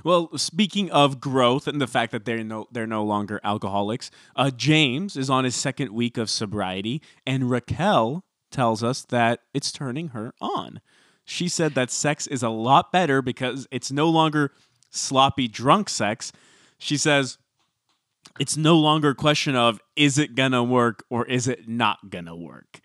Well, 0.04 0.36
speaking 0.36 0.90
of 0.90 1.20
growth 1.20 1.66
and 1.66 1.80
the 1.80 1.86
fact 1.86 2.12
that 2.12 2.24
they're 2.24 2.44
no 2.44 2.68
they're 2.70 2.86
no 2.86 3.04
longer 3.04 3.40
alcoholics, 3.42 4.10
uh, 4.36 4.50
James 4.50 5.16
is 5.16 5.30
on 5.30 5.44
his 5.44 5.56
second 5.56 5.92
week 5.92 6.16
of 6.16 6.30
sobriety, 6.30 7.02
and 7.26 7.50
Raquel 7.50 8.24
tells 8.50 8.82
us 8.84 9.04
that 9.08 9.40
it's 9.54 9.72
turning 9.72 10.08
her 10.08 10.34
on. 10.40 10.80
She 11.24 11.48
said 11.48 11.74
that 11.74 11.90
sex 11.90 12.26
is 12.26 12.42
a 12.42 12.48
lot 12.48 12.92
better 12.92 13.22
because 13.22 13.66
it's 13.70 13.92
no 13.92 14.08
longer 14.08 14.52
sloppy 14.90 15.48
drunk 15.48 15.88
sex. 15.88 16.32
She 16.78 16.96
says 16.96 17.38
it's 18.40 18.56
no 18.56 18.78
longer 18.78 19.10
a 19.10 19.14
question 19.14 19.54
of 19.56 19.80
is 19.96 20.18
it 20.18 20.34
gonna 20.34 20.64
work 20.64 21.04
or 21.10 21.26
is 21.26 21.48
it 21.48 21.68
not 21.68 22.10
gonna 22.10 22.36
work. 22.36 22.80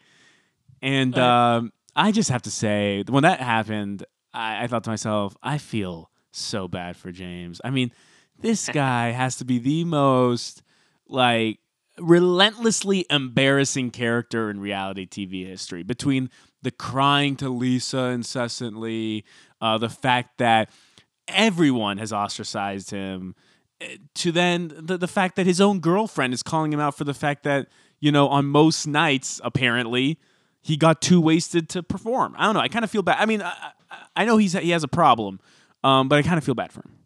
And 0.81 1.17
Right. 1.17 1.55
um, 1.57 1.71
I 1.95 2.11
just 2.11 2.29
have 2.29 2.43
to 2.43 2.51
say, 2.51 3.03
when 3.07 3.23
that 3.23 3.39
happened, 3.39 4.05
I, 4.33 4.63
I 4.63 4.67
thought 4.67 4.83
to 4.83 4.89
myself, 4.91 5.35
I 5.41 5.57
feel 5.57 6.11
so 6.31 6.67
bad 6.67 6.95
for 6.95 7.11
James. 7.11 7.59
I 7.63 7.71
mean, 7.71 7.91
this 8.39 8.67
guy 8.73 9.11
has 9.11 9.37
to 9.37 9.45
be 9.45 9.57
the 9.57 9.83
most 9.83 10.61
like 11.07 11.59
relentlessly 11.99 13.05
embarrassing 13.09 13.89
character 13.91 14.49
in 14.51 14.59
reality 14.59 15.07
TV 15.07 15.47
history. 15.47 15.81
Between 15.81 16.29
the 16.61 16.71
crying 16.71 17.35
to 17.37 17.49
Lisa 17.49 17.97
incessantly, 18.09 19.25
uh, 19.61 19.77
the 19.77 19.89
fact 19.89 20.37
that 20.39 20.69
everyone 21.27 21.97
has 21.97 22.11
ostracized 22.13 22.91
him, 22.91 23.35
eh, 23.81 23.97
to 24.15 24.31
then 24.31 24.71
the, 24.75 24.97
the 24.97 25.07
fact 25.07 25.35
that 25.35 25.45
his 25.45 25.59
own 25.61 25.79
girlfriend 25.79 26.33
is 26.33 26.43
calling 26.43 26.71
him 26.73 26.79
out 26.79 26.95
for 26.97 27.03
the 27.03 27.13
fact 27.13 27.43
that, 27.43 27.67
you 27.99 28.11
know, 28.11 28.27
on 28.27 28.45
most 28.45 28.87
nights, 28.87 29.39
apparently, 29.43 30.17
he 30.61 30.77
got 30.77 31.01
too 31.01 31.21
wasted 31.21 31.69
to 31.69 31.83
perform. 31.83 32.35
I 32.37 32.45
don't 32.45 32.53
know. 32.55 32.59
I 32.59 32.67
kind 32.67 32.83
of 32.83 32.91
feel 32.91 33.01
bad. 33.03 33.17
I 33.19 33.25
mean, 33.25 33.41
I, 33.41 33.49
I- 33.49 33.71
I 34.17 34.25
know 34.25 34.35
he's 34.37 34.51
he 34.53 34.71
has 34.71 34.83
a 34.83 34.87
problem, 34.87 35.39
um, 35.83 36.09
but 36.09 36.17
I 36.19 36.21
kind 36.23 36.37
of 36.37 36.43
feel 36.43 36.55
bad 36.55 36.73
for 36.73 36.81
him. 36.81 36.97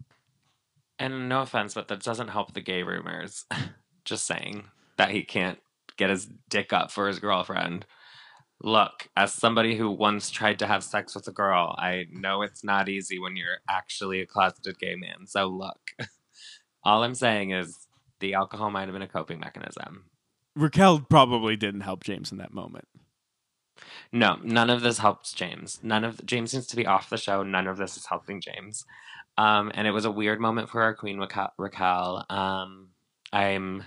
And 0.98 1.30
no 1.30 1.42
offense, 1.42 1.74
but 1.76 1.88
that 1.90 2.02
doesn't 2.02 2.30
help 2.30 2.54
the 2.54 2.62
gay 2.62 2.84
rumors. 2.84 3.46
Just 4.06 4.26
saying 4.26 4.64
that 4.98 5.12
he 5.12 5.22
can't 5.24 5.60
get 5.98 6.10
his 6.10 6.28
dick 6.50 6.74
up 6.74 6.90
for 6.90 7.08
his 7.08 7.20
girlfriend. 7.20 7.86
Look, 8.64 9.10
as 9.18 9.34
somebody 9.34 9.76
who 9.76 9.90
once 9.90 10.30
tried 10.30 10.60
to 10.60 10.68
have 10.68 10.84
sex 10.84 11.16
with 11.16 11.28
a 11.28 11.32
girl, 11.32 11.76
I 11.80 12.06
know 12.12 12.44
it's 12.44 12.64
not 12.64 12.90
easy 12.90 13.18
when 13.18 13.36
you're 13.36 13.58
actually 13.68 14.22
a 14.22 14.28
closeted 14.28 14.78
gay 14.78 14.96
man. 14.96 15.26
So 15.26 15.48
look, 15.48 15.92
all 16.84 17.04
I'm 17.04 17.16
saying 17.16 17.52
is 17.52 17.88
the 18.20 18.36
alcohol 18.36 18.70
might 18.70 18.84
have 18.84 18.94
been 18.94 19.02
a 19.02 19.08
coping 19.08 19.40
mechanism. 19.40 20.06
Raquel 20.56 21.00
probably 21.00 21.56
didn't 21.56 21.82
help 21.82 22.04
James 22.04 22.32
in 22.32 22.38
that 22.38 22.54
moment. 22.54 22.88
No, 24.12 24.38
none 24.44 24.70
of 24.70 24.82
this 24.82 25.00
helps 25.00 25.34
James. 25.34 25.80
None 25.82 26.04
of 26.04 26.24
James 26.26 26.52
seems 26.52 26.68
to 26.68 26.76
be 26.76 26.86
off 26.86 27.10
the 27.10 27.18
show. 27.18 27.42
None 27.42 27.68
of 27.68 27.78
this 27.78 27.98
is 27.98 28.06
helping 28.06 28.42
James. 28.42 28.86
Um, 29.38 29.72
and 29.74 29.88
it 29.88 29.92
was 29.92 30.06
a 30.06 30.12
weird 30.12 30.40
moment 30.40 30.70
for 30.70 30.84
our 30.84 30.94
queen 30.94 31.18
Raquel. 31.18 31.54
Raquel. 31.58 32.26
Um, 32.30 32.90
I'm 33.34 33.84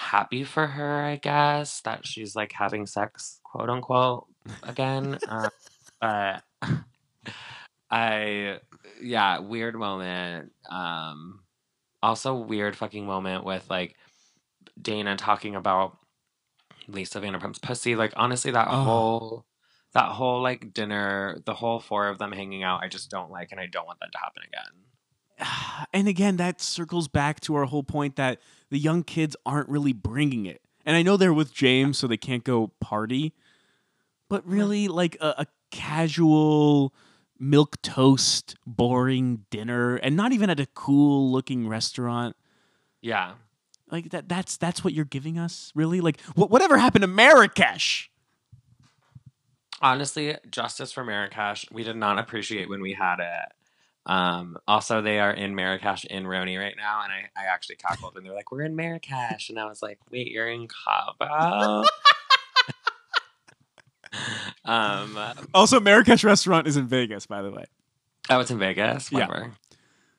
happy 0.00 0.44
for 0.44 0.66
her, 0.66 1.02
I 1.02 1.16
guess, 1.16 1.82
that 1.82 2.06
she's 2.06 2.34
like 2.34 2.52
having 2.52 2.86
sex, 2.86 3.38
quote 3.44 3.68
unquote, 3.68 4.26
again. 4.62 5.18
uh, 5.28 5.50
but 6.00 6.42
I, 7.90 8.58
yeah, 9.02 9.40
weird 9.40 9.74
moment. 9.74 10.52
Um, 10.70 11.40
also 12.02 12.34
weird 12.34 12.76
fucking 12.76 13.04
moment 13.04 13.44
with 13.44 13.68
like 13.68 13.96
Dayna 14.80 15.16
talking 15.18 15.54
about 15.54 15.98
Lisa 16.88 17.20
Vanderpump's 17.20 17.58
pussy. 17.58 17.94
Like 17.96 18.12
honestly, 18.16 18.50
that 18.52 18.68
Oh. 18.70 18.82
whole 18.84 19.44
that 19.92 20.10
whole 20.12 20.40
like 20.40 20.72
dinner, 20.72 21.38
the 21.44 21.54
whole 21.54 21.80
four 21.80 22.08
of 22.08 22.18
them 22.18 22.30
hanging 22.32 22.62
out, 22.62 22.80
I 22.82 22.88
just 22.88 23.10
don't 23.10 23.30
like, 23.30 23.50
and 23.50 23.60
I 23.60 23.66
don't 23.66 23.86
want 23.86 23.98
that 24.00 24.12
to 24.12 24.18
happen 24.18 24.42
again. 24.46 24.84
and 25.92 26.08
again, 26.08 26.36
that 26.36 26.60
circles 26.60 27.08
back 27.08 27.40
to 27.40 27.54
our 27.54 27.64
whole 27.64 27.82
point 27.82 28.16
that 28.16 28.40
the 28.70 28.78
young 28.78 29.02
kids 29.02 29.36
aren't 29.44 29.68
really 29.68 29.92
bringing 29.92 30.46
it. 30.46 30.62
And 30.86 30.96
I 30.96 31.02
know 31.02 31.16
they're 31.16 31.32
with 31.32 31.52
James, 31.52 31.98
so 31.98 32.06
they 32.06 32.16
can't 32.16 32.44
go 32.44 32.68
party, 32.80 33.34
but 34.28 34.46
really, 34.46 34.88
like 34.88 35.16
a, 35.20 35.34
a 35.38 35.46
casual 35.70 36.94
milk 37.38 37.80
toast, 37.82 38.56
boring 38.66 39.44
dinner, 39.50 39.96
and 39.96 40.16
not 40.16 40.32
even 40.32 40.48
at 40.48 40.58
a 40.58 40.66
cool 40.66 41.30
looking 41.30 41.68
restaurant. 41.68 42.34
Yeah, 43.02 43.32
Like 43.90 44.10
that. 44.10 44.28
That's 44.28 44.56
that's 44.56 44.82
what 44.82 44.94
you're 44.94 45.04
giving 45.04 45.38
us, 45.38 45.70
really. 45.74 46.00
Like 46.00 46.20
wh- 46.34 46.50
whatever 46.50 46.78
happened 46.78 47.02
to 47.02 47.08
Marrakesh? 47.08 48.10
honestly, 49.80 50.36
justice 50.50 50.92
for 50.92 51.04
Marrakesh. 51.04 51.66
We 51.70 51.82
did 51.82 51.96
not 51.96 52.18
appreciate 52.18 52.68
when 52.68 52.80
we 52.80 52.92
had 52.92 53.20
it. 53.20 53.52
Um, 54.10 54.58
also, 54.66 55.02
they 55.02 55.20
are 55.20 55.30
in 55.30 55.54
Marrakesh 55.54 56.04
in 56.04 56.24
RHONY 56.24 56.58
right 56.58 56.74
now, 56.76 57.02
and 57.04 57.12
I, 57.12 57.28
I 57.40 57.46
actually 57.46 57.76
cackled 57.76 58.16
and 58.16 58.26
they're 58.26 58.34
like, 58.34 58.50
"We're 58.50 58.62
in 58.62 58.74
Marrakesh," 58.74 59.50
and 59.50 59.58
I 59.58 59.66
was 59.66 59.82
like, 59.82 60.00
"Wait, 60.10 60.32
you're 60.32 60.48
in 60.48 60.66
Cabo?" 60.66 61.84
um, 64.64 65.16
Also, 65.54 65.78
Marrakesh 65.78 66.24
restaurant 66.24 66.66
is 66.66 66.76
in 66.76 66.88
Vegas, 66.88 67.26
by 67.26 67.40
the 67.40 67.52
way. 67.52 67.66
oh, 68.30 68.40
it's 68.40 68.50
in 68.50 68.58
Vegas. 68.58 69.12
Yeah. 69.12 69.28
Whatever. 69.28 69.52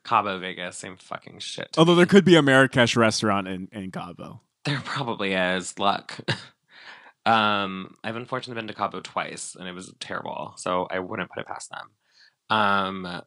Cabo, 0.06 0.39
Vegas, 0.39 0.78
same 0.78 0.96
fucking 0.96 1.39
shit. 1.39 1.76
Although 1.78 1.96
there 1.96 2.06
could 2.06 2.24
be 2.24 2.38
a 2.38 2.42
Marrakesh 2.42 2.96
restaurant 2.96 3.50
in 3.50 3.68
in 3.74 3.92
Cabo. 3.92 4.39
There 4.64 4.80
probably 4.86 5.34
is. 5.34 5.78
Luck. 5.78 6.18
um, 7.26 7.96
I've 8.06 8.16
unfortunately 8.16 8.62
been 8.62 8.70
to 8.70 8.74
Cabo 8.74 9.02
twice, 9.02 9.58
and 9.60 9.68
it 9.68 9.74
was 9.74 9.94
terrible. 10.00 10.54
So 10.56 10.88
I 10.89 11.00
wouldn't 11.00 11.30
put 11.30 11.42
it 11.42 11.48
past 11.48 11.72
them. 11.72 11.89
Um, 12.50 13.22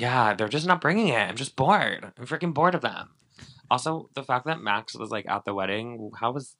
yeah, 0.00 0.34
they're 0.34 0.48
just 0.48 0.66
not 0.66 0.80
bringing 0.80 1.08
it. 1.08 1.18
I'm 1.18 1.36
just 1.36 1.56
bored. 1.56 2.12
I'm 2.18 2.26
freaking 2.26 2.54
bored 2.54 2.74
of 2.74 2.82
them. 2.82 3.10
Also, 3.70 4.10
the 4.14 4.22
fact 4.22 4.46
that 4.46 4.60
Max 4.60 4.94
was 4.94 5.10
like 5.10 5.26
at 5.28 5.44
the 5.44 5.54
wedding, 5.54 6.10
how 6.18 6.32
was? 6.32 6.54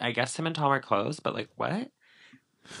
I 0.00 0.12
guess 0.12 0.38
him 0.38 0.46
and 0.46 0.54
Tom 0.54 0.72
are 0.72 0.80
close, 0.80 1.20
but 1.20 1.34
like 1.34 1.48
what? 1.56 1.90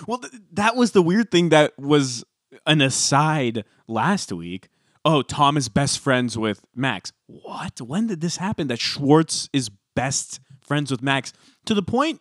Well, 0.06 0.18
th- 0.18 0.32
that 0.52 0.76
was 0.76 0.92
the 0.92 1.02
weird 1.02 1.30
thing 1.30 1.50
that 1.50 1.78
was 1.78 2.24
an 2.66 2.80
aside 2.80 3.64
last 3.86 4.32
week. 4.32 4.68
Oh, 5.04 5.22
Tom 5.22 5.56
is 5.56 5.68
best 5.68 5.98
friends 5.98 6.36
with 6.36 6.64
Max. 6.74 7.12
What? 7.26 7.80
When 7.80 8.06
did 8.06 8.20
this 8.20 8.38
happen? 8.38 8.66
That 8.68 8.80
Schwartz 8.80 9.48
is 9.52 9.70
best 9.94 10.40
friends 10.60 10.90
with 10.90 11.02
Max 11.02 11.32
to 11.64 11.74
the 11.74 11.82
point 11.82 12.20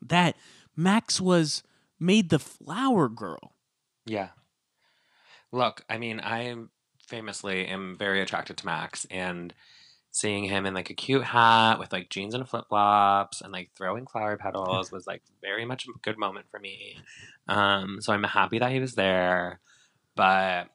that 0.00 0.36
Max 0.76 1.20
was 1.20 1.62
made 2.00 2.30
the 2.30 2.38
flower 2.38 3.08
girl. 3.08 3.52
Yeah. 4.06 4.28
Look, 5.52 5.84
I 5.88 5.98
mean, 5.98 6.20
I 6.20 6.54
famously 7.12 7.66
am 7.66 7.94
very 7.98 8.22
attracted 8.22 8.56
to 8.56 8.66
Max, 8.66 9.06
and 9.10 9.52
seeing 10.12 10.44
him 10.44 10.64
in 10.64 10.72
like 10.72 10.88
a 10.88 10.94
cute 10.94 11.24
hat 11.24 11.78
with 11.78 11.92
like 11.92 12.08
jeans 12.08 12.34
and 12.34 12.48
flip 12.48 12.64
flops 12.68 13.42
and 13.42 13.52
like 13.52 13.70
throwing 13.76 14.06
flower 14.06 14.36
petals 14.38 14.90
was 14.90 15.06
like 15.06 15.22
very 15.42 15.64
much 15.66 15.86
a 15.86 15.98
good 16.02 16.18
moment 16.18 16.46
for 16.50 16.58
me. 16.58 16.96
Um, 17.48 17.98
so 18.00 18.14
I'm 18.14 18.24
happy 18.24 18.58
that 18.58 18.72
he 18.72 18.80
was 18.80 18.94
there, 18.94 19.60
but 20.16 20.68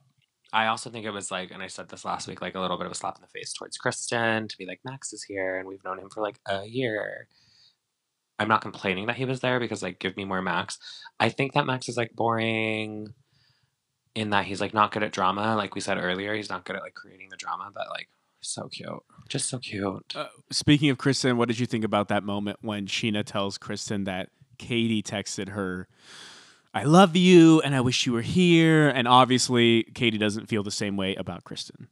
I 0.53 0.67
also 0.67 0.91
think 0.91 1.05
it 1.05 1.11
was 1.11 1.31
like, 1.31 1.49
and 1.51 1.63
I 1.63 1.67
said 1.67 1.89
this 1.89 2.05
last 2.05 2.27
week, 2.27 2.39
like 2.39 2.55
a 2.55 2.59
little 2.59 2.77
bit 2.77 2.85
of 2.85 2.91
a 2.91 2.95
slap 2.95 3.17
in 3.17 3.21
the 3.21 3.39
face 3.39 3.51
towards 3.53 3.77
Kristen 3.77 4.47
to 4.47 4.57
be 4.57 4.67
like, 4.67 4.79
Max 4.85 5.13
is 5.13 5.23
here, 5.23 5.57
and 5.57 5.67
we've 5.67 5.83
known 5.83 5.99
him 5.99 6.09
for 6.13 6.21
like 6.21 6.39
a 6.47 6.65
year. 6.65 7.27
I'm 8.39 8.47
not 8.47 8.61
complaining 8.61 9.07
that 9.07 9.15
he 9.15 9.25
was 9.25 9.39
there 9.39 9.59
because 9.59 9.81
like 9.81 9.99
give 9.99 10.15
me 10.15 10.23
more 10.23 10.41
Max. 10.43 10.77
I 11.19 11.29
think 11.29 11.53
that 11.53 11.65
Max 11.65 11.89
is 11.89 11.97
like 11.97 12.15
boring 12.15 13.13
in 14.17 14.31
that 14.31 14.45
he's 14.45 14.59
like 14.59 14.73
not 14.73 14.91
good 14.91 15.03
at 15.03 15.11
drama. 15.11 15.55
Like 15.55 15.75
we 15.75 15.81
said 15.81 15.99
earlier, 15.99 16.33
he's 16.33 16.49
not 16.49 16.65
good 16.65 16.75
at 16.75 16.81
like 16.81 16.95
creating 16.95 17.29
the 17.29 17.37
drama, 17.37 17.69
but 17.71 17.87
like 17.91 18.09
so 18.41 18.67
cute. 18.67 18.89
Just 19.29 19.47
so 19.47 19.59
cute. 19.59 20.15
Uh, 20.15 20.27
speaking 20.51 20.89
of 20.89 20.97
Kristen, 20.97 21.37
what 21.37 21.47
did 21.47 21.59
you 21.59 21.67
think 21.67 21.83
about 21.83 22.07
that 22.07 22.23
moment 22.23 22.57
when 22.61 22.87
Scheana 22.87 23.23
tells 23.23 23.59
Kristen 23.59 24.05
that 24.05 24.29
Katie 24.57 25.03
texted 25.03 25.49
her, 25.49 25.87
I 26.73 26.83
love 26.83 27.15
you 27.15 27.61
and 27.61 27.75
I 27.75 27.81
wish 27.81 28.07
you 28.07 28.13
were 28.13 28.21
here? 28.21 28.89
And 28.89 29.07
obviously, 29.07 29.83
Katie 29.93 30.17
doesn't 30.17 30.47
feel 30.47 30.63
the 30.63 30.71
same 30.71 30.97
way 30.97 31.13
about 31.15 31.43
Kristen. 31.43 31.87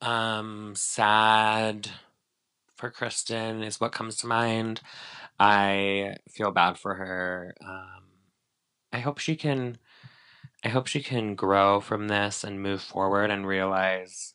Um 0.00 0.74
sad 0.76 1.90
for 2.76 2.90
Kristen 2.90 3.62
is 3.62 3.80
what 3.80 3.92
comes 3.92 4.16
to 4.16 4.26
mind. 4.26 4.80
I 5.38 6.16
feel 6.28 6.50
bad 6.50 6.76
for 6.76 6.94
her. 6.94 7.54
Um 7.64 8.02
I 8.92 8.98
hope 8.98 9.18
she 9.18 9.36
can 9.36 9.78
I 10.64 10.68
hope 10.68 10.86
she 10.86 11.02
can 11.02 11.34
grow 11.34 11.80
from 11.80 12.08
this 12.08 12.42
and 12.42 12.62
move 12.62 12.82
forward 12.82 13.30
and 13.30 13.46
realize 13.46 14.34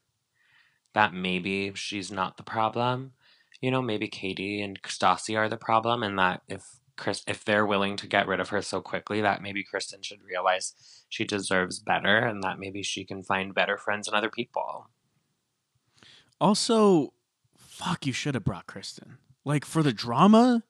that 0.93 1.13
maybe 1.13 1.71
she's 1.75 2.11
not 2.11 2.37
the 2.37 2.43
problem. 2.43 3.13
You 3.61 3.71
know, 3.71 3.81
maybe 3.81 4.07
Katie 4.07 4.61
and 4.61 4.81
Stassi 4.83 5.37
are 5.37 5.49
the 5.49 5.57
problem 5.57 6.03
and 6.03 6.17
that 6.19 6.41
if 6.47 6.63
Chris 6.95 7.23
if 7.27 7.43
they're 7.43 7.65
willing 7.65 7.97
to 7.97 8.07
get 8.07 8.27
rid 8.27 8.39
of 8.39 8.49
her 8.49 8.61
so 8.61 8.79
quickly 8.79 9.21
that 9.21 9.41
maybe 9.41 9.63
Kristen 9.63 10.01
should 10.03 10.23
realize 10.23 10.73
she 11.09 11.25
deserves 11.25 11.79
better 11.79 12.17
and 12.17 12.43
that 12.43 12.59
maybe 12.59 12.83
she 12.83 13.03
can 13.03 13.23
find 13.23 13.55
better 13.55 13.77
friends 13.77 14.07
and 14.07 14.15
other 14.15 14.29
people. 14.29 14.89
Also, 16.39 17.13
fuck, 17.57 18.05
you 18.05 18.13
should 18.13 18.35
have 18.35 18.43
brought 18.43 18.67
Kristen. 18.67 19.17
Like 19.43 19.65
for 19.65 19.81
the 19.81 19.93
drama? 19.93 20.63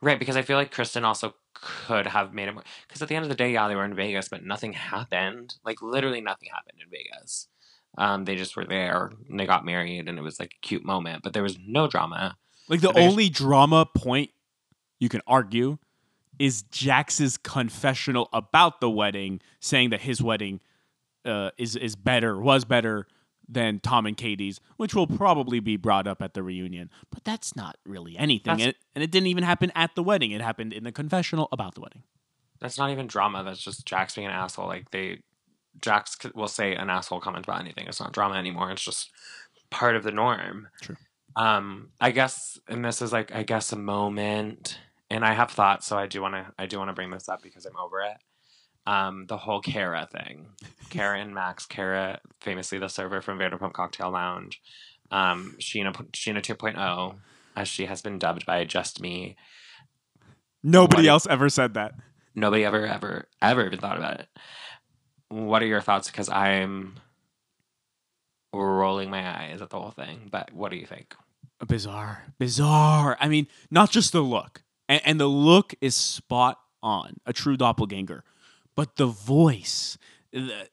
Right, 0.00 0.18
because 0.18 0.36
I 0.36 0.42
feel 0.42 0.56
like 0.56 0.72
Kristen 0.72 1.04
also 1.04 1.34
could 1.54 2.06
have 2.06 2.32
made 2.32 2.48
it 2.48 2.54
more. 2.54 2.64
Because 2.86 3.02
at 3.02 3.08
the 3.08 3.14
end 3.14 3.24
of 3.24 3.28
the 3.28 3.34
day, 3.34 3.52
yeah, 3.52 3.68
they 3.68 3.76
were 3.76 3.84
in 3.84 3.94
Vegas, 3.94 4.28
but 4.28 4.44
nothing 4.44 4.72
happened. 4.72 5.56
Like 5.64 5.82
literally 5.82 6.20
nothing 6.20 6.48
happened 6.52 6.78
in 6.82 6.90
Vegas. 6.90 7.48
Um, 7.98 8.24
they 8.24 8.36
just 8.36 8.56
were 8.56 8.64
there 8.64 9.10
and 9.28 9.38
they 9.38 9.46
got 9.46 9.64
married, 9.64 10.08
and 10.08 10.18
it 10.18 10.22
was 10.22 10.38
like 10.38 10.54
a 10.54 10.66
cute 10.66 10.84
moment, 10.84 11.22
but 11.22 11.32
there 11.32 11.42
was 11.42 11.58
no 11.66 11.88
drama. 11.88 12.36
Like 12.68 12.80
the 12.80 12.96
only 12.96 13.28
drama 13.28 13.84
point 13.84 14.30
you 15.00 15.08
can 15.08 15.22
argue 15.26 15.78
is 16.38 16.62
Jax's 16.64 17.36
confessional 17.36 18.28
about 18.32 18.80
the 18.80 18.88
wedding, 18.88 19.40
saying 19.60 19.90
that 19.90 20.02
his 20.02 20.22
wedding 20.22 20.60
uh, 21.24 21.50
is 21.58 21.76
is 21.76 21.96
better, 21.96 22.40
was 22.40 22.64
better 22.64 23.06
than 23.50 23.80
Tom 23.80 24.06
and 24.06 24.16
Katie's, 24.16 24.60
which 24.76 24.94
will 24.94 25.06
probably 25.06 25.60
be 25.60 25.76
brought 25.76 26.06
up 26.06 26.22
at 26.22 26.34
the 26.34 26.42
reunion. 26.42 26.90
But 27.10 27.24
that's 27.24 27.56
not 27.56 27.76
really 27.84 28.16
anything, 28.16 28.52
and 28.52 28.62
it, 28.62 28.76
and 28.94 29.02
it 29.02 29.10
didn't 29.10 29.26
even 29.26 29.44
happen 29.44 29.72
at 29.74 29.94
the 29.94 30.02
wedding. 30.02 30.30
It 30.30 30.40
happened 30.40 30.72
in 30.72 30.84
the 30.84 30.92
confessional 30.92 31.48
about 31.52 31.74
the 31.74 31.80
wedding. 31.80 32.04
That's 32.60 32.78
not 32.78 32.90
even 32.90 33.06
drama. 33.06 33.42
That's 33.42 33.62
just 33.62 33.86
Jax 33.86 34.14
being 34.14 34.26
an 34.26 34.32
asshole. 34.32 34.66
Like 34.66 34.90
they, 34.90 35.22
Jax 35.80 36.18
will 36.34 36.48
say 36.48 36.74
an 36.74 36.90
asshole 36.90 37.20
comment 37.20 37.46
about 37.46 37.60
anything. 37.60 37.86
It's 37.86 38.00
not 38.00 38.12
drama 38.12 38.34
anymore. 38.36 38.70
It's 38.70 38.84
just 38.84 39.10
part 39.70 39.96
of 39.96 40.02
the 40.02 40.12
norm. 40.12 40.68
True. 40.82 40.96
Um, 41.36 41.90
I 42.00 42.10
guess, 42.10 42.58
and 42.68 42.84
this 42.84 43.00
is 43.00 43.12
like, 43.12 43.34
I 43.34 43.44
guess, 43.44 43.72
a 43.72 43.76
moment, 43.76 44.78
and 45.08 45.24
I 45.24 45.32
have 45.32 45.50
thoughts, 45.50 45.86
so 45.86 45.96
I 45.96 46.06
do 46.06 46.20
want 46.20 46.34
to, 46.34 46.46
I 46.58 46.66
do 46.66 46.78
want 46.78 46.90
to 46.90 46.94
bring 46.94 47.10
this 47.10 47.28
up 47.28 47.42
because 47.42 47.64
I'm 47.66 47.76
over 47.76 48.00
it. 48.00 48.16
Um, 48.86 49.26
the 49.26 49.36
whole 49.36 49.60
Kara 49.60 50.08
thing, 50.10 50.48
Kara 50.90 51.20
and 51.20 51.34
Max, 51.34 51.66
Kara, 51.66 52.20
famously 52.40 52.78
the 52.78 52.88
server 52.88 53.20
from 53.20 53.38
Vanderpump 53.38 53.72
Cocktail 53.74 54.10
Lounge, 54.10 54.60
um, 55.10 55.54
Scheana, 55.60 55.94
Scheana 56.12 56.40
2.0, 56.40 57.14
as 57.56 57.68
she 57.68 57.86
has 57.86 58.00
been 58.02 58.18
dubbed 58.18 58.46
by 58.46 58.64
Just 58.64 59.00
Me. 59.00 59.36
Nobody 60.62 61.02
What- 61.02 61.10
else 61.12 61.26
ever 61.26 61.48
said 61.48 61.74
that. 61.74 61.94
Nobody 62.34 62.64
ever, 62.64 62.86
ever, 62.86 63.28
ever 63.42 63.66
even 63.66 63.78
thought 63.80 63.98
about 63.98 64.20
it. 64.20 64.28
What 65.28 65.62
are 65.62 65.66
your 65.66 65.80
thoughts? 65.80 66.08
Because 66.10 66.28
I'm 66.28 66.96
rolling 68.52 69.10
my 69.10 69.28
eyes 69.28 69.60
at 69.62 69.70
the 69.70 69.78
whole 69.78 69.90
thing, 69.90 70.28
but 70.30 70.52
what 70.52 70.70
do 70.70 70.76
you 70.76 70.86
think? 70.86 71.14
Bizarre. 71.66 72.24
Bizarre. 72.38 73.16
I 73.20 73.28
mean, 73.28 73.46
not 73.70 73.90
just 73.90 74.12
the 74.12 74.22
look. 74.22 74.62
And, 74.88 75.00
and 75.04 75.20
the 75.20 75.26
look 75.26 75.74
is 75.80 75.94
spot 75.94 76.58
on, 76.82 77.16
a 77.26 77.32
true 77.32 77.56
doppelganger. 77.56 78.24
But 78.80 78.96
the 78.96 79.08
voice, 79.08 79.98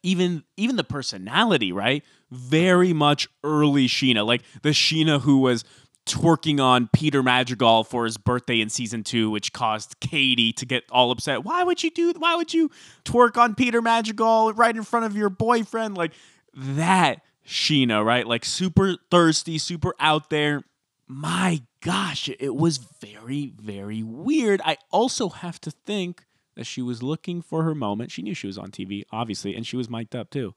even 0.02 0.42
even 0.56 0.76
the 0.76 0.82
personality, 0.82 1.72
right? 1.72 2.02
Very 2.30 2.94
much 2.94 3.28
early 3.44 3.86
Scheana. 3.86 4.24
Like 4.24 4.40
the 4.62 4.70
Scheana 4.70 5.20
who 5.20 5.40
was 5.40 5.62
twerking 6.06 6.58
on 6.58 6.88
Peter 6.94 7.22
Madrigal 7.22 7.84
for 7.84 8.06
his 8.06 8.16
birthday 8.16 8.62
in 8.62 8.70
season 8.70 9.04
two, 9.04 9.28
which 9.28 9.52
caused 9.52 10.00
Katie 10.00 10.54
to 10.54 10.64
get 10.64 10.84
all 10.90 11.10
upset. 11.10 11.44
Why 11.44 11.64
would 11.64 11.82
you 11.82 11.90
do 11.90 12.14
why 12.16 12.34
would 12.34 12.54
you 12.54 12.70
twerk 13.04 13.36
on 13.36 13.54
Peter 13.54 13.82
Madrigal 13.82 14.54
right 14.54 14.74
in 14.74 14.84
front 14.84 15.04
of 15.04 15.14
your 15.14 15.28
boyfriend? 15.28 15.98
Like 15.98 16.12
that 16.54 17.20
Scheana, 17.46 18.02
right? 18.02 18.26
Like 18.26 18.46
super 18.46 18.96
thirsty, 19.10 19.58
super 19.58 19.94
out 20.00 20.30
there. 20.30 20.64
My 21.06 21.60
gosh, 21.82 22.30
it 22.40 22.54
was 22.54 22.78
very, 22.78 23.52
very 23.60 24.02
weird. 24.02 24.62
I 24.64 24.78
also 24.90 25.28
have 25.28 25.60
to 25.60 25.70
think 25.70 26.24
that 26.58 26.66
she 26.66 26.82
was 26.82 27.02
looking 27.02 27.40
for 27.40 27.62
her 27.62 27.74
moment. 27.74 28.10
She 28.10 28.20
knew 28.20 28.34
she 28.34 28.48
was 28.48 28.58
on 28.58 28.70
TV, 28.70 29.04
obviously, 29.12 29.54
and 29.54 29.66
she 29.66 29.76
was 29.76 29.88
mic'd 29.88 30.14
up 30.14 30.28
too. 30.28 30.54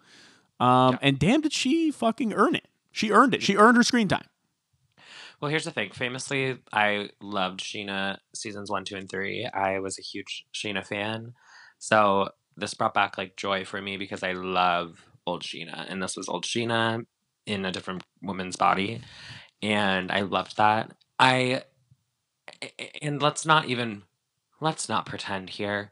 Um, 0.59 0.97
And 1.01 1.17
damn, 1.17 1.41
did 1.41 1.53
she 1.53 1.91
fucking 1.91 2.33
earn 2.33 2.55
it? 2.55 2.67
She 2.91 3.11
earned 3.11 3.33
it. 3.33 3.41
She 3.41 3.55
earned 3.55 3.77
her 3.77 3.83
screen 3.83 4.07
time. 4.07 4.25
Well, 5.39 5.49
here's 5.49 5.65
the 5.65 5.71
thing. 5.71 5.91
Famously, 5.91 6.57
I 6.73 7.09
loved 7.21 7.61
Scheana 7.61 8.17
seasons 8.33 8.69
one, 8.69 8.83
two, 8.83 8.95
and 8.95 9.09
three. 9.09 9.47
I 9.51 9.79
was 9.79 9.97
a 9.97 10.03
huge 10.03 10.45
Scheana 10.53 10.85
fan. 10.85 11.33
So 11.79 12.29
this 12.57 12.73
brought 12.73 12.93
back 12.93 13.17
like 13.17 13.37
joy 13.37 13.63
for 13.63 13.81
me 13.81 13.97
because 13.97 14.23
I 14.23 14.33
love 14.33 15.03
old 15.25 15.43
Scheana. 15.43 15.85
And 15.89 16.01
this 16.01 16.17
was 16.17 16.27
old 16.29 16.45
Scheana 16.45 17.05
in 17.45 17.65
a 17.65 17.71
different 17.71 18.03
woman's 18.21 18.55
body. 18.55 19.01
And 19.63 20.11
I 20.11 20.21
loved 20.21 20.57
that. 20.57 20.91
I, 21.19 21.63
and 23.01 23.21
let's 23.21 23.45
not 23.45 23.65
even, 23.65 24.03
let's 24.61 24.87
not 24.87 25.05
pretend 25.05 25.49
here. 25.49 25.91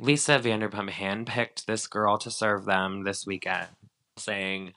Lisa 0.00 0.38
Vanderpump 0.38 0.90
handpicked 0.90 1.66
this 1.66 1.86
girl 1.86 2.18
to 2.18 2.30
serve 2.30 2.64
them 2.64 3.04
this 3.04 3.26
weekend, 3.26 3.68
saying, 4.16 4.72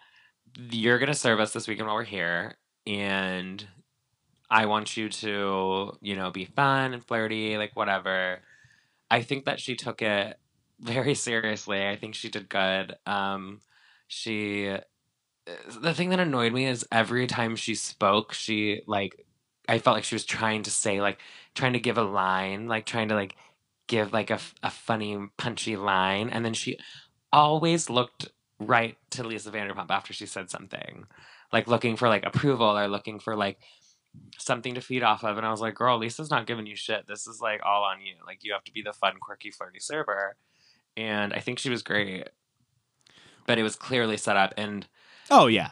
You're 0.56 1.00
going 1.00 1.08
to 1.08 1.16
serve 1.16 1.40
us 1.40 1.54
this 1.54 1.68
weekend 1.68 1.88
while 1.88 1.96
we're 1.96 2.04
here. 2.04 2.58
And 2.86 3.66
I 4.50 4.66
want 4.66 4.98
you 4.98 5.10
to, 5.10 5.98
you 6.02 6.16
know, 6.16 6.30
be 6.32 6.46
fun 6.46 6.94
and 6.94 7.06
flirty, 7.06 7.58
like 7.58 7.76
whatever. 7.76 8.40
I 9.10 9.22
think 9.22 9.46
that 9.46 9.60
she 9.60 9.76
took 9.76 10.02
it 10.02 10.38
very 10.80 11.16
seriously. 11.16 11.88
I 11.88 11.96
think 11.96 12.16
she 12.16 12.30
did 12.30 12.50
good. 12.50 12.96
Um, 13.06 13.62
she, 14.08 14.76
the 15.80 15.94
thing 15.94 16.10
that 16.10 16.20
annoyed 16.20 16.54
me 16.54 16.66
is 16.66 16.86
every 16.92 17.28
time 17.28 17.56
she 17.56 17.76
spoke, 17.76 18.34
she 18.34 18.82
like, 18.88 19.26
I 19.70 19.78
felt 19.78 19.96
like 19.96 20.04
she 20.04 20.16
was 20.16 20.26
trying 20.26 20.64
to 20.64 20.72
say 20.72 21.00
like, 21.00 21.20
trying 21.56 21.74
to 21.74 21.80
give 21.80 21.98
a 21.98 22.04
line, 22.04 22.68
like 22.68 22.86
trying 22.86 23.10
to 23.10 23.16
like 23.16 23.36
give 23.88 24.14
like 24.14 24.30
a, 24.30 24.40
a 24.64 24.70
funny 24.70 25.18
punchy 25.38 25.76
line, 25.76 26.30
and 26.30 26.46
then 26.46 26.54
she 26.54 26.78
always 27.32 27.90
looked 27.90 28.30
right 28.60 28.98
to 29.12 29.24
Lisa 29.24 29.52
Vanderpump 29.52 29.90
after 29.90 30.14
she 30.14 30.26
said 30.26 30.50
something, 30.50 31.06
like 31.52 31.68
looking 31.68 31.96
for 31.96 32.08
like 32.08 32.26
approval 32.26 32.78
or 32.78 32.88
looking 32.88 33.20
for 33.20 33.36
like 33.36 33.60
something 34.38 34.76
to 34.76 34.82
feed 34.82 35.04
off 35.04 35.24
of. 35.24 35.38
And 35.38 35.46
I 35.46 35.52
was 35.52 35.62
like, 35.62 35.76
girl, 35.76 35.98
Lisa's 35.98 36.30
not 36.30 36.48
giving 36.48 36.66
you 36.66 36.76
shit. 36.76 37.08
This 37.08 37.28
is 37.28 37.42
like 37.42 37.62
all 37.66 37.84
on 37.84 38.02
you. 38.02 38.16
Like 38.26 38.44
you 38.44 38.54
have 38.54 38.64
to 38.66 38.74
be 38.74 38.82
the 38.82 38.94
fun, 38.94 39.16
quirky, 39.20 39.52
flirty 39.52 39.80
server. 39.80 40.36
And 40.98 41.34
I 41.34 41.40
think 41.40 41.60
she 41.60 41.70
was 41.70 41.84
great. 41.84 42.30
But 43.48 43.58
it 43.58 43.64
was 43.64 43.76
clearly 43.76 44.18
set 44.18 44.38
up. 44.38 44.54
And 44.58 44.88
Oh 45.30 45.48
yeah. 45.48 45.72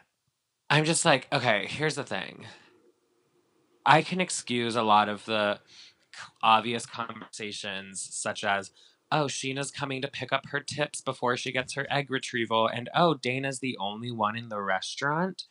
I'm 0.69 0.85
just 0.85 1.03
like, 1.03 1.27
okay, 1.33 1.65
here's 1.67 1.95
the 1.95 2.03
thing. 2.03 2.45
I 3.89 4.03
can 4.03 4.21
excuse 4.21 4.77
a 4.77 4.83
lot 4.83 5.09
of 5.09 5.25
the 5.25 5.61
obvious 6.43 6.85
conversations, 6.87 8.07
such 8.11 8.43
as, 8.45 8.71
oh, 9.11 9.25
Scheana's 9.25 9.71
coming 9.71 10.01
to 10.03 10.09
pick 10.09 10.33
up 10.33 10.47
her 10.51 10.61
tips 10.61 11.01
before 11.01 11.37
she 11.37 11.51
gets 11.51 11.75
her 11.75 11.87
egg 11.91 12.11
retrieval, 12.11 12.67
and 12.67 12.89
oh, 12.95 13.15
Dayna's 13.15 13.59
the 13.61 13.77
only 13.79 14.11
one 14.11 14.37
in 14.37 14.49
the 14.49 14.61
restaurant. 14.61 15.45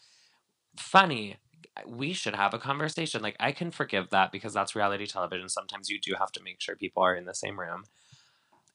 Funny. 0.78 1.38
We 1.86 2.12
should 2.14 2.36
have 2.36 2.54
a 2.54 2.58
conversation. 2.60 3.22
Like, 3.22 3.36
I 3.40 3.52
can 3.52 3.70
forgive 3.72 4.10
that 4.10 4.32
because 4.32 4.54
that's 4.54 4.76
reality 4.76 5.06
television. 5.06 5.48
Sometimes 5.48 5.90
you 5.90 6.00
do 6.00 6.14
have 6.18 6.32
to 6.32 6.42
make 6.44 6.60
sure 6.60 6.76
people 6.76 7.02
are 7.04 7.16
in 7.16 7.26
the 7.26 7.34
same 7.34 7.60
room 7.60 7.84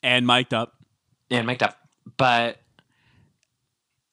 And 0.03 0.27
mic'd 0.27 0.53
up. 0.53 0.73
and 1.31 1.47
mic'd 1.47 1.63
up. 1.63 1.77
But 2.17 2.59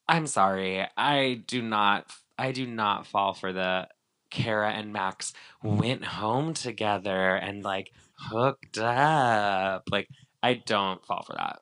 I'm 0.07 0.27
sorry. 0.27 0.85
I 0.97 1.43
do 1.47 1.61
not 1.61 2.11
I 2.37 2.51
do 2.51 2.65
not 2.67 3.07
fall 3.07 3.33
for 3.33 3.53
the 3.53 3.87
Kara 4.31 4.71
and 4.71 4.91
Max 4.91 5.33
mm-hmm. 5.63 5.77
went 5.77 6.03
home 6.03 6.53
together 6.53 7.35
and 7.35 7.63
like 7.63 7.91
hooked 8.15 8.79
up. 8.79 9.83
Like 9.91 10.07
I 10.41 10.55
don't 10.55 11.05
fall 11.05 11.23
for 11.23 11.33
that. 11.33 11.59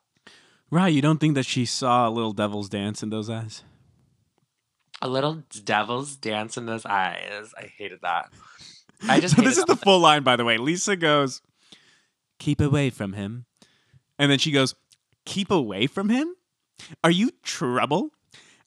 Right, 0.70 0.92
you 0.92 1.02
don't 1.02 1.18
think 1.18 1.34
that 1.34 1.46
she 1.46 1.66
saw 1.66 2.08
a 2.08 2.10
little 2.10 2.32
devil's 2.32 2.68
dance 2.68 3.02
in 3.02 3.10
those 3.10 3.28
eyes? 3.28 3.64
A 5.02 5.08
little 5.08 5.42
devil's 5.64 6.14
dance 6.14 6.56
in 6.56 6.66
those 6.66 6.86
eyes. 6.86 7.52
I 7.58 7.64
hated 7.76 8.00
that. 8.02 8.30
I 9.08 9.18
just 9.18 9.34
so 9.34 9.42
this 9.42 9.58
is 9.58 9.64
the 9.64 9.76
full 9.76 9.98
line, 9.98 10.22
by 10.22 10.36
the 10.36 10.44
way. 10.44 10.58
Lisa 10.58 10.94
goes, 10.94 11.42
"Keep 12.38 12.60
away 12.60 12.90
from 12.90 13.14
him," 13.14 13.46
and 14.18 14.30
then 14.30 14.38
she 14.38 14.52
goes, 14.52 14.74
"Keep 15.24 15.50
away 15.50 15.86
from 15.86 16.08
him? 16.08 16.34
Are 17.02 17.10
you 17.10 17.30
trouble? 17.42 18.10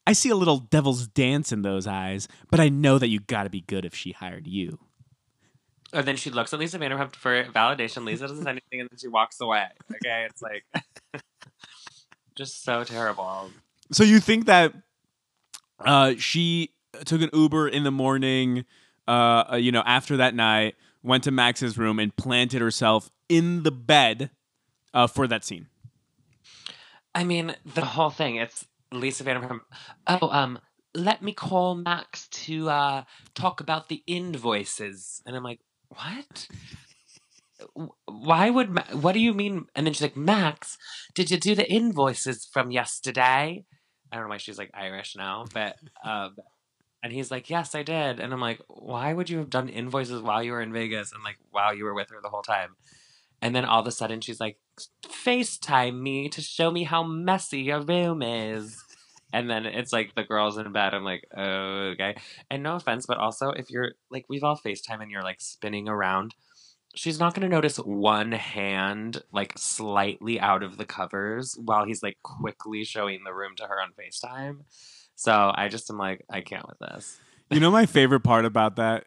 I 0.05 0.13
see 0.13 0.29
a 0.29 0.35
little 0.35 0.59
devil's 0.59 1.07
dance 1.07 1.51
in 1.51 1.61
those 1.61 1.87
eyes, 1.87 2.27
but 2.51 2.59
I 2.59 2.69
know 2.69 2.97
that 2.97 3.07
you 3.07 3.19
got 3.19 3.43
to 3.43 3.49
be 3.49 3.61
good 3.61 3.85
if 3.85 3.95
she 3.95 4.11
hired 4.11 4.47
you." 4.47 4.79
And 5.93 6.07
then 6.07 6.15
she 6.15 6.31
looks 6.31 6.53
at 6.53 6.59
Lisa 6.59 6.79
Vanderpump 6.79 7.15
for 7.15 7.43
validation. 7.45 8.03
Lisa 8.03 8.27
doesn't 8.27 8.43
say 8.43 8.49
anything, 8.49 8.81
and 8.81 8.89
then 8.89 8.97
she 8.97 9.07
walks 9.07 9.39
away. 9.39 9.67
Okay, 9.91 10.27
it's 10.29 10.41
like 10.41 10.65
just 12.35 12.63
so 12.63 12.83
terrible. 12.83 13.51
So 13.91 14.03
you 14.03 14.19
think 14.19 14.45
that 14.47 14.73
uh, 15.79 16.13
she 16.17 16.71
took 17.05 17.21
an 17.21 17.29
Uber 17.33 17.67
in 17.67 17.83
the 17.83 17.91
morning, 17.91 18.65
uh, 19.07 19.43
uh, 19.51 19.55
you 19.55 19.71
know, 19.71 19.83
after 19.85 20.17
that 20.17 20.33
night, 20.33 20.75
went 21.03 21.23
to 21.25 21.31
Max's 21.31 21.77
room 21.77 21.99
and 21.99 22.15
planted 22.15 22.61
herself 22.61 23.11
in 23.29 23.63
the 23.63 23.71
bed 23.71 24.31
uh, 24.93 25.07
for 25.07 25.27
that 25.27 25.43
scene? 25.43 25.67
I 27.15 27.23
mean, 27.23 27.55
the 27.65 27.85
whole 27.85 28.09
thing. 28.09 28.37
It's 28.37 28.65
Lisa 28.99 29.23
Vanderpump. 29.23 29.61
Oh, 30.07 30.29
um, 30.29 30.59
let 30.93 31.21
me 31.21 31.33
call 31.33 31.75
Max 31.75 32.27
to 32.29 32.69
uh 32.69 33.03
talk 33.33 33.61
about 33.61 33.89
the 33.89 34.03
invoices, 34.07 35.21
and 35.25 35.35
I'm 35.35 35.43
like, 35.43 35.59
what? 35.89 36.47
Why 38.05 38.49
would? 38.49 38.71
Ma- 38.71 38.83
what 38.93 39.13
do 39.13 39.19
you 39.19 39.33
mean? 39.33 39.65
And 39.75 39.85
then 39.85 39.93
she's 39.93 40.01
like, 40.01 40.17
Max, 40.17 40.77
did 41.13 41.31
you 41.31 41.37
do 41.37 41.55
the 41.55 41.71
invoices 41.71 42.45
from 42.45 42.71
yesterday? 42.71 43.65
I 44.11 44.15
don't 44.15 44.25
know 44.25 44.29
why 44.29 44.37
she's 44.37 44.57
like 44.57 44.71
Irish 44.73 45.15
now, 45.15 45.45
but 45.53 45.75
um, 46.03 46.35
and 47.01 47.11
he's 47.11 47.31
like, 47.31 47.49
yes, 47.49 47.73
I 47.73 47.83
did, 47.83 48.19
and 48.19 48.31
I'm 48.31 48.39
like, 48.39 48.61
why 48.67 49.13
would 49.13 49.29
you 49.29 49.39
have 49.39 49.49
done 49.49 49.69
invoices 49.69 50.21
while 50.21 50.43
you 50.43 50.51
were 50.51 50.61
in 50.61 50.71
Vegas 50.71 51.11
and 51.11 51.23
like 51.23 51.37
while 51.51 51.73
you 51.73 51.85
were 51.85 51.93
with 51.93 52.09
her 52.11 52.19
the 52.21 52.29
whole 52.29 52.43
time? 52.43 52.75
And 53.43 53.53
then 53.53 53.65
all 53.65 53.81
of 53.81 53.87
a 53.87 53.91
sudden 53.91 54.21
she's 54.21 54.39
like, 54.39 54.57
FaceTime 55.05 55.99
me 55.99 56.29
to 56.29 56.41
show 56.41 56.71
me 56.71 56.85
how 56.85 57.03
messy 57.03 57.59
your 57.59 57.81
room 57.81 58.23
is. 58.23 58.81
And 59.33 59.49
then 59.49 59.65
it's 59.65 59.91
like 59.91 60.15
the 60.15 60.23
girls 60.23 60.57
in 60.57 60.71
bed. 60.71 60.93
I'm 60.93 61.03
like, 61.03 61.25
oh, 61.35 61.91
okay. 61.91 62.15
And 62.49 62.63
no 62.63 62.77
offense, 62.77 63.05
but 63.05 63.17
also 63.17 63.49
if 63.49 63.69
you're 63.69 63.91
like, 64.09 64.23
we've 64.29 64.45
all 64.45 64.57
FaceTime 64.57 65.01
and 65.01 65.11
you're 65.11 65.23
like 65.23 65.41
spinning 65.41 65.89
around, 65.89 66.35
she's 66.95 67.19
not 67.19 67.33
going 67.35 67.41
to 67.41 67.53
notice 67.53 67.75
one 67.75 68.31
hand 68.31 69.21
like 69.33 69.57
slightly 69.57 70.39
out 70.39 70.63
of 70.63 70.77
the 70.77 70.85
covers 70.85 71.57
while 71.61 71.83
he's 71.83 72.01
like 72.01 72.19
quickly 72.23 72.85
showing 72.85 73.25
the 73.25 73.33
room 73.33 73.55
to 73.57 73.65
her 73.65 73.75
on 73.81 73.89
FaceTime. 73.99 74.59
So 75.15 75.51
I 75.53 75.67
just 75.67 75.89
am 75.89 75.97
like, 75.97 76.23
I 76.31 76.39
can't 76.39 76.65
with 76.65 76.79
this. 76.79 77.19
You 77.51 77.59
know 77.59 77.71
my 77.71 77.87
favorite 77.87 78.21
part 78.21 78.45
about 78.45 78.77
that? 78.77 79.03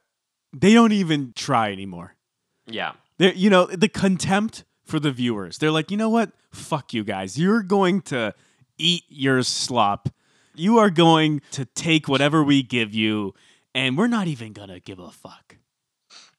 They 0.53 0.75
don't 0.75 0.93
even 0.93 1.33
try 1.35 1.73
anymore. 1.73 2.13
Yeah. 2.69 2.95
They're, 3.19 3.35
you 3.35 3.51
know, 3.51 3.67
the 3.67 3.89
contempt 3.89 4.65
for 4.85 5.01
the 5.01 5.11
viewers. 5.11 5.59
They're 5.59 5.71
like, 5.71 5.91
you 5.91 5.97
know 5.97 6.11
what? 6.11 6.33
Fuck 6.51 6.95
you 6.95 7.05
guys. 7.05 7.39
You're 7.39 7.63
going 7.63 8.03
to 8.03 8.35
eat 8.79 9.05
your 9.09 9.43
slop. 9.43 10.09
You 10.55 10.79
are 10.79 10.91
going 10.91 11.43
to 11.53 11.65
take 11.65 12.09
whatever 12.09 12.43
we 12.43 12.63
give 12.63 12.95
you 12.95 13.35
and 13.77 13.99
we're 13.99 14.07
not 14.07 14.27
even 14.27 14.55
gonna 14.55 14.81
give 14.81 14.99
a 14.99 15.11
fuck. 15.11 15.59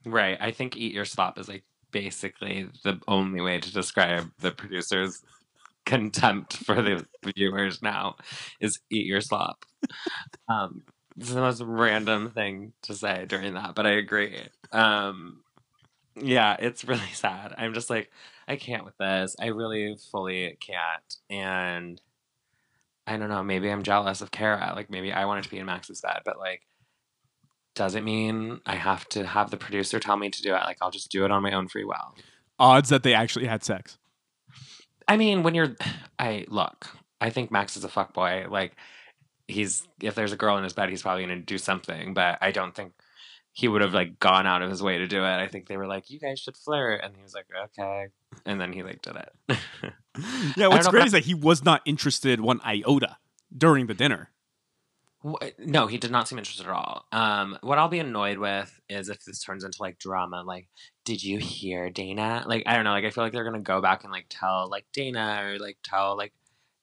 Right. 0.05 0.37
I 0.41 0.51
think 0.51 0.75
eat 0.75 0.93
your 0.93 1.05
slop 1.05 1.37
is 1.37 1.47
like 1.47 1.63
basically 1.91 2.67
the 2.83 2.99
only 3.07 3.41
way 3.41 3.59
to 3.59 3.71
describe 3.71 4.31
the 4.39 4.51
producer's 4.51 5.21
contempt 5.85 6.57
for 6.57 6.81
the 6.81 7.05
viewers 7.35 7.81
now 7.81 8.15
is 8.59 8.79
eat 8.89 9.05
your 9.05 9.21
slop. 9.21 9.65
Um, 10.49 10.83
it's 11.15 11.31
the 11.31 11.41
most 11.41 11.61
random 11.61 12.31
thing 12.31 12.73
to 12.83 12.95
say 12.95 13.25
during 13.27 13.53
that, 13.53 13.75
but 13.75 13.85
I 13.85 13.91
agree. 13.91 14.39
Um, 14.71 15.43
yeah, 16.21 16.55
it's 16.59 16.85
really 16.85 17.01
sad. 17.13 17.53
I'm 17.57 17.73
just 17.73 17.89
like, 17.89 18.09
I 18.47 18.55
can't 18.55 18.85
with 18.85 18.97
this. 18.97 19.35
I 19.39 19.47
really 19.47 19.97
fully 20.11 20.57
can't. 20.59 21.15
And 21.29 22.01
I 23.05 23.17
don't 23.17 23.29
know, 23.29 23.43
maybe 23.43 23.69
I'm 23.69 23.83
jealous 23.83 24.21
of 24.21 24.31
Kara. 24.31 24.73
Like 24.75 24.89
maybe 24.89 25.11
I 25.11 25.25
wanted 25.25 25.45
to 25.45 25.49
be 25.49 25.59
in 25.59 25.65
Max's 25.65 26.01
bed, 26.01 26.21
but 26.25 26.37
like 26.37 26.61
doesn't 27.75 28.03
mean 28.03 28.59
I 28.65 28.75
have 28.75 29.07
to 29.09 29.25
have 29.25 29.51
the 29.51 29.57
producer 29.57 29.99
tell 29.99 30.17
me 30.17 30.29
to 30.29 30.41
do 30.41 30.49
it. 30.49 30.61
Like 30.65 30.77
I'll 30.81 30.91
just 30.91 31.11
do 31.11 31.23
it 31.25 31.31
on 31.31 31.43
my 31.43 31.51
own 31.51 31.67
free 31.67 31.85
will. 31.85 32.15
Odds 32.59 32.89
that 32.89 33.03
they 33.03 33.13
actually 33.13 33.45
had 33.45 33.63
sex. 33.63 33.97
I 35.07 35.15
mean, 35.15 35.43
when 35.43 35.55
you're 35.55 35.75
I 36.19 36.45
look, 36.49 36.87
I 37.21 37.29
think 37.29 37.51
Max 37.51 37.77
is 37.77 37.83
a 37.83 37.89
fuck 37.89 38.13
boy. 38.13 38.45
Like 38.49 38.73
he's 39.47 39.87
if 40.01 40.15
there's 40.15 40.33
a 40.33 40.37
girl 40.37 40.57
in 40.57 40.63
his 40.63 40.73
bed, 40.73 40.89
he's 40.89 41.01
probably 41.01 41.23
gonna 41.23 41.37
do 41.37 41.57
something, 41.57 42.13
but 42.13 42.37
I 42.41 42.51
don't 42.51 42.75
think 42.75 42.93
he 43.57 43.67
would 43.67 43.81
have 43.81 43.93
like 43.93 44.19
gone 44.19 44.45
out 44.45 44.61
of 44.61 44.69
his 44.69 44.83
way 44.83 44.99
to 44.99 45.07
do 45.07 45.23
it. 45.23 45.27
I 45.27 45.47
think 45.47 45.67
they 45.67 45.77
were 45.77 45.87
like, 45.87 46.11
"You 46.11 46.19
guys 46.19 46.39
should 46.39 46.55
flirt," 46.55 47.01
and 47.03 47.15
he 47.15 47.23
was 47.23 47.33
like, 47.33 47.47
"Okay," 47.65 48.09
and 48.45 48.61
then 48.61 48.71
he 48.71 48.83
like 48.83 49.01
did 49.01 49.15
it. 49.15 49.57
Yeah, 50.55 50.69
what's 50.69 50.87
great 50.87 51.05
is 51.05 51.11
that 51.11 51.25
he 51.25 51.35
was 51.35 51.63
not 51.63 51.81
interested 51.85 52.41
one 52.41 52.59
iota 52.65 53.17
during 53.55 53.85
the 53.85 53.93
dinner. 53.93 54.31
No, 55.59 55.85
he 55.85 55.99
did 55.99 56.09
not 56.09 56.27
seem 56.27 56.39
interested 56.39 56.65
at 56.65 56.71
all. 56.71 57.05
Um, 57.11 57.55
what 57.61 57.77
I'll 57.77 57.87
be 57.87 57.99
annoyed 57.99 58.39
with 58.39 58.79
is 58.89 59.09
if 59.09 59.23
this 59.25 59.43
turns 59.43 59.63
into 59.63 59.79
like 59.79 59.99
drama. 59.99 60.41
Like, 60.43 60.69
did 61.05 61.23
you 61.23 61.37
hear 61.37 61.91
Dayna? 61.91 62.47
Like, 62.47 62.63
I 62.65 62.73
don't 62.75 62.83
know. 62.83 62.91
Like, 62.91 63.05
I 63.05 63.11
feel 63.11 63.23
like 63.23 63.31
they're 63.31 63.43
gonna 63.43 63.59
go 63.59 63.79
back 63.79 64.03
and 64.03 64.11
like 64.11 64.25
tell 64.27 64.67
like 64.69 64.85
Dayna 64.91 65.43
or 65.43 65.59
like 65.59 65.77
tell 65.83 66.17
like 66.17 66.33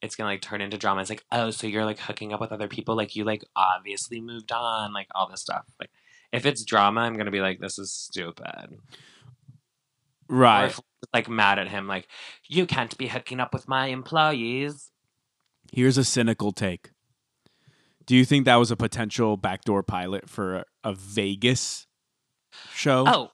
it's 0.01 0.15
gonna 0.15 0.31
like 0.31 0.43
turn 0.43 0.61
into 0.61 0.79
drama. 0.79 1.01
It's 1.01 1.11
like, 1.11 1.25
oh, 1.33 1.51
so 1.51 1.67
you're 1.67 1.85
like 1.85 1.99
hooking 1.99 2.33
up 2.33 2.41
with 2.41 2.53
other 2.53 2.69
people? 2.69 2.95
Like, 2.95 3.17
you 3.17 3.25
like 3.25 3.45
obviously 3.57 4.21
moved 4.21 4.53
on. 4.53 4.93
Like 4.93 5.09
all 5.15 5.29
this 5.29 5.41
stuff. 5.41 5.67
Like, 5.81 5.91
if 6.35 6.47
it's 6.47 6.65
drama, 6.65 7.01
I'm 7.03 7.17
gonna 7.17 7.31
be 7.31 7.41
like, 7.41 7.61
this 7.61 7.79
is 7.79 7.93
stupid. 7.93 8.79
Or 10.29 10.37
Right. 10.37 10.65
if 10.67 10.81
like 11.13 11.29
mad 11.29 11.59
at 11.59 11.69
him, 11.69 11.87
like 11.87 12.09
you 12.49 12.67
can't 12.67 12.97
be 12.99 13.09
hooking 13.09 13.41
up 13.41 13.53
with 13.53 13.69
my 13.69 13.87
employees. 13.89 14.91
Here's 15.73 15.99
a 15.99 16.05
cynical 16.05 16.53
take. 16.53 16.91
Do 18.07 18.15
you 18.17 18.25
think 18.25 18.45
that 18.45 18.57
was 18.57 18.71
a 18.71 18.77
potential 18.77 19.37
backdoor 19.37 19.83
pilot 19.83 20.29
for 20.29 20.57
a, 20.57 20.65
a 20.85 20.95
Vegas 20.95 21.87
show? 22.75 23.05
Oh, 23.07 23.31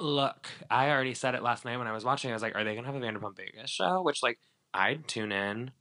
look, 0.00 0.48
I 0.70 0.88
already 0.90 1.12
said 1.14 1.34
it 1.34 1.42
last 1.42 1.64
night 1.66 1.76
when 1.76 1.86
I 1.86 1.92
was 1.92 2.04
watching. 2.04 2.30
I 2.30 2.34
was 2.34 2.42
like, 2.42 2.54
are 2.54 2.64
they 2.64 2.72
going 2.72 2.84
to 2.84 2.90
have 2.92 3.00
a 3.00 3.04
Vanderpump 3.04 3.36
Vegas 3.36 3.70
show? 3.70 4.00
Which, 4.02 4.22
like, 4.22 4.38
I'd 4.72 5.06
tune 5.06 5.30
in. 5.30 5.72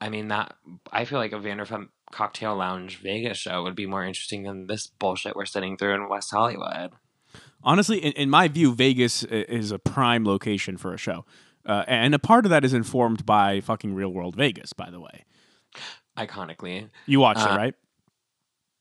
I 0.00 0.10
mean, 0.10 0.28
that, 0.28 0.54
I 0.92 1.06
feel 1.06 1.18
like 1.18 1.32
a 1.32 1.36
Vanderpump 1.38 1.88
Cocktail 2.10 2.56
Lounge 2.56 2.98
Vegas 2.98 3.36
show 3.38 3.62
would 3.62 3.74
be 3.74 3.86
more 3.86 4.04
interesting 4.04 4.42
than 4.44 4.66
this 4.66 4.86
bullshit 4.86 5.36
we're 5.36 5.46
sitting 5.46 5.76
through 5.76 5.94
in 5.94 6.08
West 6.08 6.30
Hollywood. 6.30 6.92
Honestly, 7.62 7.98
in, 7.98 8.12
in 8.12 8.30
my 8.30 8.48
view, 8.48 8.74
Vegas 8.74 9.24
is 9.24 9.70
a 9.72 9.78
prime 9.78 10.24
location 10.24 10.76
for 10.76 10.94
a 10.94 10.98
show. 10.98 11.24
Uh, 11.66 11.84
and 11.86 12.14
a 12.14 12.18
part 12.18 12.46
of 12.46 12.50
that 12.50 12.64
is 12.64 12.72
informed 12.72 13.26
by 13.26 13.60
fucking 13.60 13.94
real 13.94 14.08
world 14.10 14.34
Vegas, 14.36 14.72
by 14.72 14.90
the 14.90 15.00
way. 15.00 15.24
Iconically. 16.16 16.88
You 17.06 17.20
watched 17.20 17.40
it, 17.40 17.50
Uh, 17.50 17.56
right? 17.56 17.74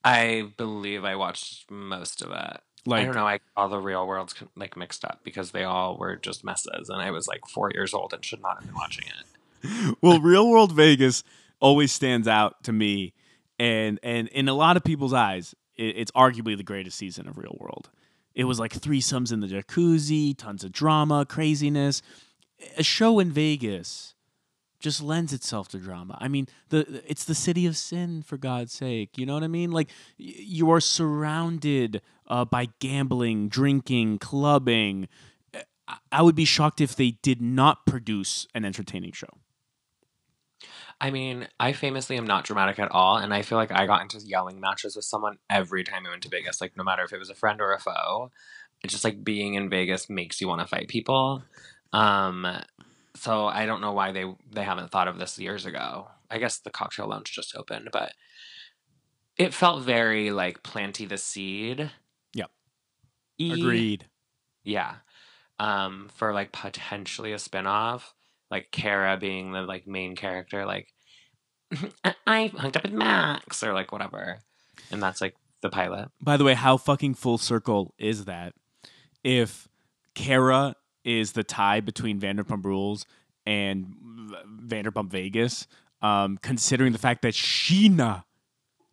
I 0.04 0.52
believe 0.56 1.04
I 1.04 1.16
watched 1.16 1.70
most 1.70 2.22
of 2.22 2.32
it. 2.32 2.62
I 2.90 3.04
don't 3.04 3.16
know. 3.16 3.28
I 3.28 3.40
all 3.58 3.68
the 3.68 3.80
real 3.80 4.08
worlds 4.08 4.34
like 4.56 4.78
mixed 4.78 5.04
up 5.04 5.20
because 5.26 5.52
they 5.52 5.66
all 5.66 5.98
were 5.98 6.16
just 6.16 6.46
messes, 6.46 6.88
and 6.88 7.02
I 7.02 7.12
was 7.12 7.28
like 7.28 7.42
four 7.46 7.70
years 7.74 7.94
old 7.94 8.14
and 8.14 8.24
should 8.24 8.42
not 8.42 8.60
have 8.60 8.66
been 8.66 8.76
watching 8.76 9.06
it. 9.08 9.98
well, 10.02 10.22
real 10.22 10.48
world 10.50 10.72
Vegas 10.72 11.24
always 11.60 11.92
stands 11.92 12.28
out 12.28 12.64
to 12.64 12.72
me, 12.72 13.14
and 13.60 14.00
and 14.04 14.28
in 14.30 14.48
a 14.48 14.54
lot 14.54 14.78
of 14.78 14.84
people's 14.84 15.14
eyes, 15.14 15.56
it, 15.76 15.98
it's 15.98 16.12
arguably 16.12 16.56
the 16.58 16.64
greatest 16.64 16.98
season 16.98 17.28
of 17.28 17.38
Real 17.38 17.58
World. 17.60 17.90
It 18.34 18.44
was 18.44 18.60
like 18.60 18.74
threesomes 18.74 19.32
in 19.32 19.40
the 19.40 19.48
jacuzzi, 19.48 20.38
tons 20.38 20.64
of 20.64 20.72
drama, 20.72 21.26
craziness. 21.26 22.02
A 22.78 22.84
show 22.84 23.20
in 23.20 23.32
Vegas 23.32 24.14
just 24.80 25.02
lends 25.02 25.34
itself 25.34 25.68
to 25.70 25.80
drama. 25.80 26.18
I 26.22 26.28
mean, 26.28 26.48
the 26.70 27.02
it's 27.08 27.24
the 27.24 27.36
city 27.36 27.66
of 27.66 27.76
sin 27.76 28.22
for 28.22 28.38
God's 28.38 28.74
sake. 28.74 29.18
You 29.18 29.26
know 29.26 29.34
what 29.34 29.44
I 29.44 29.48
mean? 29.48 29.72
Like 29.72 29.90
you 30.18 30.70
are 30.72 30.80
surrounded 30.80 32.02
uh, 32.28 32.46
by 32.46 32.70
gambling, 32.80 33.50
drinking, 33.50 34.20
clubbing. 34.20 35.08
I 36.12 36.22
would 36.22 36.36
be 36.36 36.46
shocked 36.46 36.82
if 36.82 36.96
they 36.96 37.12
did 37.12 37.42
not 37.42 37.86
produce 37.86 38.46
an 38.54 38.66
entertaining 38.66 39.14
show. 39.14 39.30
I 41.00 41.12
mean, 41.12 41.48
I 41.60 41.74
famously 41.74 42.18
am 42.18 42.26
not 42.26 42.44
dramatic 42.44 42.80
at 42.80 42.92
all, 42.92 43.18
and 43.18 43.34
I 43.34 43.44
feel 43.44 43.58
like 43.58 43.72
I 43.72 43.86
got 43.86 44.02
into 44.02 44.18
yelling 44.26 44.60
matches 44.60 44.96
with 44.96 45.06
someone 45.06 45.38
every 45.50 45.84
time 45.84 46.06
I 46.06 46.10
went 46.10 46.24
to 46.24 46.30
Vegas. 46.30 46.60
Like, 46.60 46.76
no 46.76 46.84
matter 46.84 47.04
if 47.04 47.14
it 47.14 47.20
was 47.20 47.30
a 47.30 47.36
friend 47.36 47.62
or 47.62 47.74
a 47.74 47.80
foe, 47.80 48.32
it's 48.82 48.94
just 48.94 49.04
like 49.04 49.24
being 49.24 49.54
in 49.54 49.70
Vegas 49.70 50.10
makes 50.10 50.42
you 50.42 50.48
want 50.48 50.62
to 50.62 50.68
fight 50.68 50.88
people. 50.88 51.44
Um, 51.94 52.48
so 53.16 53.46
I 53.46 53.66
don't 53.66 53.82
know 53.82 53.94
why 53.94 54.12
they 54.12 54.26
they 54.52 54.64
haven't 54.64 54.92
thought 54.92 55.08
of 55.08 55.20
this 55.20 55.38
years 55.40 55.66
ago. 55.66 56.08
I 56.30 56.40
guess 56.40 56.60
the 56.60 56.70
cocktail 56.70 57.08
lounge 57.08 57.32
just 57.32 57.56
opened, 57.56 57.90
but 57.92 58.14
it 59.38 59.54
felt 59.54 59.84
very 59.84 60.32
like 60.32 60.64
planty 60.64 61.06
the 61.06 61.18
seed. 61.18 61.92
Yep. 62.34 62.52
Y. 63.40 63.54
Agreed. 63.54 64.06
Yeah. 64.64 64.96
Um, 65.60 66.10
for 66.14 66.34
like 66.34 66.52
potentially 66.52 67.34
a 67.34 67.40
spin-off, 67.40 68.14
like 68.52 68.72
Kara 68.72 69.18
being 69.18 69.52
the 69.52 69.62
like 69.62 69.88
main 69.88 70.16
character, 70.16 70.66
like 70.66 70.88
"I- 72.28 72.52
hooked 72.56 72.78
up 72.78 72.84
with 72.84 72.94
Max 72.94 73.64
or 73.64 73.74
like 73.74 73.92
whatever. 73.92 74.40
And 74.92 75.02
that's 75.04 75.22
like 75.22 75.36
the 75.62 75.70
pilot. 75.70 76.10
By 76.22 76.38
the 76.38 76.44
way, 76.44 76.54
how 76.54 76.78
fucking 76.78 77.16
full 77.16 77.38
circle 77.38 77.94
is 77.98 78.26
that? 78.26 78.54
If 79.24 79.68
Kara 80.14 80.76
is 81.04 81.34
the 81.34 81.44
tie 81.44 81.80
between 81.80 82.20
Vanderpump 82.20 82.64
Rules 82.64 83.06
and 83.46 83.96
Vanderpump 84.64 85.10
Vegas, 85.10 85.68
um, 86.02 86.38
considering 86.42 86.92
the 86.92 87.00
fact 87.00 87.22
that 87.24 87.34
Scheana, 87.34 88.24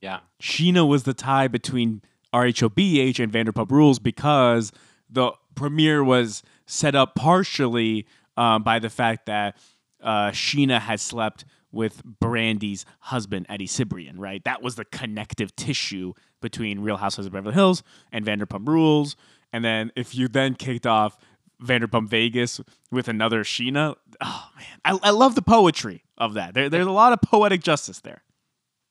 Yeah. 0.01 0.21
Scheana 0.41 0.87
was 0.89 1.03
the 1.05 1.15
tie 1.15 1.49
between 1.49 2.03
RHOBH 2.33 3.21
and 3.23 3.33
Vanderpump 3.33 3.71
Rules 3.71 3.99
because 3.99 4.73
the 5.09 5.33
premiere 5.55 6.03
was 6.03 6.43
set 6.67 6.95
up 6.95 7.15
partially 7.15 8.07
um, 8.37 8.63
by 8.63 8.79
the 8.79 8.91
fact 8.91 9.27
that 9.27 9.57
uh, 10.03 10.31
Scheana 10.31 10.81
had 10.81 11.01
slept 11.01 11.45
with 11.73 12.03
Brandi's 12.05 12.87
husband, 13.01 13.47
Eddie 13.49 13.67
Cibrian, 13.67 14.15
right? 14.17 14.43
That 14.45 14.63
was 14.63 14.77
the 14.77 14.85
connective 14.85 15.55
tissue 15.57 16.15
between 16.41 16.81
Real 16.81 16.97
Housewives 16.97 17.27
of 17.27 17.33
Beverly 17.33 17.55
Hills 17.55 17.83
and 18.13 18.25
Vanderpump 18.25 18.69
Rules. 18.69 19.17
And 19.53 19.65
then 19.65 19.91
if 19.97 20.15
you 20.15 20.29
then 20.29 20.55
kicked 20.55 20.87
off 20.87 21.19
Vanderpump 21.63 22.09
Vegas 22.09 22.61
with 22.91 23.09
another 23.09 23.45
Scheana, 23.45 23.97
oh 24.21 24.51
man, 24.57 24.99
I, 25.03 25.09
I 25.09 25.11
love 25.11 25.35
the 25.35 25.43
poetry 25.43 26.05
of 26.17 26.35
that. 26.35 26.55
There, 26.55 26.69
there's 26.69 26.87
a 26.87 26.93
lot 26.93 27.13
of 27.13 27.21
poetic 27.21 27.63
justice 27.63 28.01
there. 28.01 28.23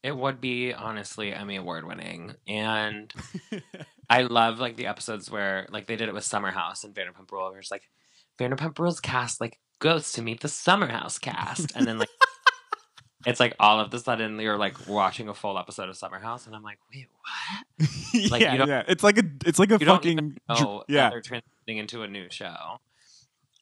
It 0.03 0.17
would 0.17 0.41
be 0.41 0.73
honestly 0.73 1.33
Emmy 1.33 1.55
award 1.55 1.85
winning. 1.85 2.35
And 2.45 3.13
I 4.09 4.23
love 4.23 4.59
like 4.59 4.75
the 4.75 4.87
episodes 4.87 5.31
where 5.31 5.67
like 5.69 5.87
they 5.87 5.95
did 5.95 6.09
it 6.09 6.13
with 6.13 6.25
Summer 6.25 6.51
House 6.51 6.83
and 6.83 6.93
Vanderpump 6.93 7.31
Rules, 7.31 7.51
where 7.51 7.59
it's 7.59 7.71
like 7.71 7.89
Vanderpump 8.39 8.77
Rules 8.79 8.99
cast 8.99 9.39
like 9.41 9.59
goes 9.79 10.11
to 10.13 10.21
meet 10.21 10.41
the 10.41 10.47
Summer 10.47 10.87
House 10.87 11.17
cast. 11.19 11.71
And 11.75 11.85
then 11.85 11.97
like 11.99 12.09
it's 13.25 13.39
like 13.39 13.55
all 13.59 13.79
of 13.79 13.93
a 13.93 13.99
sudden 13.99 14.39
you're 14.39 14.57
like 14.57 14.87
watching 14.87 15.29
a 15.29 15.33
full 15.33 15.57
episode 15.57 15.89
of 15.89 15.97
Summer 15.97 16.19
House 16.19 16.45
and 16.45 16.55
I'm 16.55 16.63
like, 16.63 16.79
wait, 16.93 17.07
what? 17.11 17.89
Like, 18.31 18.41
yeah, 18.41 18.51
you 18.51 18.57
don't- 18.59 18.67
yeah. 18.69 18.83
It's 18.87 19.03
like 19.03 19.17
a 19.17 19.23
it's 19.45 19.59
like 19.59 19.71
a 19.71 19.79
fucking 19.79 20.37
oh 20.49 20.83
yeah. 20.87 21.09
they're 21.09 21.21
transitioning 21.21 21.79
into 21.79 22.03
a 22.03 22.07
new 22.07 22.27
show. 22.29 22.79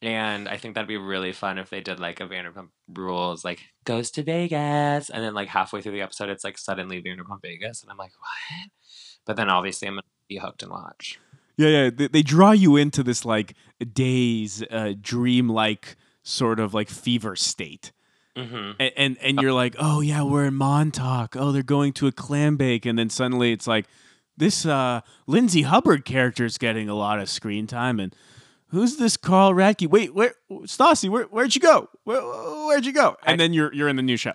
And 0.03 0.49
I 0.49 0.57
think 0.57 0.73
that'd 0.73 0.87
be 0.87 0.97
really 0.97 1.31
fun 1.31 1.59
if 1.59 1.69
they 1.69 1.79
did 1.79 1.99
like 1.99 2.19
a 2.21 2.27
Vanderpump 2.27 2.69
Rules, 2.91 3.45
like 3.45 3.59
goes 3.85 4.09
to 4.11 4.23
Vegas, 4.23 5.11
and 5.11 5.23
then 5.23 5.35
like 5.35 5.47
halfway 5.47 5.81
through 5.81 5.91
the 5.91 6.01
episode, 6.01 6.29
it's 6.29 6.43
like 6.43 6.57
suddenly 6.57 7.03
Vanderpump 7.03 7.43
Vegas, 7.43 7.83
and 7.83 7.91
I'm 7.91 7.97
like, 7.97 8.13
what? 8.19 8.69
But 9.25 9.35
then 9.35 9.47
obviously 9.49 9.87
I'm 9.87 9.93
gonna 9.93 10.03
be 10.27 10.37
hooked 10.37 10.63
and 10.63 10.71
watch. 10.71 11.19
Yeah, 11.61 11.83
yeah. 11.83 11.89
They, 11.89 12.07
they 12.07 12.21
draw 12.23 12.51
you 12.51 12.75
into 12.77 13.03
this 13.03 13.25
like 13.25 13.53
daze, 13.93 14.63
uh, 14.71 14.93
dream-like 14.99 15.95
sort 16.23 16.59
of 16.59 16.73
like 16.73 16.89
fever 16.89 17.35
state, 17.35 17.91
hmm 18.35 18.71
and, 18.79 18.91
and 18.97 19.17
and 19.21 19.41
you're 19.41 19.53
like, 19.53 19.75
oh 19.79 20.01
yeah, 20.01 20.23
we're 20.23 20.45
in 20.45 20.53
Montauk. 20.55 21.35
Oh, 21.35 21.51
they're 21.51 21.63
going 21.63 21.93
to 21.93 22.07
a 22.07 22.11
clam 22.11 22.57
bake, 22.57 22.85
and 22.85 22.97
then 22.97 23.09
suddenly 23.09 23.51
it's 23.51 23.67
like 23.67 23.85
this 24.37 24.65
uh, 24.65 25.01
Lindsay 25.27 25.63
Hubbard 25.63 26.05
character 26.05 26.45
is 26.45 26.57
getting 26.57 26.89
a 26.89 26.95
lot 26.95 27.19
of 27.19 27.29
screen 27.29 27.67
time, 27.67 27.99
and 27.99 28.15
who's 28.67 28.97
this 28.97 29.17
Carl 29.17 29.53
Radke? 29.53 29.87
Wait, 29.89 30.13
where 30.15 30.33
Stassi? 30.63 31.09
Where 31.09 31.25
where'd 31.25 31.53
you 31.55 31.61
go? 31.61 31.89
Where, 32.05 32.21
where'd 32.67 32.85
you 32.85 32.93
go? 32.93 33.17
And 33.25 33.33
I- 33.41 33.43
then 33.43 33.53
you're 33.53 33.73
you're 33.73 33.89
in 33.89 33.97
the 33.97 34.01
new 34.03 34.17
show. 34.17 34.33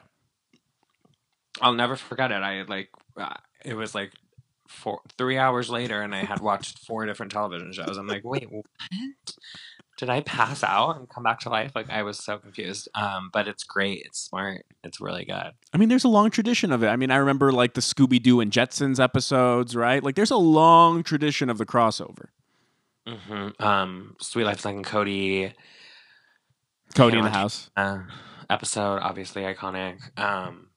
I'll 1.60 1.72
never 1.74 1.96
forget 1.96 2.30
it. 2.32 2.42
I 2.42 2.62
like 2.62 2.90
uh, 3.16 3.34
it 3.64 3.74
was 3.74 3.94
like 3.94 4.12
four, 4.76 5.00
three 5.18 5.38
hours 5.38 5.70
later, 5.70 6.00
and 6.02 6.14
I 6.14 6.24
had 6.24 6.40
watched 6.40 6.78
four 6.86 7.06
different 7.06 7.32
television 7.32 7.72
shows. 7.72 7.96
I'm 7.96 8.06
like, 8.06 8.24
wait, 8.24 8.46
what? 8.50 8.64
Did 9.98 10.10
I 10.10 10.20
pass 10.20 10.62
out 10.62 10.98
and 10.98 11.08
come 11.08 11.24
back 11.24 11.40
to 11.40 11.48
life? 11.48 11.72
Like 11.74 11.88
I 11.88 12.02
was 12.02 12.18
so 12.22 12.36
confused. 12.38 12.86
Um, 12.94 13.30
but 13.32 13.48
it's 13.48 13.64
great. 13.64 14.02
It's 14.04 14.20
smart. 14.20 14.66
It's 14.84 15.00
really 15.00 15.24
good. 15.24 15.52
I 15.72 15.78
mean, 15.78 15.88
there's 15.88 16.04
a 16.04 16.08
long 16.08 16.30
tradition 16.30 16.70
of 16.70 16.82
it. 16.82 16.88
I 16.88 16.96
mean, 16.96 17.10
I 17.10 17.16
remember 17.16 17.50
like 17.50 17.72
the 17.72 17.80
Scooby 17.80 18.22
Doo 18.22 18.40
and 18.40 18.52
Jetsons 18.52 19.00
episodes, 19.02 19.74
right? 19.74 20.02
Like, 20.02 20.14
there's 20.14 20.30
a 20.30 20.36
long 20.36 21.02
tradition 21.02 21.48
of 21.48 21.56
the 21.56 21.64
crossover. 21.64 22.26
hmm 23.08 23.48
Um, 23.58 24.16
Suite 24.20 24.44
Life, 24.44 24.64
and 24.66 24.84
Cody. 24.84 25.52
Cody 26.94 27.16
in 27.18 27.24
the 27.24 27.30
house. 27.30 27.70
uh, 27.76 28.00
episode, 28.50 28.98
obviously 29.00 29.42
iconic. 29.42 29.98
Um, 30.18 30.68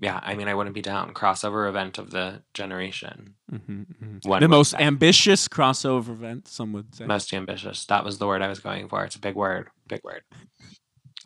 yeah, 0.00 0.18
I 0.22 0.34
mean, 0.34 0.48
I 0.48 0.54
wouldn't 0.54 0.74
be 0.74 0.82
down. 0.82 1.12
Crossover 1.14 1.68
event 1.68 1.98
of 1.98 2.10
the 2.10 2.42
generation. 2.54 3.34
hmm 3.48 3.82
One 4.24 4.40
The 4.40 4.48
most 4.48 4.70
say. 4.72 4.78
ambitious 4.78 5.46
crossover 5.48 6.08
event, 6.10 6.48
some 6.48 6.72
would 6.72 6.94
say. 6.94 7.04
most 7.06 7.32
ambitious. 7.34 7.84
That 7.86 8.04
was 8.04 8.18
the 8.18 8.26
word 8.26 8.42
I 8.42 8.48
was 8.48 8.60
going 8.60 8.88
for. 8.88 9.04
It's 9.04 9.16
a 9.16 9.20
big 9.20 9.34
word. 9.34 9.68
Big 9.88 10.02
word. 10.02 10.22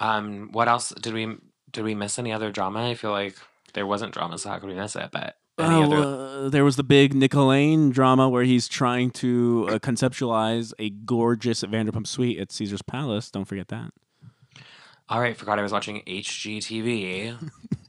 Um, 0.00 0.48
what 0.52 0.68
else 0.68 0.90
did 1.00 1.14
we 1.14 1.36
did 1.70 1.84
we 1.84 1.94
miss 1.94 2.18
any 2.18 2.32
other 2.32 2.50
drama? 2.50 2.88
I 2.90 2.94
feel 2.94 3.10
like 3.12 3.36
there 3.74 3.86
wasn't 3.86 4.12
drama, 4.12 4.38
so 4.38 4.48
how 4.50 4.58
could 4.58 4.68
we 4.68 4.74
miss 4.74 4.96
it? 4.96 5.10
But 5.12 5.36
any 5.58 5.82
Oh, 5.82 5.82
other 5.84 5.96
uh, 5.98 6.48
there 6.48 6.64
was 6.64 6.74
the 6.74 6.82
big 6.82 7.14
Nicolaine 7.14 7.90
drama 7.90 8.28
where 8.28 8.42
he's 8.42 8.66
trying 8.66 9.10
to 9.12 9.66
uh, 9.68 9.78
conceptualize 9.78 10.72
a 10.80 10.90
gorgeous 10.90 11.62
Vanderpump 11.62 12.08
suite 12.08 12.38
at 12.40 12.50
Caesar's 12.50 12.82
Palace. 12.82 13.30
Don't 13.30 13.44
forget 13.44 13.68
that. 13.68 13.92
All 15.08 15.20
right, 15.20 15.36
forgot 15.36 15.58
I 15.58 15.62
was 15.62 15.70
watching 15.72 16.02
HGTV. 16.08 17.36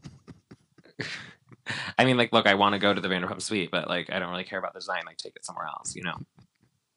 I 1.98 2.06
mean, 2.06 2.18
like, 2.18 2.32
look, 2.32 2.46
I 2.46 2.54
want 2.54 2.74
to 2.74 2.80
go 2.80 2.94
to 2.94 3.02
the 3.02 3.08
Vanderpump 3.08 3.42
Suite, 3.42 3.72
but 3.72 3.88
like, 3.88 4.12
I 4.12 4.20
don't 4.20 4.30
really 4.30 4.44
care 4.44 4.60
about 4.60 4.74
the 4.74 4.80
design. 4.80 5.02
Like, 5.06 5.18
take 5.18 5.36
it 5.36 5.46
somewhere 5.46 5.66
else. 5.68 5.96
You 5.96 6.04
know. 6.04 6.18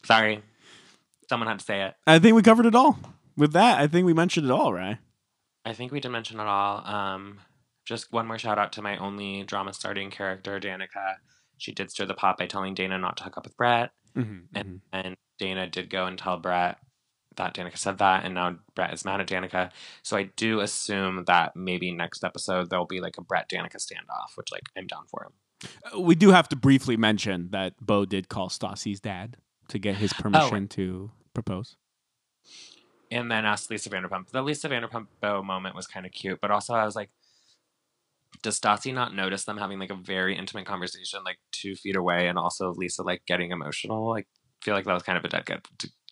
Sorry, 0.04 0.42
someone 1.28 1.48
had 1.48 1.58
to 1.58 1.64
say 1.64 1.82
it. 1.82 1.94
I 2.06 2.18
think 2.18 2.36
we 2.36 2.42
covered 2.42 2.66
it 2.66 2.74
all. 2.74 2.98
With 3.36 3.52
that, 3.52 3.78
I 3.80 3.86
think 3.86 4.04
we 4.06 4.12
mentioned 4.14 4.46
it 4.46 4.52
all, 4.52 4.72
right? 4.72 4.98
I 5.64 5.72
think 5.72 5.92
we 5.92 6.00
did 6.00 6.10
mention 6.10 6.40
it 6.40 6.46
all. 6.46 6.84
Um, 6.86 7.40
just 7.84 8.12
one 8.12 8.26
more 8.26 8.38
shout 8.38 8.58
out 8.58 8.72
to 8.74 8.82
my 8.82 8.96
only 8.98 9.42
drama 9.44 9.72
starting 9.72 10.10
character, 10.10 10.58
Danica. 10.60 11.16
She 11.56 11.72
did 11.72 11.90
stir 11.90 12.06
the 12.06 12.14
pot 12.14 12.38
by 12.38 12.46
telling 12.46 12.74
Dayna 12.74 13.00
not 13.00 13.16
to 13.18 13.24
hook 13.24 13.36
up 13.38 13.44
with 13.44 13.56
Brett, 13.56 13.90
Mm-hmm. 14.16 14.56
and 14.56 14.80
and 14.92 15.16
Dayna 15.40 15.70
did 15.70 15.90
go 15.90 16.06
and 16.06 16.18
tell 16.18 16.38
Brett 16.38 16.78
that 17.38 17.54
Danica 17.54 17.78
said 17.78 17.98
that, 17.98 18.24
and 18.24 18.34
now 18.34 18.56
Brett 18.74 18.92
is 18.92 19.04
mad 19.04 19.20
at 19.20 19.26
Danica. 19.26 19.70
So 20.02 20.16
I 20.16 20.24
do 20.36 20.60
assume 20.60 21.24
that 21.26 21.56
maybe 21.56 21.90
next 21.90 22.22
episode 22.22 22.70
there'll 22.70 22.86
be 22.86 23.00
like 23.00 23.16
a 23.18 23.22
Brett 23.22 23.48
Danica 23.48 23.76
standoff, 23.76 24.36
which 24.36 24.52
like 24.52 24.64
I'm 24.76 24.86
down 24.86 25.06
for 25.08 25.24
him. 25.24 25.32
Uh, 25.92 26.00
We 26.00 26.14
do 26.14 26.30
have 26.30 26.48
to 26.50 26.56
briefly 26.56 26.96
mention 26.96 27.48
that 27.50 27.74
Beau 27.80 28.04
did 28.04 28.28
call 28.28 28.48
Stassi's 28.48 29.00
dad 29.00 29.38
to 29.68 29.78
get 29.78 29.96
his 29.96 30.12
permission 30.12 30.68
to 30.68 31.10
propose. 31.34 31.76
And 33.10 33.30
then 33.30 33.46
asked 33.46 33.70
Lisa 33.70 33.88
Vanderpump. 33.88 34.28
The 34.28 34.42
Lisa 34.42 34.68
Vanderpump 34.68 35.06
Beau 35.20 35.42
moment 35.42 35.74
was 35.74 35.86
kind 35.86 36.04
of 36.04 36.12
cute, 36.12 36.40
but 36.40 36.50
also 36.50 36.74
I 36.74 36.84
was 36.84 36.94
like, 36.94 37.10
does 38.42 38.60
Stassi 38.60 38.92
not 38.92 39.14
notice 39.14 39.44
them 39.44 39.56
having 39.56 39.78
like 39.78 39.90
a 39.90 39.94
very 39.94 40.36
intimate 40.36 40.66
conversation, 40.66 41.20
like 41.24 41.38
two 41.50 41.74
feet 41.74 41.96
away, 41.96 42.28
and 42.28 42.38
also 42.38 42.72
Lisa 42.72 43.02
like 43.02 43.24
getting 43.26 43.50
emotional? 43.50 44.08
Like, 44.08 44.28
feel 44.62 44.74
like 44.74 44.84
that 44.84 44.92
was 44.92 45.02
kind 45.02 45.16
of 45.16 45.24
a 45.24 45.28
dead 45.28 45.46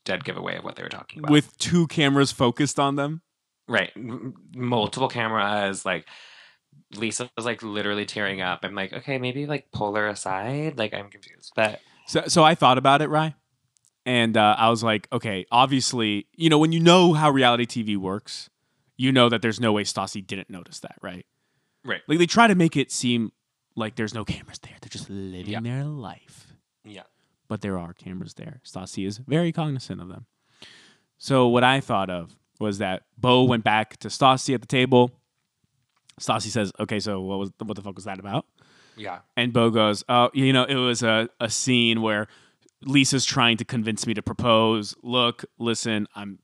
dead 0.06 0.24
giveaway 0.24 0.56
of 0.56 0.64
what 0.64 0.76
they 0.76 0.82
were 0.82 0.88
talking 0.88 1.18
about. 1.18 1.30
With 1.30 1.56
two 1.58 1.86
cameras 1.88 2.32
focused 2.32 2.80
on 2.80 2.96
them. 2.96 3.20
right, 3.68 3.90
m- 3.94 4.34
multiple 4.54 5.08
cameras, 5.08 5.84
like. 5.84 6.06
Lisa 6.94 7.28
was 7.36 7.44
like 7.46 7.62
literally 7.62 8.04
tearing 8.04 8.40
up. 8.42 8.60
I'm 8.62 8.74
like, 8.74 8.92
okay, 8.92 9.18
maybe 9.18 9.46
like 9.46 9.72
pull 9.72 9.94
her 9.96 10.06
aside. 10.08 10.78
Like 10.78 10.92
I'm 10.94 11.08
confused, 11.10 11.52
but 11.56 11.80
So, 12.06 12.24
so 12.28 12.44
I 12.44 12.54
thought 12.54 12.76
about 12.78 13.00
it, 13.02 13.08
Rye, 13.08 13.34
and 14.04 14.36
uh, 14.36 14.54
I 14.58 14.68
was 14.70 14.82
like, 14.84 15.08
okay, 15.10 15.46
obviously, 15.50 16.28
you 16.36 16.48
know, 16.50 16.58
when 16.58 16.72
you 16.72 16.78
know 16.80 17.12
how 17.14 17.30
reality 17.30 17.64
TV 17.66 17.96
works, 17.96 18.50
you 18.96 19.10
know 19.10 19.28
that 19.30 19.42
there's 19.42 19.58
no 19.58 19.72
way 19.72 19.84
Stassi 19.84 20.24
didn't 20.24 20.50
notice 20.50 20.78
that, 20.80 20.96
right? 21.02 21.26
Right. 21.84 22.02
Like 22.06 22.18
they 22.18 22.26
try 22.26 22.46
to 22.46 22.54
make 22.54 22.76
it 22.76 22.92
seem 22.92 23.32
like 23.74 23.96
there's 23.96 24.14
no 24.14 24.24
cameras 24.24 24.58
there; 24.60 24.74
they're 24.80 24.88
just 24.90 25.08
living 25.10 25.52
Yeah. 25.54 25.60
their 25.60 25.84
life. 25.84 26.52
yeah, 26.84 27.02
But 27.48 27.60
there 27.60 27.78
are 27.78 27.92
cameras 27.92 28.34
there. 28.34 28.60
Stassi 28.64 29.06
is 29.06 29.18
very 29.18 29.52
cognizant 29.52 30.00
of 30.00 30.08
them. 30.08 30.26
So 31.18 31.46
what 31.48 31.64
I 31.64 31.80
thought 31.80 32.10
of 32.10 32.36
was 32.58 32.78
that 32.78 33.04
Beau 33.16 33.44
went 33.44 33.64
back 33.64 33.96
to 33.98 34.08
Stassi 34.08 34.54
at 34.54 34.60
the 34.60 34.66
table. 34.66 35.10
Stassi 36.20 36.48
says, 36.48 36.72
"Okay, 36.80 36.98
so 37.00 37.20
what 37.20 37.38
was 37.38 37.50
what 37.58 37.76
the 37.76 37.82
fuck 37.82 37.94
was 37.94 38.04
that 38.04 38.18
about?" 38.18 38.46
yeah, 38.96 39.18
And 39.36 39.52
Beau 39.52 39.70
goes, 39.70 40.02
"Oh, 40.08 40.30
you 40.32 40.52
know, 40.52 40.64
it 40.64 40.74
was 40.76 41.02
a, 41.02 41.28
a 41.40 41.50
scene 41.50 42.00
where 42.00 42.26
Lisa's 42.82 43.24
trying 43.26 43.56
to 43.58 43.64
convince 43.64 44.06
me 44.06 44.14
to 44.14 44.22
propose. 44.22 44.94
Look, 45.02 45.44
listen, 45.58 46.06
I'm, 46.14 46.38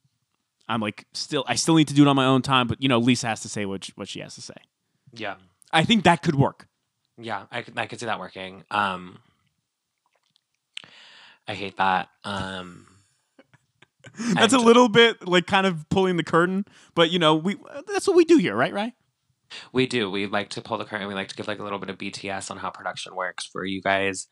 I'm 0.68 0.80
like 0.80 1.06
still, 1.14 1.44
I 1.46 1.54
still 1.54 1.74
need 1.76 1.88
to 1.88 1.94
do 1.94 2.02
it 2.02 2.08
on 2.08 2.16
my 2.16 2.24
own 2.26 2.42
time, 2.42 2.66
but 2.66 2.82
you 2.82 2.88
know, 2.88 2.98
Lisa 2.98 3.28
has 3.28 3.40
to 3.42 3.48
say 3.48 3.64
what 3.64 3.84
she, 3.84 3.92
what 3.96 4.08
she 4.08 4.20
has 4.20 4.34
to 4.36 4.42
say. 4.42 4.54
yeah. 5.12 5.36
I 5.74 5.84
think 5.84 6.04
that 6.04 6.20
could 6.22 6.34
work. 6.34 6.68
Yeah, 7.16 7.44
I 7.50 7.62
could 7.62 7.78
I 7.78 7.86
could 7.86 7.98
see 7.98 8.04
that 8.06 8.18
working. 8.20 8.62
Um 8.70 9.20
I 11.46 11.54
hate 11.54 11.76
that. 11.76 12.08
Um 12.24 12.86
That's 14.34 14.52
a 14.52 14.58
little 14.58 14.88
bit 14.88 15.26
like 15.26 15.46
kind 15.46 15.66
of 15.66 15.88
pulling 15.88 16.16
the 16.16 16.24
curtain, 16.24 16.64
but 16.94 17.10
you 17.10 17.18
know, 17.18 17.34
we 17.34 17.56
that's 17.86 18.06
what 18.06 18.16
we 18.16 18.24
do 18.24 18.36
here, 18.36 18.54
right? 18.54 18.72
Right? 18.72 18.92
we 19.72 19.86
do. 19.86 20.10
We 20.10 20.26
like 20.26 20.50
to 20.50 20.62
pull 20.62 20.78
the 20.78 20.84
curtain. 20.84 21.08
We 21.08 21.14
like 21.14 21.28
to 21.28 21.34
give 21.34 21.48
like 21.48 21.58
a 21.58 21.62
little 21.62 21.78
bit 21.78 21.90
of 21.90 21.98
BTS 21.98 22.50
on 22.50 22.58
how 22.58 22.70
production 22.70 23.14
works 23.14 23.46
for 23.46 23.64
you 23.64 23.82
guys 23.82 24.28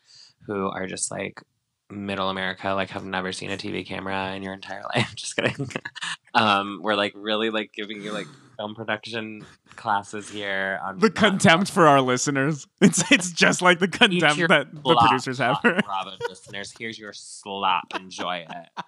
who 0.46 0.68
are 0.70 0.86
just 0.86 1.10
like 1.10 1.42
middle 1.90 2.30
America, 2.30 2.70
like 2.70 2.90
have 2.90 3.04
never 3.04 3.32
seen 3.32 3.50
a 3.50 3.56
TV 3.56 3.86
camera 3.86 4.32
in 4.34 4.42
your 4.42 4.54
entire 4.54 4.82
life. 4.94 5.14
just 5.14 5.36
kidding. 5.36 5.68
um, 6.34 6.80
we're 6.82 6.94
like 6.94 7.12
really 7.14 7.50
like 7.50 7.72
giving 7.72 8.02
you 8.02 8.12
like 8.12 8.26
film 8.60 8.74
production 8.74 9.44
classes 9.76 10.28
here 10.28 10.78
on 10.84 10.98
The 10.98 11.10
contempt 11.10 11.70
for 11.70 11.86
our 11.86 12.02
listeners. 12.02 12.66
It's 12.82 13.10
it's 13.10 13.32
just 13.32 13.62
like 13.62 13.78
the 13.78 13.88
contempt 13.88 14.48
that 14.48 14.72
the 14.72 14.96
producers 14.96 15.38
have. 15.38 15.60
Bravo 15.62 16.16
listeners. 16.28 16.72
Here's 16.78 16.98
your 16.98 17.12
slop. 17.12 17.94
Enjoy 17.94 18.46
it. 18.48 18.84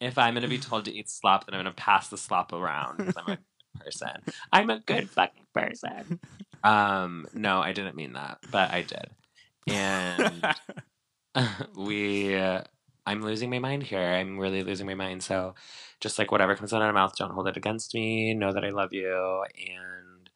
If 0.00 0.16
I'm 0.16 0.34
going 0.34 0.42
to 0.42 0.48
be 0.48 0.58
told 0.58 0.86
to 0.86 0.94
eat 0.94 1.10
slop, 1.10 1.46
then 1.46 1.54
I'm 1.54 1.64
going 1.64 1.74
to 1.74 1.82
pass 1.82 2.08
the 2.08 2.16
slop 2.16 2.52
around 2.52 2.98
because 2.98 3.16
I'm 3.16 3.32
a 3.32 3.36
good 3.36 3.38
person. 3.84 4.10
I'm 4.52 4.70
a 4.70 4.80
good 4.80 5.10
fucking 5.10 5.46
person. 5.52 6.20
Um, 6.64 7.26
no, 7.34 7.60
I 7.60 7.72
didn't 7.72 7.96
mean 7.96 8.14
that, 8.14 8.38
but 8.50 8.70
I 8.70 8.82
did. 8.82 9.10
And 9.66 10.54
we, 11.76 12.34
uh, 12.34 12.62
I'm 13.06 13.22
losing 13.22 13.50
my 13.50 13.58
mind 13.58 13.82
here. 13.84 14.00
I'm 14.00 14.38
really 14.38 14.62
losing 14.62 14.86
my 14.86 14.94
mind. 14.94 15.22
So 15.22 15.54
just 16.00 16.18
like 16.18 16.30
whatever 16.30 16.54
comes 16.54 16.72
out 16.72 16.82
of 16.82 16.86
my 16.86 17.00
mouth, 17.00 17.16
don't 17.16 17.32
hold 17.32 17.48
it 17.48 17.56
against 17.56 17.94
me. 17.94 18.34
Know 18.34 18.52
that 18.52 18.64
I 18.64 18.70
love 18.70 18.92
you. 18.92 19.44
And 19.56 20.30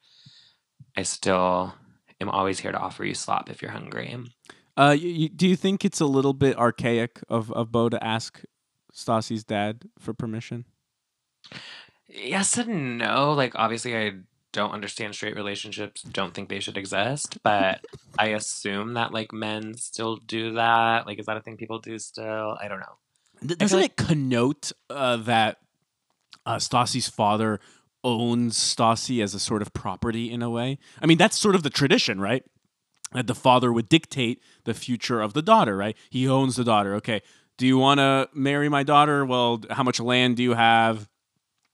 I 0.96 1.02
still 1.02 1.74
am 2.20 2.28
always 2.28 2.60
here 2.60 2.72
to 2.72 2.78
offer 2.78 3.04
you 3.04 3.14
slop 3.14 3.50
if 3.50 3.62
you're 3.62 3.70
hungry. 3.70 4.16
Uh, 4.76 4.96
you, 4.98 5.08
you, 5.08 5.28
do 5.28 5.46
you 5.46 5.56
think 5.56 5.84
it's 5.84 6.00
a 6.00 6.06
little 6.06 6.32
bit 6.32 6.58
archaic 6.58 7.20
of, 7.28 7.52
of 7.52 7.70
Beau 7.70 7.88
to 7.88 8.02
ask 8.02 8.42
Stassi's 8.92 9.44
dad 9.44 9.88
for 9.98 10.12
permission? 10.12 10.64
Yes 12.08 12.58
and 12.58 12.98
no. 12.98 13.32
Like, 13.32 13.52
obviously, 13.54 13.96
I 13.96 14.12
don't 14.54 14.70
understand 14.70 15.14
straight 15.14 15.34
relationships, 15.36 16.00
don't 16.02 16.32
think 16.32 16.48
they 16.48 16.60
should 16.60 16.78
exist, 16.78 17.38
but 17.42 17.84
I 18.18 18.28
assume 18.28 18.94
that, 18.94 19.12
like, 19.12 19.32
men 19.32 19.74
still 19.74 20.16
do 20.16 20.54
that. 20.54 21.06
Like, 21.06 21.18
is 21.18 21.26
that 21.26 21.36
a 21.36 21.40
thing 21.40 21.56
people 21.56 21.80
do 21.80 21.98
still? 21.98 22.56
I 22.62 22.68
don't 22.68 22.78
know. 22.78 22.96
D- 23.44 23.56
Doesn't 23.56 23.80
like- 23.80 23.90
it 23.90 23.96
connote 23.96 24.70
uh, 24.88 25.16
that 25.18 25.58
uh, 26.46 26.56
Stassi's 26.56 27.08
father 27.08 27.58
owns 28.04 28.56
Stassi 28.56 29.22
as 29.22 29.34
a 29.34 29.40
sort 29.40 29.60
of 29.60 29.72
property 29.72 30.30
in 30.30 30.40
a 30.40 30.48
way? 30.48 30.78
I 31.02 31.06
mean, 31.06 31.18
that's 31.18 31.36
sort 31.36 31.56
of 31.56 31.62
the 31.64 31.70
tradition, 31.70 32.20
right? 32.20 32.44
That 33.12 33.26
the 33.26 33.34
father 33.34 33.72
would 33.72 33.88
dictate 33.88 34.40
the 34.64 34.74
future 34.74 35.20
of 35.20 35.32
the 35.34 35.42
daughter, 35.42 35.76
right? 35.76 35.96
He 36.10 36.28
owns 36.28 36.56
the 36.56 36.64
daughter. 36.64 36.94
Okay, 36.96 37.22
do 37.58 37.66
you 37.66 37.76
want 37.76 37.98
to 37.98 38.28
marry 38.32 38.68
my 38.68 38.84
daughter? 38.84 39.24
Well, 39.24 39.62
how 39.70 39.82
much 39.82 39.98
land 40.00 40.36
do 40.36 40.42
you 40.44 40.54
have? 40.54 41.08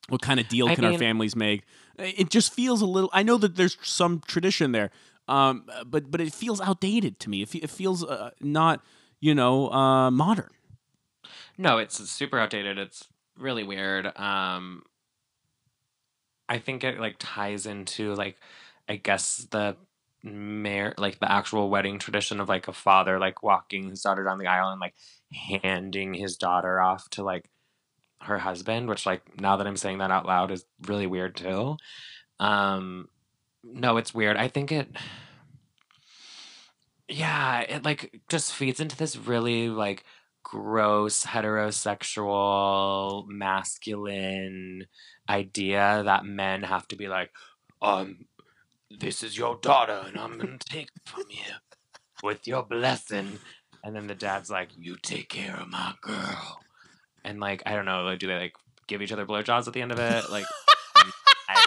What 0.09 0.23
kind 0.23 0.41
of 0.41 0.49
deal 0.49 0.67
I 0.69 0.75
can 0.75 0.85
our 0.85 0.99
families 0.99 1.37
make? 1.37 1.63
It 2.01 2.31
just 2.31 2.53
feels 2.53 2.83
a 2.83 2.87
little. 2.87 3.11
I 3.13 3.23
know 3.23 3.37
that 3.39 3.57
there's 3.57 3.77
some 3.83 4.23
tradition 4.27 4.73
there, 4.73 4.91
um, 5.29 5.65
but 5.87 6.11
but 6.11 6.21
it 6.21 6.33
feels 6.33 6.61
outdated 6.61 7.21
to 7.21 7.31
me. 7.31 7.43
It, 7.43 7.55
it 7.55 7.71
feels 7.71 8.05
uh, 8.05 8.31
not, 8.41 8.83
you 9.21 9.35
know, 9.35 9.71
uh, 9.71 10.11
modern. 10.11 10.51
No, 11.59 11.79
it's 11.79 11.97
super 12.11 12.39
outdated. 12.39 12.79
It's 12.79 13.07
really 13.39 13.63
weird. 13.63 14.07
Um, 14.19 14.83
I 16.49 16.59
think 16.59 16.83
it, 16.83 16.99
like, 16.99 17.17
ties 17.19 17.67
into, 17.67 18.15
like, 18.15 18.37
I 18.89 18.97
guess 18.97 19.47
the 19.51 19.77
mayor 20.23 20.95
like 20.99 21.19
the 21.19 21.31
actual 21.31 21.71
wedding 21.71 21.99
tradition 21.99 22.41
of 22.41 22.49
like 22.49 22.69
a 22.69 22.73
father 22.73 23.19
like 23.19 23.43
walking 23.43 23.89
his 23.89 24.03
daughter 24.03 24.23
down 24.23 24.39
the 24.39 24.47
aisle 24.47 24.71
and 24.71 24.81
like 24.81 24.95
handing 25.33 26.13
his 26.13 26.37
daughter 26.37 26.81
off 26.81 27.09
to 27.11 27.23
like 27.23 27.49
her 28.23 28.39
husband 28.39 28.89
which 28.89 29.07
like 29.07 29.23
now 29.41 29.57
that 29.57 29.67
i'm 29.67 29.77
saying 29.77 29.99
that 29.99 30.11
out 30.11 30.27
loud 30.27 30.51
is 30.51 30.65
really 30.87 31.07
weird 31.07 31.35
too 31.35 31.77
um 32.39 33.09
no 33.65 33.97
it's 33.97 34.15
weird 34.15 34.37
i 34.37 34.49
think 34.49 34.73
it 34.73 34.89
yeah, 37.11 37.61
it 37.61 37.85
like 37.85 38.21
just 38.29 38.55
feeds 38.55 38.81
into 38.81 38.97
this 38.97 39.17
really 39.17 39.69
like 39.69 40.05
gross 40.43 41.25
heterosexual 41.25 43.27
masculine 43.29 44.87
idea 45.29 46.03
that 46.05 46.25
men 46.25 46.63
have 46.63 46.87
to 46.89 46.97
be 46.97 47.09
like, 47.09 47.31
um, 47.83 48.27
this 48.91 49.23
is 49.23 49.37
your 49.37 49.57
daughter 49.57 50.05
and 50.07 50.17
I'm 50.17 50.39
gonna 50.39 50.59
take 50.59 50.89
it 50.95 51.03
from 51.05 51.25
you 51.29 51.53
with 52.23 52.47
your 52.47 52.63
blessing. 52.63 53.39
And 53.83 53.97
then 53.97 54.07
the 54.07 54.15
dad's 54.15 54.51
like, 54.51 54.69
you 54.77 54.97
take 54.97 55.31
care 55.31 55.57
of 55.57 55.69
my 55.69 55.95
girl. 56.01 56.61
And 57.25 57.41
like, 57.41 57.63
I 57.67 57.75
don't 57.75 57.85
know, 57.85 58.03
like, 58.03 58.19
do 58.19 58.27
they 58.27 58.39
like 58.39 58.55
give 58.87 59.03
each 59.03 59.13
other 59.13 59.27
blowjobs 59.27 59.67
at 59.67 59.73
the 59.73 59.83
end 59.83 59.93
of 59.93 59.99
it? 59.99 60.31
Like, 60.31 60.47
I, 61.49 61.67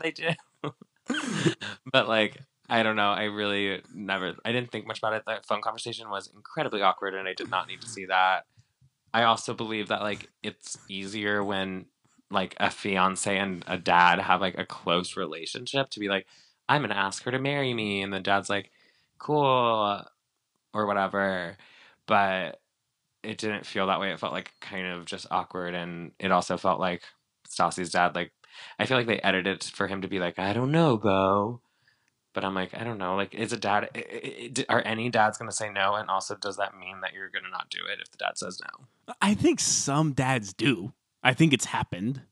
they 0.00 0.10
do. 0.10 0.28
but 1.92 2.08
like, 2.08 2.38
I 2.68 2.82
don't 2.82 2.96
know. 2.96 3.10
I 3.10 3.24
really 3.24 3.82
never. 3.94 4.34
I 4.44 4.52
didn't 4.52 4.70
think 4.70 4.86
much 4.86 4.98
about 4.98 5.14
it. 5.14 5.24
That 5.26 5.46
phone 5.46 5.60
conversation 5.60 6.08
was 6.08 6.30
incredibly 6.34 6.82
awkward, 6.82 7.14
and 7.14 7.28
I 7.28 7.34
did 7.34 7.50
not 7.50 7.68
need 7.68 7.80
to 7.82 7.88
see 7.88 8.06
that. 8.06 8.46
I 9.12 9.24
also 9.24 9.54
believe 9.54 9.88
that 9.88 10.02
like 10.02 10.28
it's 10.42 10.78
easier 10.88 11.44
when 11.44 11.86
like 12.30 12.56
a 12.58 12.70
fiance 12.70 13.36
and 13.36 13.64
a 13.66 13.76
dad 13.76 14.18
have 14.18 14.40
like 14.40 14.58
a 14.58 14.64
close 14.64 15.16
relationship 15.16 15.90
to 15.90 16.00
be 16.00 16.08
like, 16.08 16.26
I'm 16.68 16.80
gonna 16.82 16.94
ask 16.94 17.22
her 17.24 17.30
to 17.30 17.38
marry 17.38 17.74
me, 17.74 18.02
and 18.02 18.12
the 18.12 18.20
dad's 18.20 18.48
like, 18.48 18.70
cool, 19.18 20.02
or 20.72 20.86
whatever. 20.86 21.56
But 22.06 22.60
it 23.24 23.38
didn't 23.38 23.66
feel 23.66 23.86
that 23.86 24.00
way. 24.00 24.12
It 24.12 24.20
felt 24.20 24.32
like 24.32 24.52
kind 24.60 24.86
of 24.86 25.04
just 25.06 25.26
awkward, 25.30 25.74
and 25.74 26.12
it 26.18 26.30
also 26.30 26.56
felt 26.56 26.80
like 26.80 27.02
Stassi's 27.48 27.90
dad. 27.90 28.14
Like 28.14 28.32
I 28.78 28.86
feel 28.86 28.96
like 28.96 29.06
they 29.06 29.20
edited 29.20 29.56
it 29.62 29.64
for 29.74 29.86
him 29.88 30.02
to 30.02 30.08
be 30.08 30.18
like, 30.18 30.38
I 30.38 30.52
don't 30.52 30.72
know, 30.72 30.96
Beau. 30.96 31.60
But 32.32 32.44
I'm 32.44 32.54
like, 32.54 32.74
I 32.74 32.82
don't 32.82 32.98
know. 32.98 33.14
Like, 33.14 33.32
is 33.32 33.52
a 33.52 33.56
dad? 33.56 33.90
i- 33.94 33.98
i- 33.98 34.52
i- 34.58 34.64
Are 34.68 34.82
any 34.84 35.08
dads 35.08 35.38
going 35.38 35.48
to 35.48 35.54
say 35.54 35.70
no? 35.70 35.94
And 35.94 36.10
also, 36.10 36.34
does 36.34 36.56
that 36.56 36.76
mean 36.76 37.00
that 37.02 37.12
you're 37.14 37.28
going 37.28 37.44
to 37.44 37.50
not 37.50 37.70
do 37.70 37.78
it 37.86 38.00
if 38.00 38.10
the 38.10 38.16
dad 38.18 38.36
says 38.36 38.60
no? 38.60 39.14
I 39.22 39.34
think 39.34 39.60
some 39.60 40.12
dads 40.14 40.52
do. 40.52 40.92
I 41.22 41.32
think 41.32 41.52
it's 41.52 41.66
happened. 41.66 42.22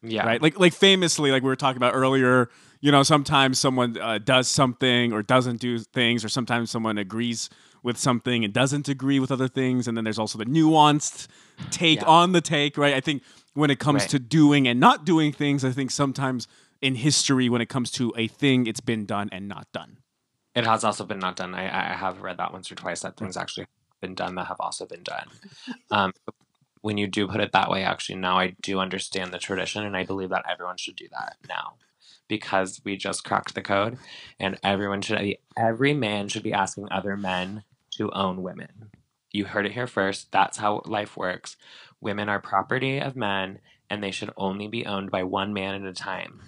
Yeah. 0.00 0.24
right? 0.24 0.40
Like 0.40 0.60
like 0.60 0.72
famously, 0.74 1.32
like 1.32 1.42
we 1.42 1.48
were 1.48 1.56
talking 1.56 1.76
about 1.76 1.92
earlier. 1.94 2.50
You 2.80 2.92
know, 2.92 3.02
sometimes 3.02 3.58
someone 3.58 3.98
uh, 3.98 4.18
does 4.18 4.46
something 4.46 5.12
or 5.12 5.24
doesn't 5.24 5.60
do 5.60 5.80
things, 5.80 6.24
or 6.24 6.28
sometimes 6.28 6.70
someone 6.70 6.96
agrees 6.96 7.50
with 7.88 7.98
something 7.98 8.44
and 8.44 8.52
doesn't 8.52 8.86
agree 8.88 9.18
with 9.18 9.32
other 9.32 9.48
things, 9.48 9.88
and 9.88 9.96
then 9.96 10.04
there's 10.04 10.18
also 10.18 10.38
the 10.38 10.44
nuanced 10.44 11.26
take 11.70 12.00
Yeah. 12.02 12.06
on 12.06 12.32
the 12.32 12.40
take, 12.40 12.76
right? 12.78 12.94
I 12.94 13.00
think 13.00 13.22
when 13.54 13.70
it 13.70 13.78
comes 13.80 14.02
Right. 14.02 14.10
to 14.10 14.18
doing 14.18 14.68
and 14.68 14.78
not 14.78 15.04
doing 15.04 15.32
things, 15.32 15.64
I 15.64 15.72
think 15.72 15.90
sometimes 15.90 16.46
in 16.80 16.94
history, 16.94 17.48
when 17.48 17.60
it 17.60 17.68
comes 17.68 17.90
to 17.92 18.12
a 18.16 18.28
thing, 18.28 18.66
it's 18.66 18.80
been 18.80 19.06
done 19.06 19.28
and 19.32 19.48
not 19.48 19.66
done. 19.72 19.98
It 20.54 20.64
has 20.66 20.84
also 20.84 21.04
been 21.04 21.18
not 21.18 21.36
done. 21.36 21.54
I, 21.54 21.64
I 21.64 21.94
have 21.94 22.20
read 22.20 22.36
that 22.36 22.52
once 22.52 22.70
or 22.70 22.74
twice 22.74 23.00
that 23.00 23.16
things 23.16 23.36
actually 23.36 23.62
have 23.62 24.00
been 24.00 24.14
done 24.14 24.34
that 24.36 24.46
have 24.46 24.60
also 24.60 24.86
been 24.86 25.02
done. 25.02 25.28
Um, 25.90 26.12
when 26.82 26.98
you 26.98 27.06
do 27.08 27.26
put 27.26 27.40
it 27.40 27.52
that 27.52 27.70
way, 27.70 27.82
actually, 27.82 28.16
now 28.16 28.38
I 28.38 28.54
do 28.62 28.78
understand 28.78 29.32
the 29.32 29.38
tradition, 29.38 29.84
and 29.84 29.96
I 29.96 30.04
believe 30.04 30.28
that 30.28 30.44
everyone 30.48 30.76
should 30.76 30.96
do 30.96 31.08
that 31.10 31.36
now 31.48 31.74
because 32.28 32.80
we 32.84 32.96
just 32.96 33.24
cracked 33.24 33.54
the 33.54 33.62
code, 33.62 33.98
and 34.38 34.58
everyone 34.62 35.00
should 35.00 35.18
be, 35.18 35.38
every 35.56 35.94
man 35.94 36.28
should 36.28 36.42
be 36.42 36.52
asking 36.52 36.86
other 36.90 37.16
men 37.16 37.64
to 37.98 38.10
own 38.12 38.42
women. 38.42 38.90
You 39.30 39.44
heard 39.44 39.66
it 39.66 39.72
here 39.72 39.86
first. 39.86 40.32
That's 40.32 40.56
how 40.58 40.82
life 40.86 41.16
works. 41.16 41.56
Women 42.00 42.28
are 42.28 42.40
property 42.40 42.98
of 42.98 43.14
men, 43.14 43.58
and 43.90 44.02
they 44.02 44.10
should 44.10 44.30
only 44.36 44.66
be 44.68 44.86
owned 44.86 45.10
by 45.10 45.22
one 45.24 45.52
man 45.52 45.74
at 45.74 45.88
a 45.88 45.92
time. 45.92 46.40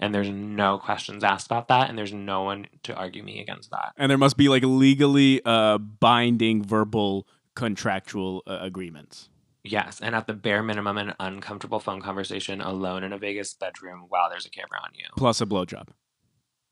And 0.00 0.14
there's 0.14 0.28
no 0.30 0.78
questions 0.78 1.24
asked 1.24 1.46
about 1.46 1.68
that, 1.68 1.88
and 1.88 1.98
there's 1.98 2.12
no 2.12 2.42
one 2.42 2.66
to 2.84 2.94
argue 2.94 3.22
me 3.22 3.40
against 3.40 3.70
that. 3.70 3.92
And 3.96 4.10
there 4.10 4.18
must 4.18 4.36
be 4.36 4.48
like 4.48 4.62
legally 4.64 5.40
uh, 5.44 5.78
binding 5.78 6.62
verbal 6.64 7.26
contractual 7.54 8.42
uh, 8.46 8.58
agreements. 8.60 9.28
Yes, 9.64 10.00
and 10.00 10.14
at 10.14 10.26
the 10.26 10.32
bare 10.34 10.62
minimum, 10.62 10.96
an 10.98 11.14
uncomfortable 11.18 11.80
phone 11.80 12.00
conversation 12.00 12.60
alone 12.60 13.02
in 13.02 13.12
a 13.12 13.18
Vegas 13.18 13.52
bedroom 13.54 14.04
while 14.08 14.30
there's 14.30 14.46
a 14.46 14.50
camera 14.50 14.78
on 14.84 14.90
you, 14.94 15.06
Plus 15.16 15.40
a 15.40 15.46
blowjob. 15.46 15.88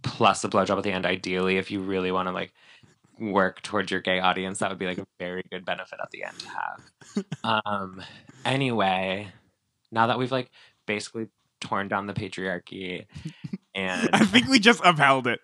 plus 0.02 0.44
a 0.44 0.48
blowjob 0.48 0.76
at 0.78 0.84
the 0.84 0.92
end. 0.92 1.04
Ideally, 1.06 1.56
if 1.56 1.70
you 1.70 1.80
really 1.80 2.12
want 2.12 2.28
to 2.28 2.32
like 2.32 2.52
work 3.18 3.62
towards 3.62 3.90
your 3.90 4.00
gay 4.00 4.20
audience, 4.20 4.58
that 4.58 4.70
would 4.70 4.78
be 4.78 4.86
like 4.86 4.98
a 4.98 5.06
very 5.18 5.44
good 5.50 5.64
benefit 5.64 5.98
at 6.02 6.10
the 6.10 6.24
end 6.24 6.38
to 6.40 6.48
have. 6.48 7.62
um, 7.64 8.02
anyway, 8.44 9.28
now 9.90 10.06
that 10.08 10.18
we've 10.18 10.32
like 10.32 10.50
basically 10.86 11.28
torn 11.60 11.88
down 11.88 12.06
the 12.06 12.14
patriarchy, 12.14 13.06
and 13.74 14.10
I 14.12 14.24
think 14.24 14.48
we 14.48 14.58
just 14.58 14.80
upheld 14.84 15.26
it. 15.26 15.40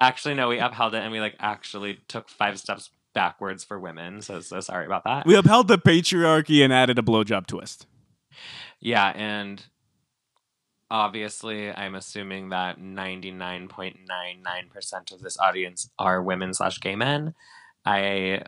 actually 0.00 0.34
no, 0.34 0.48
we 0.48 0.58
upheld 0.58 0.94
it, 0.94 1.02
and 1.02 1.12
we 1.12 1.20
like 1.20 1.36
actually 1.38 2.00
took 2.08 2.28
five 2.28 2.58
steps 2.58 2.90
backwards 3.14 3.64
for 3.64 3.78
women. 3.78 4.22
So 4.22 4.40
so 4.40 4.60
sorry 4.60 4.86
about 4.86 5.04
that. 5.04 5.26
We 5.26 5.34
upheld 5.34 5.68
the 5.68 5.78
patriarchy 5.78 6.64
and 6.64 6.72
added 6.72 6.98
a 6.98 7.02
blowjob 7.02 7.46
twist. 7.46 7.86
Yeah, 8.80 9.12
and 9.14 9.62
obviously, 10.90 11.70
I'm 11.70 11.94
assuming 11.94 12.48
that 12.50 12.80
99.99% 12.80 15.12
of 15.12 15.20
this 15.20 15.38
audience 15.38 15.90
are 15.98 16.22
women 16.22 16.52
slash 16.54 16.80
gay 16.80 16.96
men. 16.96 17.34
I 17.84 18.42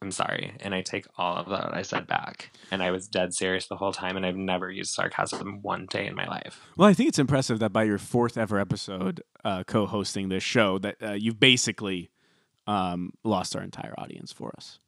i'm 0.00 0.10
sorry, 0.10 0.54
and 0.58 0.74
I 0.74 0.80
take 0.82 1.06
all 1.16 1.36
of 1.36 1.48
that 1.50 1.72
I 1.72 1.82
said 1.82 2.08
back. 2.08 2.50
And 2.72 2.82
I 2.82 2.90
was 2.90 3.06
dead 3.06 3.32
serious 3.34 3.68
the 3.68 3.76
whole 3.76 3.92
time, 3.92 4.16
and 4.16 4.26
I've 4.26 4.34
never 4.36 4.68
used 4.70 4.92
sarcasm 4.92 5.60
one 5.62 5.86
day 5.86 6.08
in 6.08 6.16
my 6.16 6.26
life. 6.26 6.60
Well, 6.76 6.88
I 6.88 6.94
think 6.94 7.08
it's 7.08 7.20
impressive 7.20 7.60
that 7.60 7.72
by 7.72 7.84
your 7.84 7.98
fourth 7.98 8.36
ever 8.36 8.58
episode 8.58 9.22
uh, 9.44 9.62
co-hosting 9.64 10.28
this 10.28 10.42
show, 10.42 10.78
that 10.78 10.96
uh, 11.00 11.12
you've 11.12 11.38
basically 11.38 12.10
um, 12.66 13.12
lost 13.22 13.54
our 13.54 13.62
entire 13.62 13.94
audience 13.96 14.32
for 14.32 14.52
us. 14.56 14.80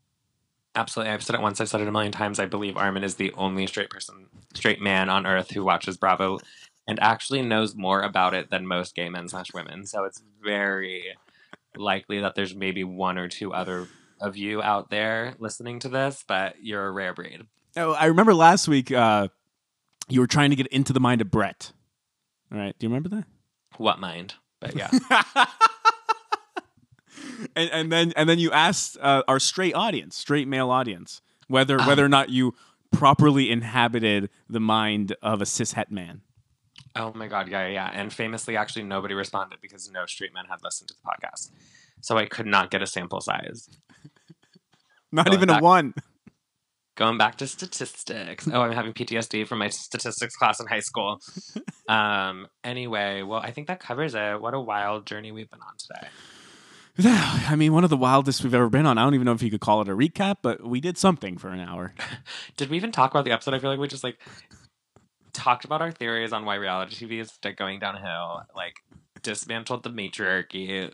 Absolutely, 0.76 1.12
I've 1.12 1.22
said 1.22 1.36
it 1.36 1.42
once. 1.42 1.60
I've 1.60 1.68
said 1.68 1.80
it 1.80 1.88
a 1.88 1.92
million 1.92 2.12
times. 2.12 2.40
I 2.40 2.46
believe 2.46 2.76
Armin 2.76 3.04
is 3.04 3.14
the 3.14 3.32
only 3.34 3.66
straight 3.66 3.90
person, 3.90 4.26
straight 4.54 4.80
man 4.80 5.08
on 5.08 5.26
earth 5.26 5.52
who 5.52 5.64
watches 5.64 5.96
Bravo, 5.96 6.40
and 6.86 7.00
actually 7.00 7.42
knows 7.42 7.74
more 7.74 8.02
about 8.02 8.34
it 8.34 8.50
than 8.50 8.66
most 8.66 8.94
gay 8.94 9.08
men 9.08 9.28
slash 9.28 9.52
women. 9.54 9.86
So 9.86 10.04
it's 10.04 10.20
very 10.42 11.14
likely 11.76 12.20
that 12.20 12.34
there's 12.34 12.54
maybe 12.54 12.84
one 12.84 13.18
or 13.18 13.28
two 13.28 13.52
other 13.52 13.88
of 14.20 14.36
you 14.36 14.62
out 14.62 14.90
there 14.90 15.34
listening 15.38 15.78
to 15.80 15.88
this, 15.88 16.24
but 16.26 16.56
you're 16.60 16.86
a 16.86 16.90
rare 16.90 17.14
breed. 17.14 17.42
Oh, 17.76 17.92
I 17.92 18.06
remember 18.06 18.34
last 18.34 18.68
week 18.68 18.92
uh, 18.92 19.28
you 20.08 20.20
were 20.20 20.26
trying 20.26 20.50
to 20.50 20.56
get 20.56 20.66
into 20.68 20.92
the 20.92 21.00
mind 21.00 21.20
of 21.20 21.30
Brett. 21.30 21.72
All 22.52 22.58
right, 22.58 22.74
do 22.78 22.86
you 22.86 22.90
remember 22.90 23.08
that? 23.10 23.24
What 23.76 23.98
mind? 23.98 24.34
But 24.60 24.76
yeah, 24.76 24.90
and, 27.56 27.70
and 27.70 27.92
then 27.92 28.12
and 28.16 28.28
then 28.28 28.38
you 28.38 28.50
asked 28.52 28.96
uh, 29.00 29.22
our 29.28 29.38
straight 29.40 29.74
audience, 29.74 30.16
straight 30.16 30.48
male 30.48 30.70
audience, 30.70 31.20
whether 31.48 31.76
Uh-huh. 31.78 31.88
whether 31.88 32.04
or 32.04 32.08
not 32.08 32.30
you 32.30 32.54
properly 32.92 33.50
inhabited 33.50 34.30
the 34.48 34.60
mind 34.60 35.16
of 35.22 35.42
a 35.42 35.44
cishet 35.44 35.90
man. 35.90 36.20
oh 36.96 37.12
my 37.14 37.26
god, 37.26 37.48
yeah, 37.48 37.66
yeah. 37.66 37.90
And 37.92 38.12
famously, 38.12 38.56
actually, 38.56 38.84
nobody 38.84 39.14
responded 39.14 39.58
because 39.60 39.90
no 39.90 40.06
straight 40.06 40.32
men 40.32 40.44
had 40.48 40.58
listened 40.62 40.88
to 40.88 40.94
the 40.94 41.00
podcast, 41.08 41.50
so 42.00 42.16
I 42.18 42.26
could 42.26 42.46
not 42.46 42.70
get 42.70 42.82
a 42.82 42.86
sample 42.86 43.20
size. 43.20 43.68
Not 45.12 45.26
Going 45.26 45.38
even 45.38 45.50
a 45.50 45.60
one. 45.60 45.94
Going 46.96 47.18
back 47.18 47.36
to 47.38 47.46
statistics. 47.46 48.48
Oh, 48.52 48.62
I'm 48.62 48.72
having 48.72 48.92
PTSD 48.92 49.46
from 49.46 49.58
my 49.58 49.68
statistics 49.68 50.34
class 50.36 50.58
in 50.60 50.66
high 50.66 50.80
school. 50.80 51.20
Um. 51.86 52.46
Anyway, 52.64 53.20
well, 53.22 53.40
I 53.40 53.50
think 53.50 53.66
that 53.66 53.78
covers 53.78 54.14
it. 54.14 54.40
What 54.40 54.54
a 54.54 54.60
wild 54.60 55.04
journey 55.06 55.32
we've 55.32 55.50
been 55.50 55.60
on 55.60 55.74
today. 55.76 56.08
I 57.04 57.56
mean, 57.56 57.72
one 57.72 57.84
of 57.84 57.90
the 57.90 57.96
wildest 57.96 58.44
we've 58.44 58.54
ever 58.54 58.68
been 58.68 58.86
on. 58.86 58.98
I 58.98 59.02
don't 59.04 59.14
even 59.14 59.24
know 59.24 59.32
if 59.32 59.42
you 59.42 59.50
could 59.50 59.60
call 59.60 59.80
it 59.82 59.88
a 59.88 59.96
recap, 59.96 60.36
but 60.42 60.62
we 60.64 60.80
did 60.80 60.96
something 60.96 61.36
for 61.38 61.48
an 61.48 61.60
hour. 61.60 61.92
Did 62.56 62.70
we 62.70 62.76
even 62.76 62.92
talk 62.92 63.10
about 63.10 63.24
the 63.24 63.32
episode? 63.32 63.54
I 63.54 63.58
feel 63.58 63.70
like 63.70 63.80
we 63.80 63.88
just 63.88 64.04
like 64.04 64.18
talked 65.32 65.64
about 65.64 65.82
our 65.82 65.90
theories 65.90 66.32
on 66.32 66.44
why 66.44 66.54
reality 66.54 66.94
TV 67.06 67.20
is 67.20 67.32
going 67.56 67.80
downhill. 67.80 68.42
Like 68.54 68.76
dismantled 69.22 69.82
the 69.82 69.90
matriarchy. 69.90 70.92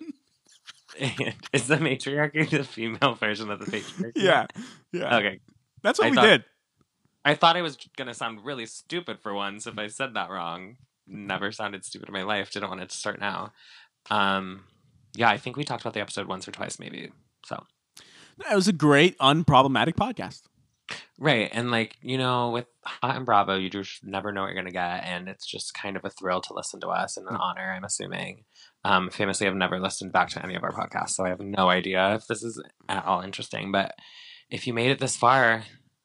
Is 1.52 1.66
the 1.68 1.76
matriarchy 1.76 2.44
the 2.50 2.64
female 2.64 3.14
version 3.14 3.50
of 3.50 3.58
the 3.58 3.66
patriarchy? 3.66 4.12
Yeah, 4.16 4.46
yeah. 4.92 5.16
Okay. 5.18 5.40
That's 5.82 5.98
what 5.98 6.06
I 6.06 6.10
we 6.10 6.16
thought- 6.16 6.26
did. 6.26 6.44
I 7.22 7.34
thought 7.34 7.56
I 7.56 7.62
was 7.62 7.76
gonna 7.98 8.14
sound 8.14 8.42
really 8.46 8.64
stupid 8.64 9.18
for 9.22 9.34
once 9.34 9.66
if 9.66 9.78
I 9.78 9.88
said 9.88 10.14
that 10.14 10.30
wrong. 10.30 10.76
Never 11.06 11.52
sounded 11.52 11.84
stupid 11.84 12.08
in 12.08 12.14
my 12.14 12.22
life. 12.22 12.50
Didn't 12.50 12.70
want 12.70 12.80
it 12.80 12.88
to 12.88 12.96
start 12.96 13.20
now. 13.20 13.52
Um, 14.10 14.64
yeah, 15.14 15.28
I 15.28 15.38
think 15.38 15.56
we 15.56 15.64
talked 15.64 15.82
about 15.82 15.94
the 15.94 16.00
episode 16.00 16.26
once 16.26 16.46
or 16.46 16.52
twice, 16.52 16.78
maybe. 16.78 17.10
So 17.44 17.64
It 18.50 18.54
was 18.54 18.68
a 18.68 18.72
great, 18.72 19.18
unproblematic 19.18 19.94
podcast. 19.94 20.42
right, 21.18 21.48
and 21.52 21.70
like 21.70 21.96
you 22.02 22.18
know, 22.18 22.50
with 22.50 22.66
Hot 22.84 23.16
and 23.16 23.26
Bravo, 23.26 23.56
you 23.56 23.70
just 23.70 24.04
never 24.04 24.32
know 24.32 24.42
what 24.42 24.48
you're 24.48 24.62
gonna 24.62 24.72
get, 24.72 25.04
and 25.04 25.28
it's 25.28 25.46
just 25.46 25.74
kind 25.74 25.96
of 25.96 26.04
a 26.04 26.10
thrill 26.10 26.40
to 26.42 26.54
listen 26.54 26.80
to 26.80 26.88
us 26.88 27.16
and 27.16 27.28
an 27.28 27.36
honor. 27.36 27.72
I'm 27.72 27.84
assuming. 27.84 28.44
Um, 28.84 29.10
famously, 29.10 29.46
I've 29.46 29.54
never 29.54 29.78
listened 29.78 30.12
back 30.12 30.30
to 30.30 30.42
any 30.42 30.54
of 30.54 30.64
our 30.64 30.72
podcasts, 30.72 31.10
so 31.10 31.24
I 31.24 31.28
have 31.28 31.40
no 31.40 31.68
idea 31.68 32.14
if 32.14 32.26
this 32.26 32.42
is 32.42 32.62
at 32.88 33.04
all 33.04 33.20
interesting. 33.20 33.70
But 33.72 33.94
if 34.50 34.66
you 34.66 34.72
made 34.74 34.90
it 34.90 34.98
this 34.98 35.16
far, 35.16 35.64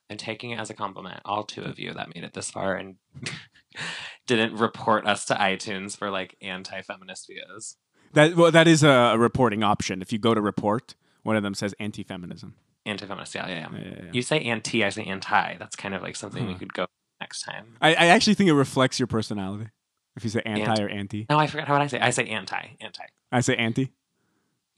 I'm 0.09 0.17
taking 0.17 0.51
it 0.51 0.59
as 0.59 0.69
a 0.69 0.73
compliment. 0.75 1.21
All 1.25 1.43
two 1.43 1.63
of 1.63 1.79
you 1.79 1.93
that 1.93 2.13
made 2.13 2.23
it 2.23 2.33
this 2.33 2.51
far 2.51 2.75
and 2.75 2.97
didn't 4.27 4.55
report 4.55 5.07
us 5.07 5.25
to 5.25 5.35
iTunes 5.35 5.97
for 5.97 6.09
like 6.11 6.35
anti-feminist 6.41 7.27
views. 7.27 7.77
That 8.15 8.35
well, 8.35 8.51
that 8.51 8.67
is 8.67 8.83
a, 8.83 9.15
reporting 9.17 9.63
option. 9.63 10.01
If 10.01 10.11
you 10.11 10.17
go 10.17 10.33
to 10.33 10.41
report, 10.41 10.95
one 11.23 11.35
of 11.35 11.43
them 11.43 11.53
says 11.53 11.73
anti-feminism. 11.79 12.55
Anti-feminist. 12.85 13.35
Yeah, 13.35 13.47
yeah, 13.47 13.55
yeah. 13.55 13.79
Yeah, 13.79 13.93
yeah. 14.05 14.11
You 14.11 14.21
say 14.21 14.39
anti, 14.41 14.83
I 14.83 14.89
say 14.89 15.03
anti. 15.03 15.57
That's 15.57 15.75
kind 15.75 15.93
of 15.93 16.01
like 16.01 16.15
something 16.15 16.47
we 16.47 16.55
could 16.55 16.73
go 16.73 16.87
next 17.19 17.43
time. 17.43 17.77
I, 17.81 17.89
I 17.91 18.05
actually 18.07 18.35
think 18.35 18.49
it 18.49 18.53
reflects 18.53 18.99
your 18.99 19.07
personality. 19.07 19.69
If 20.15 20.23
you 20.23 20.29
say 20.29 20.41
anti 20.45 20.63
Anti. 20.63 20.83
or 20.83 20.89
anti, 20.89 21.25
No, 21.29 21.37
I 21.37 21.47
forgot 21.47 21.67
how 21.67 21.73
would 21.73 21.81
I 21.81 21.87
say. 21.87 21.99
I 21.99 22.09
say 22.09 22.25
anti, 22.27 22.77
anti. 22.79 23.03
I 23.31 23.41
say 23.41 23.55
anti. 23.55 23.91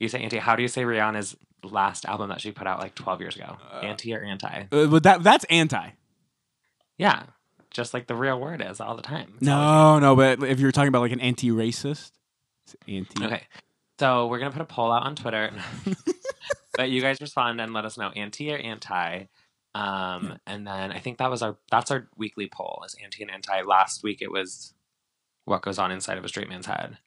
You 0.00 0.08
say 0.08 0.20
anti. 0.20 0.38
How 0.38 0.56
do 0.56 0.62
you 0.62 0.68
say 0.68 0.82
Rihanna's 0.82 1.36
last 1.62 2.06
album 2.06 2.28
that 2.30 2.40
she 2.40 2.50
put 2.50 2.66
out 2.66 2.80
like 2.80 2.94
12 2.94 3.20
years 3.20 3.36
ago? 3.36 3.56
Uh, 3.72 3.78
anti 3.78 4.14
or 4.14 4.22
anti? 4.22 4.64
Uh, 4.72 4.86
but 4.86 5.02
that 5.04 5.22
that's 5.22 5.44
anti. 5.44 5.90
Yeah, 6.96 7.24
just 7.70 7.94
like 7.94 8.06
the 8.06 8.16
real 8.16 8.40
word 8.40 8.60
is 8.62 8.80
all 8.80 8.96
the 8.96 9.02
time. 9.02 9.34
It's 9.36 9.46
No, 9.46 9.98
no. 9.98 10.16
But 10.16 10.42
if 10.42 10.58
you're 10.58 10.72
talking 10.72 10.88
about 10.88 11.00
like 11.00 11.12
an 11.12 11.20
anti-racist, 11.20 12.10
it's 12.74 12.76
anti. 12.88 13.24
Okay. 13.26 13.42
So 13.98 14.26
we're 14.28 14.38
gonna 14.38 14.52
put 14.52 14.62
a 14.62 14.66
poll 14.66 14.92
out 14.92 15.02
on 15.04 15.16
Twitter. 15.16 15.50
but 16.76 16.90
you 16.90 17.00
guys 17.00 17.20
respond 17.20 17.60
and 17.60 17.72
let 17.72 17.84
us 17.84 17.98
know 17.98 18.10
anti 18.10 18.52
or 18.52 18.56
anti. 18.56 19.24
Um, 19.74 20.38
and 20.46 20.66
then 20.66 20.92
I 20.92 20.98
think 20.98 21.18
that 21.18 21.30
was 21.30 21.42
our 21.42 21.56
that's 21.70 21.90
our 21.90 22.08
weekly 22.16 22.48
poll 22.52 22.82
is 22.86 22.96
anti 23.02 23.22
and 23.22 23.30
anti. 23.30 23.62
Last 23.62 24.02
week 24.02 24.22
it 24.22 24.30
was 24.30 24.72
what 25.44 25.62
goes 25.62 25.78
on 25.78 25.90
inside 25.92 26.18
of 26.18 26.24
a 26.24 26.28
straight 26.28 26.48
man's 26.48 26.66
head. 26.66 26.98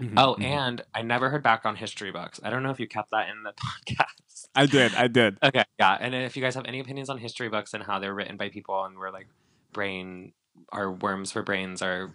Mhm, 0.00 0.14
Oh, 0.16 0.34
mhm. 0.36 0.44
and 0.44 0.82
I 0.94 1.02
never 1.02 1.28
heard 1.28 1.42
back 1.42 1.66
on 1.66 1.76
history 1.76 2.10
books. 2.10 2.40
I 2.42 2.48
don't 2.50 2.62
know 2.62 2.70
if 2.70 2.80
you 2.80 2.86
kept 2.88 3.10
that 3.10 3.28
in 3.28 3.42
the 3.42 3.52
podcast. 3.52 4.46
I 4.54 4.64
did. 4.66 4.94
I 4.94 5.08
did. 5.08 5.36
Okay, 5.42 5.64
yeah. 5.78 5.96
And 6.00 6.14
if 6.14 6.36
you 6.36 6.42
guys 6.42 6.54
have 6.54 6.64
any 6.66 6.80
opinions 6.80 7.10
on 7.10 7.18
history 7.18 7.48
books 7.50 7.74
and 7.74 7.82
how 7.82 7.98
they're 7.98 8.14
written 8.14 8.36
by 8.38 8.48
people 8.48 8.82
and 8.84 8.96
we're 8.98 9.10
like 9.10 9.28
brain 9.72 10.32
our 10.72 10.90
worms 10.90 11.30
for 11.32 11.42
brains 11.42 11.80
are 11.82 12.10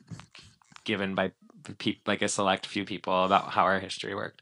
given 0.83 1.15
by 1.15 1.31
like 2.05 2.21
a 2.21 2.27
select 2.27 2.65
few 2.65 2.85
people 2.85 3.25
about 3.25 3.49
how 3.49 3.63
our 3.63 3.79
history 3.79 4.15
worked. 4.15 4.41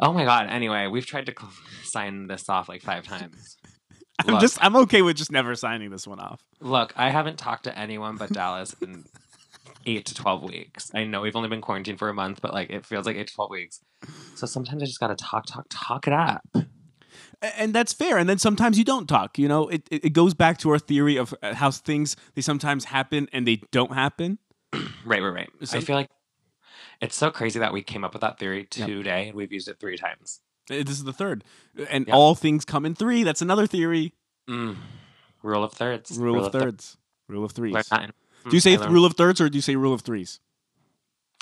Oh 0.00 0.12
my 0.12 0.24
god. 0.24 0.48
Anyway, 0.48 0.86
we've 0.88 1.06
tried 1.06 1.26
to 1.26 1.34
sign 1.84 2.26
this 2.26 2.48
off 2.48 2.68
like 2.68 2.82
five 2.82 3.04
times. 3.04 3.56
I'm 4.20 4.34
Look. 4.34 4.40
just. 4.40 4.62
I'm 4.62 4.76
okay 4.76 5.02
with 5.02 5.16
just 5.16 5.32
never 5.32 5.54
signing 5.54 5.90
this 5.90 6.06
one 6.06 6.20
off. 6.20 6.42
Look, 6.60 6.92
I 6.96 7.10
haven't 7.10 7.38
talked 7.38 7.64
to 7.64 7.76
anyone 7.76 8.16
but 8.16 8.30
Dallas 8.32 8.74
in 8.80 9.04
eight 9.86 10.04
to 10.06 10.14
twelve 10.14 10.42
weeks. 10.42 10.90
I 10.94 11.04
know 11.04 11.22
we've 11.22 11.34
only 11.34 11.48
been 11.48 11.62
quarantined 11.62 11.98
for 11.98 12.08
a 12.08 12.14
month, 12.14 12.40
but 12.42 12.52
like 12.52 12.70
it 12.70 12.84
feels 12.84 13.06
like 13.06 13.16
eight 13.16 13.28
to 13.28 13.34
twelve 13.34 13.50
weeks. 13.50 13.80
So 14.34 14.46
sometimes 14.46 14.82
I 14.82 14.86
just 14.86 15.00
gotta 15.00 15.16
talk, 15.16 15.46
talk, 15.46 15.66
talk 15.70 16.06
it 16.06 16.12
up. 16.12 16.42
And 17.58 17.72
that's 17.74 17.92
fair 17.92 18.18
and 18.18 18.28
then 18.28 18.38
sometimes 18.38 18.78
you 18.78 18.84
don't 18.84 19.08
talk 19.08 19.36
you 19.36 19.48
know 19.48 19.66
it, 19.68 19.82
it, 19.90 20.04
it 20.04 20.10
goes 20.10 20.32
back 20.32 20.58
to 20.58 20.70
our 20.70 20.78
theory 20.78 21.16
of 21.16 21.34
uh, 21.42 21.54
how 21.54 21.72
things 21.72 22.14
they 22.34 22.40
sometimes 22.40 22.84
happen 22.84 23.28
and 23.32 23.46
they 23.46 23.60
don't 23.72 23.92
happen 23.92 24.38
Right, 25.04 25.20
right, 25.22 25.34
right. 25.34 25.50
So 25.64 25.78
I 25.78 25.80
feel 25.80 25.96
like 25.96 26.08
it's 27.02 27.16
so 27.16 27.30
crazy 27.30 27.58
that 27.58 27.72
we 27.74 27.82
came 27.82 28.04
up 28.04 28.14
with 28.14 28.22
that 28.22 28.38
theory 28.38 28.64
today 28.64 29.28
and 29.28 29.36
we've 29.36 29.52
used 29.52 29.68
it 29.68 29.78
three 29.78 29.98
times. 29.98 30.40
Uh, 30.70 30.76
this 30.76 30.90
is 30.90 31.04
the 31.04 31.12
third 31.12 31.44
and 31.90 32.06
Yep. 32.06 32.14
all 32.14 32.34
things 32.34 32.64
come 32.64 32.86
in 32.86 32.94
three 32.94 33.24
that's 33.24 33.42
another 33.42 33.66
theory 33.66 34.14
Mm. 34.48 34.76
Rule 35.42 35.64
of 35.64 35.72
thirds. 35.72 36.16
rule, 36.16 36.44
of 36.46 36.52
thir- 36.52 36.60
thirds 36.60 36.96
rule 37.28 37.44
of 37.44 37.52
threes 37.52 37.74
Learn 37.74 37.82
that 37.90 38.02
in- 38.04 38.12
do 38.50 38.56
you 38.56 38.60
say 38.60 38.74
I 38.74 38.76
learned- 38.78 38.92
rule 38.94 39.04
of 39.04 39.14
thirds 39.14 39.40
or 39.40 39.48
do 39.50 39.56
you 39.58 39.62
say 39.62 39.74
rule 39.76 39.92
of 39.92 40.02
threes 40.02 40.38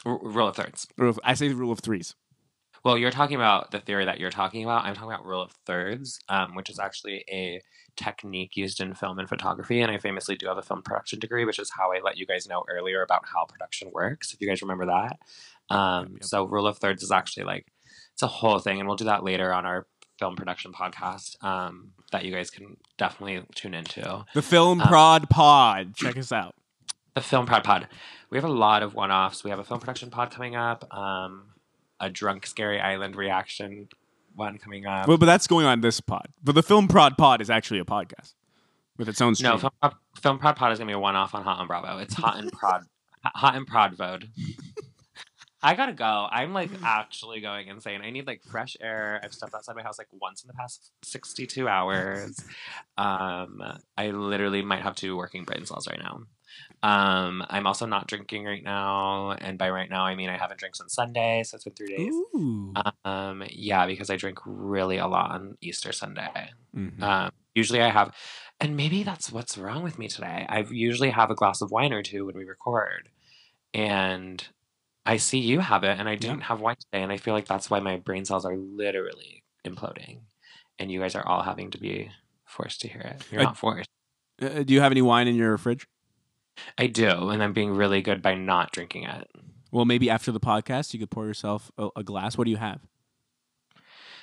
r- 0.07 0.19
rule 0.23 0.49
of 0.49 0.57
thirds? 0.57 0.87
rule 0.97 1.11
of, 1.11 1.21
i 1.23 1.35
say 1.35 1.49
rule 1.51 1.71
of 1.73 1.81
threes 1.81 2.15
Well, 2.85 2.97
you're 2.97 3.11
talking 3.11 3.37
about 3.37 3.71
the 3.71 3.81
theory 3.81 4.07
that 4.07 4.19
you're 4.19 4.31
talking 4.31 4.65
about. 4.65 4.85
I'm 4.85 4.95
talking 4.95 5.11
about 5.13 5.27
rule 5.27 5.43
of 5.43 5.53
thirds, 5.67 6.21
um, 6.29 6.55
which 6.55 6.71
is 6.71 6.79
actually 6.79 7.25
a 7.31 7.61
technique 7.97 8.57
used 8.57 8.81
in 8.81 8.95
film 8.95 9.19
and 9.19 9.29
photography. 9.29 9.83
And 9.83 9.91
I 9.91 9.99
famously 9.99 10.37
do 10.37 10.47
have 10.47 10.57
a 10.57 10.63
film 10.63 10.83
production 10.83 11.19
degree, 11.19 11.45
which 11.45 11.59
is 11.59 11.71
how 11.71 11.93
I 11.93 12.01
let 12.01 12.17
you 12.17 12.27
guys 12.27 12.49
know 12.49 12.65
earlier 12.69 13.03
about 13.03 13.25
how 13.27 13.45
production 13.45 13.91
works. 13.93 14.33
If 14.33 14.41
you 14.41 14.49
guys 14.49 14.63
remember 14.63 14.87
that. 14.87 15.19
Um, 15.75 16.13
yep. 16.15 16.25
So, 16.25 16.45
rule 16.45 16.67
of 16.67 16.79
thirds 16.79 17.03
is 17.03 17.13
actually 17.13 17.45
like 17.45 17.67
it's 18.15 18.23
a 18.23 18.27
whole 18.27 18.59
thing, 18.59 18.79
and 18.81 18.89
we'll 18.89 18.97
do 18.97 19.05
that 19.05 19.25
later 19.25 19.53
on 19.53 19.67
our 19.67 19.87
film 20.19 20.37
production 20.37 20.73
podcast 20.73 21.43
um, 21.45 21.93
that 22.13 22.25
you 22.25 22.33
guys 22.33 22.51
can 22.51 22.77
definitely 22.99 23.43
tune 23.55 23.75
into. 23.75 24.25
the 24.35 24.43
film 24.43 24.81
Uh, 24.81 24.89
prod 24.89 25.31
pod 25.31 25.95
check 25.95 26.17
us 26.17 26.31
out 26.33 26.55
the 27.15 27.21
film 27.21 27.47
prod 27.47 27.65
pod. 27.65 27.89
We 28.31 28.39
have 28.39 28.45
a 28.45 28.53
lot 28.53 28.83
of 28.83 28.95
one 28.95 29.11
offs. 29.11 29.43
We 29.45 29.51
have 29.51 29.59
a 29.59 29.65
film 29.65 29.81
production 29.81 30.11
pod 30.11 30.31
coming 30.31 30.57
up, 30.57 30.87
um, 30.95 31.47
a 32.01 32.11
drunk 32.11 32.47
scary 32.47 32.81
island 32.81 33.15
reaction 33.17 33.89
one 34.35 34.59
coming 34.59 34.87
up. 34.87 35.09
well, 35.09 35.19
but 35.19 35.27
that's 35.27 35.47
going 35.47 35.67
on 35.67 35.81
this 35.81 36.01
pod 36.01 36.29
but 36.43 36.55
the 36.55 36.63
film 36.63 36.89
prod 36.89 37.19
pod 37.19 37.41
is 37.41 37.51
actually 37.51 37.81
a 37.81 37.85
podcast 37.85 38.35
with 38.97 39.09
its 39.09 39.21
own 39.21 39.35
stream 39.35 39.53
no, 39.53 39.59
film 39.59 39.73
prod, 39.81 39.95
film 40.21 40.39
prod 40.39 40.57
pod 40.57 40.73
is 40.73 40.79
gonna 40.79 40.89
be 40.89 40.93
a 40.95 40.99
one 40.99 41.17
off 41.17 41.35
on 41.35 41.43
Hot 41.43 41.59
and 41.59 41.67
Bravo. 41.67 41.99
It's 41.99 42.15
hot 42.15 42.37
and 42.39 42.53
prod, 42.53 42.85
hot 43.25 43.57
and 43.57 43.67
prod 43.67 43.95
vode. 43.95 44.29
I 45.63 45.75
gotta 45.75 45.93
go. 45.93 46.29
I'm 46.31 46.55
like 46.55 46.71
actually 46.85 47.41
going 47.41 47.69
insane. 47.69 48.01
I 48.03 48.11
need 48.11 48.27
like 48.27 48.43
fresh 48.43 48.77
air. 48.81 49.21
I've 49.23 49.35
stepped 49.35 49.55
outside 49.55 49.77
my 49.77 49.83
house 49.83 49.99
like 49.99 50.09
once 50.21 50.43
in 50.43 50.49
the 50.49 50.55
past 50.55 50.91
62 51.03 51.69
hours. 51.69 52.43
Um, 52.97 53.63
I 53.97 54.11
literally 54.11 54.63
might 54.63 54.83
have 54.83 54.97
two 54.97 55.17
working 55.17 55.45
brain 55.45 55.67
cells 55.67 55.87
right 55.89 55.99
now. 55.99 56.23
Um, 56.83 57.45
I'm 57.51 57.67
also 57.67 57.85
not 57.87 58.07
drinking 58.07 58.45
right 58.45 58.63
now, 58.63 59.33
and 59.33 59.59
by 59.59 59.71
right 59.71 59.91
now 59.91 60.05
I 60.05 60.15
mean 60.15 60.31
I 60.31 60.39
haven't 60.39 60.59
drank 60.61 60.77
since 60.77 60.95
Sunday, 60.95 61.43
so 61.45 61.57
it's 61.57 61.65
been 61.65 61.75
three 61.75 61.97
days. 61.97 62.13
Ooh. 62.37 62.73
Um, 63.05 63.43
yeah, 63.51 63.87
because 63.87 64.09
I 64.11 64.17
drink 64.17 64.39
really 64.47 64.97
a 64.99 65.07
lot 65.07 65.31
on 65.33 65.57
Easter 65.61 65.93
Sunday. 65.93 66.51
Mhm. 66.75 67.03
Um, 67.03 67.31
usually 67.55 67.83
I 67.83 67.91
have, 67.91 68.15
and 68.61 68.77
maybe 68.77 69.03
that's 69.03 69.31
what's 69.31 69.59
wrong 69.59 69.83
with 69.83 69.99
me 69.99 70.09
today. 70.09 70.47
I 70.49 70.61
usually 70.71 71.11
have 71.11 71.31
a 71.31 71.35
glass 71.35 71.61
of 71.61 71.71
wine 71.71 71.93
or 71.93 72.03
two 72.03 72.25
when 72.27 72.37
we 72.37 72.45
record, 72.45 73.09
and 73.75 74.47
I 75.07 75.17
see 75.17 75.39
you 75.39 75.61
have 75.61 75.85
it, 75.85 75.99
and 75.99 76.09
I 76.09 76.15
didn't 76.15 76.43
have 76.43 76.61
wine 76.61 76.77
today, 76.79 77.03
and 77.03 77.11
I 77.13 77.17
feel 77.17 77.35
like 77.35 77.47
that's 77.47 77.69
why 77.71 77.81
my 77.81 77.97
brain 77.97 78.25
cells 78.25 78.45
are 78.45 78.57
literally 78.57 79.43
imploding, 79.67 80.21
and 80.79 80.91
you 80.91 81.01
guys 81.01 81.15
are 81.15 81.27
all 81.27 81.43
having 81.43 81.71
to 81.73 81.79
be 81.79 82.11
forced 82.47 82.81
to 82.83 82.89
hear 82.89 83.01
it. 83.03 83.23
You're 83.31 83.41
I- 83.43 83.45
not 83.45 83.57
forced. 83.59 83.89
Uh, 84.41 84.63
do 84.63 84.73
you 84.73 84.81
have 84.81 84.93
any 84.93 85.03
wine 85.03 85.29
in 85.29 85.35
your 85.35 85.59
fridge 85.59 85.87
I 86.79 86.87
do, 86.87 87.31
and 87.31 87.43
I'm 87.43 87.53
being 87.53 87.73
really 87.75 88.03
good 88.03 88.23
by 88.23 88.35
not 88.35 88.73
drinking 88.73 89.05
it. 89.05 89.29
well 89.71 89.85
maybe 89.85 90.11
after 90.11 90.33
the 90.33 90.41
podcast 90.41 90.93
you 90.93 91.01
could 91.01 91.11
pour 91.11 91.27
yourself 91.27 91.71
a, 91.79 91.89
a 91.97 92.03
glass 92.03 92.37
what 92.37 92.45
do 92.45 92.51
you 92.51 92.57
have 92.57 92.81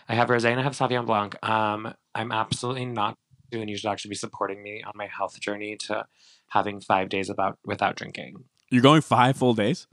I 0.09 0.15
have 0.15 0.29
rosé 0.29 0.49
and 0.51 0.59
I 0.59 0.63
have 0.63 0.71
Sauvignon 0.73 1.05
Blanc. 1.05 1.35
Um, 1.43 1.93
I'm 2.15 2.31
absolutely 2.31 2.85
not 2.85 3.17
doing. 3.51 3.67
You 3.67 3.75
should 3.77 3.89
actually 3.89 4.09
be 4.09 4.15
supporting 4.15 4.63
me 4.63 4.81
on 4.81 4.93
my 4.95 5.07
health 5.07 5.38
journey 5.39 5.75
to 5.88 6.05
having 6.47 6.79
five 6.79 7.09
days 7.09 7.29
about 7.29 7.57
without 7.65 7.95
drinking. 7.97 8.45
you're 8.69 8.81
going 8.81 9.01
five 9.01 9.35
full 9.35 9.53
days 9.53 9.85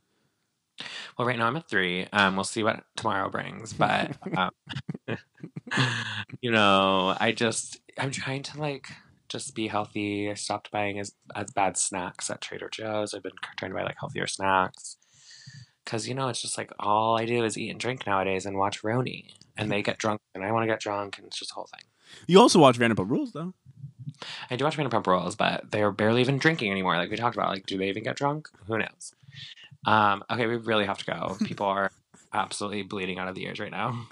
Well, 1.18 1.26
right 1.26 1.36
now 1.38 1.46
I'm 1.48 1.56
at 1.56 1.68
three. 1.68 2.06
Um, 2.12 2.36
we'll 2.36 2.44
see 2.44 2.62
what 2.62 2.84
tomorrow 2.96 3.28
brings, 3.28 3.72
but 3.72 4.16
um, 4.36 4.50
you 6.40 6.50
know, 6.52 7.16
I 7.18 7.32
just 7.32 7.80
I'm 7.98 8.10
trying 8.10 8.42
to 8.44 8.60
like 8.60 8.86
just 9.28 9.54
be 9.54 9.68
healthy. 9.68 10.30
I 10.30 10.34
stopped 10.34 10.70
buying 10.70 10.98
as 10.98 11.14
as 11.34 11.50
bad 11.50 11.76
snacks 11.76 12.30
at 12.30 12.40
Trader 12.40 12.68
Joe's. 12.68 13.14
I've 13.14 13.22
been 13.22 13.32
trying 13.56 13.70
to 13.70 13.76
buy 13.76 13.84
like 13.84 13.96
healthier 13.98 14.26
snacks 14.26 14.96
because 15.84 16.08
you 16.08 16.14
know 16.14 16.28
it's 16.28 16.42
just 16.42 16.58
like 16.58 16.70
all 16.78 17.18
I 17.18 17.26
do 17.26 17.44
is 17.44 17.58
eat 17.58 17.70
and 17.70 17.80
drink 17.80 18.06
nowadays 18.06 18.46
and 18.46 18.56
watch 18.56 18.82
RHONY, 18.82 19.34
and 19.56 19.70
they 19.70 19.82
get 19.82 19.98
drunk 19.98 20.20
and 20.34 20.44
I 20.44 20.52
want 20.52 20.62
to 20.64 20.72
get 20.72 20.80
drunk, 20.80 21.18
and 21.18 21.26
it's 21.26 21.38
just 21.38 21.52
a 21.52 21.54
whole 21.54 21.68
thing. 21.72 21.86
you 22.26 22.40
also 22.40 22.58
watch 22.58 22.78
vanderpump 22.78 23.10
rules 23.10 23.32
though 23.32 23.54
I 24.50 24.56
do 24.56 24.64
watch 24.64 24.76
Vanderpump 24.76 25.06
Rules, 25.06 25.36
but 25.36 25.70
they're 25.70 25.90
barely 25.90 26.20
even 26.20 26.38
drinking 26.38 26.70
anymore. 26.70 26.96
Like 26.96 27.10
we 27.10 27.16
talked 27.16 27.36
about, 27.36 27.50
like 27.50 27.66
do 27.66 27.78
they 27.78 27.88
even 27.88 28.02
get 28.02 28.16
drunk? 28.16 28.48
Who 28.66 28.78
knows? 28.78 29.14
Um, 29.86 30.24
okay, 30.30 30.46
we 30.46 30.56
really 30.56 30.86
have 30.86 30.98
to 30.98 31.04
go. 31.04 31.36
People 31.44 31.66
are 31.66 31.90
absolutely 32.32 32.82
bleeding 32.82 33.18
out 33.18 33.28
of 33.28 33.34
the 33.34 33.44
ears 33.44 33.60
right 33.60 33.70
now. 33.70 34.06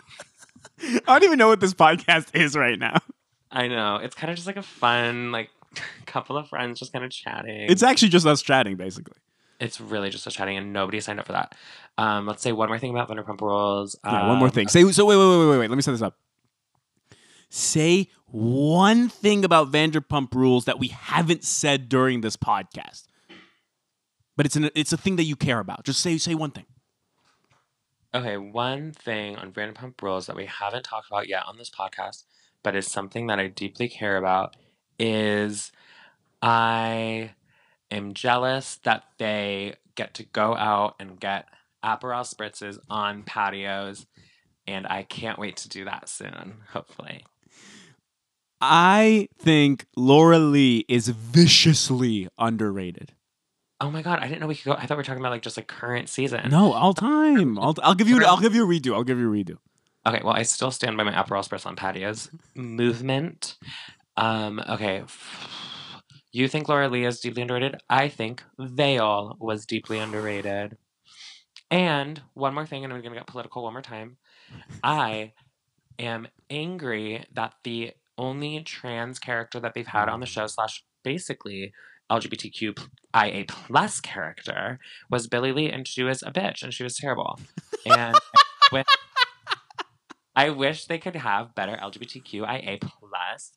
I 0.83 1.01
don't 1.07 1.25
even 1.25 1.39
know 1.39 1.49
what 1.49 1.61
this 1.61 1.75
podcast 1.75 2.35
is 2.35 2.57
right 2.57 2.79
now. 2.79 2.99
I 3.53 3.69
know 3.69 3.97
it's 3.97 4.15
kind 4.15 4.31
of 4.31 4.37
just 4.37 4.47
like 4.47 4.57
a 4.57 4.63
fun, 4.63 5.31
like 5.33 5.51
couple 6.07 6.37
of 6.37 6.49
friends 6.49 6.79
just 6.79 6.93
kind 6.93 7.05
of 7.05 7.11
chatting. 7.11 7.67
It's 7.71 7.83
actually 7.83 8.09
just 8.09 8.27
us 8.27 8.43
chatting, 8.43 8.77
basically. 8.77 9.17
it's 9.61 9.81
really 9.81 10.11
just 10.11 10.27
us 10.27 10.35
chatting, 10.35 10.57
and 10.57 10.73
nobody 10.73 11.01
signed 11.01 11.21
up 11.21 11.27
for 11.27 11.33
that. 11.33 11.55
Um, 11.99 12.27
let's 12.27 12.43
say 12.43 12.53
one 12.53 12.69
more 12.69 12.79
thing 12.79 12.91
about 12.91 13.09
Vanderpump 13.09 13.41
Rules. 13.41 13.97
Yeah, 14.05 14.27
one 14.29 14.39
more 14.39 14.49
Um, 14.49 14.53
thing. 14.53 14.69
Say 14.69 14.91
so. 14.93 15.05
Wait, 15.05 15.17
wait, 15.17 15.29
wait, 15.29 15.49
wait, 15.51 15.59
wait. 15.59 15.71
Let 15.71 15.77
me 15.77 15.83
set 15.83 15.93
this 15.93 16.03
up. 16.03 16.17
Say 17.51 18.09
one 18.27 19.09
thing 19.11 19.45
about 19.45 19.71
Vanderpump 19.71 20.35
Rules 20.35 20.65
that 20.65 20.79
we 20.79 20.89
haven't 20.89 21.45
said 21.45 21.89
during 21.91 22.23
this 22.23 22.35
podcast, 22.37 23.05
but 24.37 24.47
it's 24.47 24.57
an 24.57 24.71
it's 24.75 24.93
a 24.93 24.97
thing 24.97 25.17
that 25.17 25.25
you 25.25 25.37
care 25.37 25.59
about. 25.59 25.85
Just 25.85 26.01
say 26.01 26.17
say 26.17 26.35
one 26.35 26.51
thing. 26.51 26.65
Okay, 28.15 28.37
one 28.37 28.93
thing 28.93 29.37
on 29.37 29.53
Vanderpump 29.53 30.01
Rules 30.03 30.27
that 30.27 30.37
we 30.37 30.47
haven't 30.47 30.85
talked 30.85 31.09
about 31.09 31.29
yet 31.29 31.45
on 31.47 31.57
this 31.59 31.71
podcast, 31.71 32.25
but 32.63 32.77
is 32.77 32.91
something 32.91 33.27
that 33.27 33.39
I 33.39 33.49
deeply 33.49 33.89
care 33.89 34.17
about, 34.17 34.57
is 34.99 35.73
I 36.41 37.33
am 37.91 38.15
jealous 38.15 38.77
that 38.85 39.05
they 39.19 39.75
get 39.95 40.15
to 40.15 40.25
go 40.25 40.55
out 40.57 40.97
and 40.99 41.21
get 41.21 41.47
Aperol 41.85 42.23
spritzes 42.23 42.79
on 42.89 43.25
patios, 43.25 44.07
and 44.67 44.87
I 44.87 45.03
can't 45.03 45.39
wait 45.39 45.57
to 45.59 45.69
do 45.69 45.85
that 45.85 46.09
soon, 46.09 46.59
hopefully. 46.73 47.25
I 48.61 49.29
think 49.37 49.87
Laura-Leigh 49.97 50.85
is 50.89 51.09
viciously 51.09 52.29
underrated. 52.39 53.13
Oh 53.81 53.91
my 53.91 54.03
god, 54.03 54.21
I 54.21 54.29
didn't 54.29 54.41
know 54.41 54.47
we 54.47 54.55
could 54.55 54.67
go. 54.67 54.73
I 54.75 54.87
thought 54.87 54.91
we 54.91 54.99
were 54.99 55.03
talking 55.03 55.21
about 55.21 55.33
like 55.33 55.43
just 55.43 55.57
like 55.57 55.67
current 55.67 56.09
season. 56.09 56.49
No, 56.51 56.73
all 56.73 56.95
time. 56.95 57.59
I'll, 57.59 57.75
I'll 57.83 57.97
give 57.97 58.09
you. 58.09 58.25
I'll 58.25 58.41
give 58.41 58.55
you 58.55 58.63
a 58.63 58.69
redo. 58.69 58.95
I'll 58.95 59.03
give 59.03 59.19
you 59.19 59.29
a 59.29 59.37
redo. 59.37 59.57
Okay, 60.05 60.21
well, 60.25 60.35
I 60.35 60.43
still 60.43 60.73
stand 60.73 60.97
by 60.97 61.05
my 61.05 61.13
Aperol 61.13 61.49
Spritz 61.49 61.65
on 61.65 61.77
patios 61.77 62.31
movement. 62.55 63.57
Um, 64.17 64.63
okay. 64.69 65.05
You 66.35 66.49
think 66.49 66.67
Laura-Leigh 66.67 67.05
is 67.05 67.21
deeply 67.21 67.43
underrated? 67.43 67.83
I 67.91 68.09
think 68.09 68.43
Vail 68.59 69.37
was 69.39 69.67
deeply 69.67 69.99
underrated. 69.99 70.79
And 71.71 72.23
one 72.33 72.55
more 72.55 72.65
thing, 72.65 72.85
and 72.85 72.93
I'm 72.93 73.03
going 73.03 73.13
to 73.13 73.19
get 73.21 73.27
political 73.27 73.63
one 73.65 73.75
more 73.75 73.83
time. 73.83 74.17
I 74.83 75.33
am 75.99 76.29
angry 76.49 77.27
that 77.35 77.53
the 77.65 77.93
only 78.17 78.63
trans 78.63 79.19
character 79.19 79.61
that 79.61 79.75
they've 79.75 79.87
had 79.87 80.09
on 80.09 80.21
the 80.21 80.27
show, 80.27 80.47
slash 80.47 80.83
basically 81.05 81.75
LGBTQIA 82.11 83.47
plus 83.47 84.01
character, 84.01 84.79
was 85.11 85.27
Billie 85.27 85.53
Lee, 85.53 85.71
and 85.71 85.87
she 85.87 86.03
was 86.03 86.23
a 86.23 86.31
bitch, 86.31 86.63
and 86.63 86.73
she 86.73 86.83
was 86.83 86.97
terrible. 86.97 87.39
And 87.85 88.17
with 88.73 88.87
I 90.35 90.51
wish 90.51 90.87
they 90.87 90.99
could 90.99 91.17
have 91.17 91.55
better 91.55 91.77
LGBTQIA 91.77 92.81
plus 92.81 93.53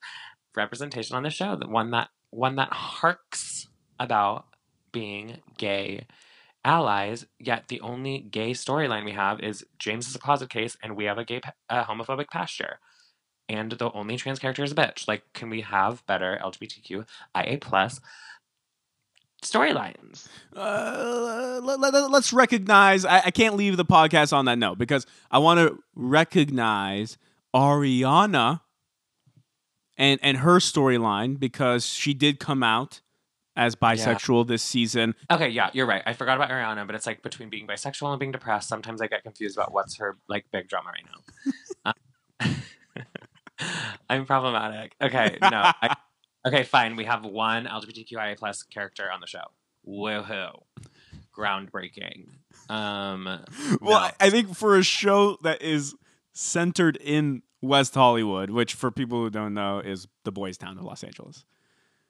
representation 0.56 1.16
on 1.16 1.24
the 1.24 1.30
show. 1.30 1.56
The 1.56 1.68
one 1.68 1.92
that 1.92 2.10
one 2.30 2.56
that 2.58 2.74
harks 2.74 3.68
about 4.00 4.46
being 4.92 5.38
gay 5.58 6.06
allies. 6.64 7.26
Yet 7.40 7.68
the 7.68 7.80
only 7.82 8.20
gay 8.20 8.52
storyline 8.52 9.06
we 9.06 9.12
have 9.12 9.40
is 9.40 9.66
James 9.80 10.08
is 10.08 10.16
a 10.16 10.20
closet 10.20 10.50
case, 10.50 10.76
and 10.84 10.96
we 10.96 11.06
have 11.06 11.18
a 11.18 11.24
gay 11.24 11.42
a 11.70 11.84
homophobic 11.84 12.30
pasture. 12.30 12.80
And 13.48 13.74
the 13.74 13.92
only 13.92 14.18
trans 14.18 14.40
character 14.40 14.64
is 14.64 14.72
a 14.72 14.76
bitch. 14.76 15.08
Like, 15.08 15.22
can 15.34 15.50
we 15.50 15.62
have 15.62 16.06
better 16.08 16.40
LGBTQIA 16.44 17.62
plus 17.62 18.02
storylines? 19.46 20.28
Uh, 20.56 21.60
let, 21.64 21.80
let, 21.80 21.94
us 21.94 22.34
recognize. 22.34 23.06
I, 23.06 23.24
I 23.26 23.32
can't 23.32 23.56
leave 23.56 23.78
the 23.78 23.86
podcast 23.86 24.34
on 24.34 24.46
that 24.46 24.58
note 24.58 24.78
because 24.78 25.06
I 25.32 25.40
want 25.40 25.60
to 25.60 25.80
recognize 25.96 27.18
Ariana 27.54 28.62
and 29.98 30.20
and 30.22 30.38
her 30.38 30.58
storyline 30.58 31.40
because 31.40 31.86
she 31.86 32.14
did 32.14 32.40
come 32.40 32.64
out 32.64 33.02
as 33.56 33.76
bisexual 33.76 34.48
this 34.48 34.62
season. 34.62 35.16
Okay, 35.32 35.50
yeah, 35.50 35.70
you're 35.74 35.86
right. 35.86 36.04
I 36.06 36.14
forgot 36.14 36.36
about 36.38 36.50
Ariana, 36.50 36.86
but 36.86 36.96
it's 36.96 37.06
like 37.06 37.22
between 37.22 37.50
being 37.50 37.68
bisexual 37.68 38.12
and 38.12 38.20
being 38.20 38.32
depressed. 38.32 38.68
Sometimes 38.68 39.02
I 39.02 39.08
get 39.08 39.24
confused 39.24 39.58
about 39.58 39.72
what's 39.72 39.98
her 39.98 40.18
like 40.28 40.46
big 40.52 40.68
drama 40.68 40.90
right 40.90 41.06
now. 41.06 41.52
Uh, 41.86 41.94
I'm 44.10 44.26
problematic. 44.26 44.96
Okay, 45.02 45.38
no. 45.42 45.50
I, 45.54 45.96
okay, 46.46 46.64
fine. 46.64 46.96
We 46.96 47.06
have 47.06 47.26
one 47.26 47.66
LGBTQIA 47.66 48.38
plus 48.38 48.64
character 48.64 49.10
on 49.12 49.20
the 49.22 49.28
show. 49.28 49.44
Woohoo! 49.88 50.62
Groundbreaking. 51.38 52.28
Um, 52.70 53.26
Well, 53.26 53.40
no. 53.82 53.96
I, 53.98 54.14
I 54.20 54.30
think 54.30 54.56
for 54.56 54.78
a 54.78 54.84
show 54.84 55.38
that 55.44 55.62
is 55.62 55.96
centered 56.34 56.98
in 56.98 57.44
West 57.62 57.94
Hollywood, 57.96 58.50
which 58.50 58.74
for 58.74 58.92
people 58.92 59.20
who 59.24 59.30
don't 59.30 59.54
know 59.54 59.80
is 59.80 60.08
the 60.24 60.32
boys' 60.32 60.58
town 60.58 60.78
of 60.78 60.84
Los 60.84 61.04
Angeles. 61.04 61.46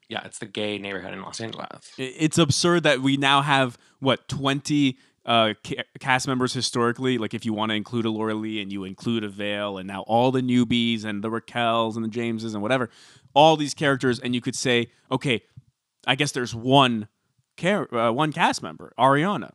yeah, 0.08 0.24
it's 0.24 0.38
the 0.38 0.46
gay 0.46 0.78
neighborhood 0.78 1.12
in 1.12 1.20
Los 1.22 1.40
Angeles. 1.40 1.92
It's 1.98 2.38
absurd 2.38 2.84
that 2.84 3.00
we 3.00 3.16
now 3.16 3.42
have 3.42 3.76
what 4.00 4.28
twenty 4.28 4.98
uh, 5.26 5.52
ca- 5.66 5.82
cast 5.98 6.26
members 6.28 6.52
historically. 6.54 7.18
Like 7.18 7.34
if 7.34 7.44
you 7.44 7.52
want 7.52 7.70
to 7.70 7.74
include 7.74 8.04
a 8.06 8.10
Laura-Leigh 8.10 8.62
and 8.62 8.72
you 8.72 8.84
include 8.84 9.24
a 9.24 9.28
Vail, 9.28 9.76
and 9.76 9.86
now 9.86 10.02
all 10.02 10.30
the 10.30 10.40
newbies 10.40 11.04
and 11.04 11.22
the 11.22 11.30
Raquels 11.30 11.96
and 11.96 12.04
the 12.04 12.08
Jameses 12.08 12.54
and 12.54 12.62
whatever, 12.62 12.88
all 13.34 13.56
these 13.56 13.74
characters, 13.74 14.18
and 14.18 14.34
you 14.34 14.40
could 14.40 14.54
say, 14.56 14.86
okay, 15.10 15.42
I 16.06 16.14
guess 16.14 16.32
there's 16.32 16.54
one 16.54 17.08
uh, 17.62 18.10
one 18.12 18.32
cast 18.32 18.62
member, 18.62 18.92
Ariana, 18.98 19.50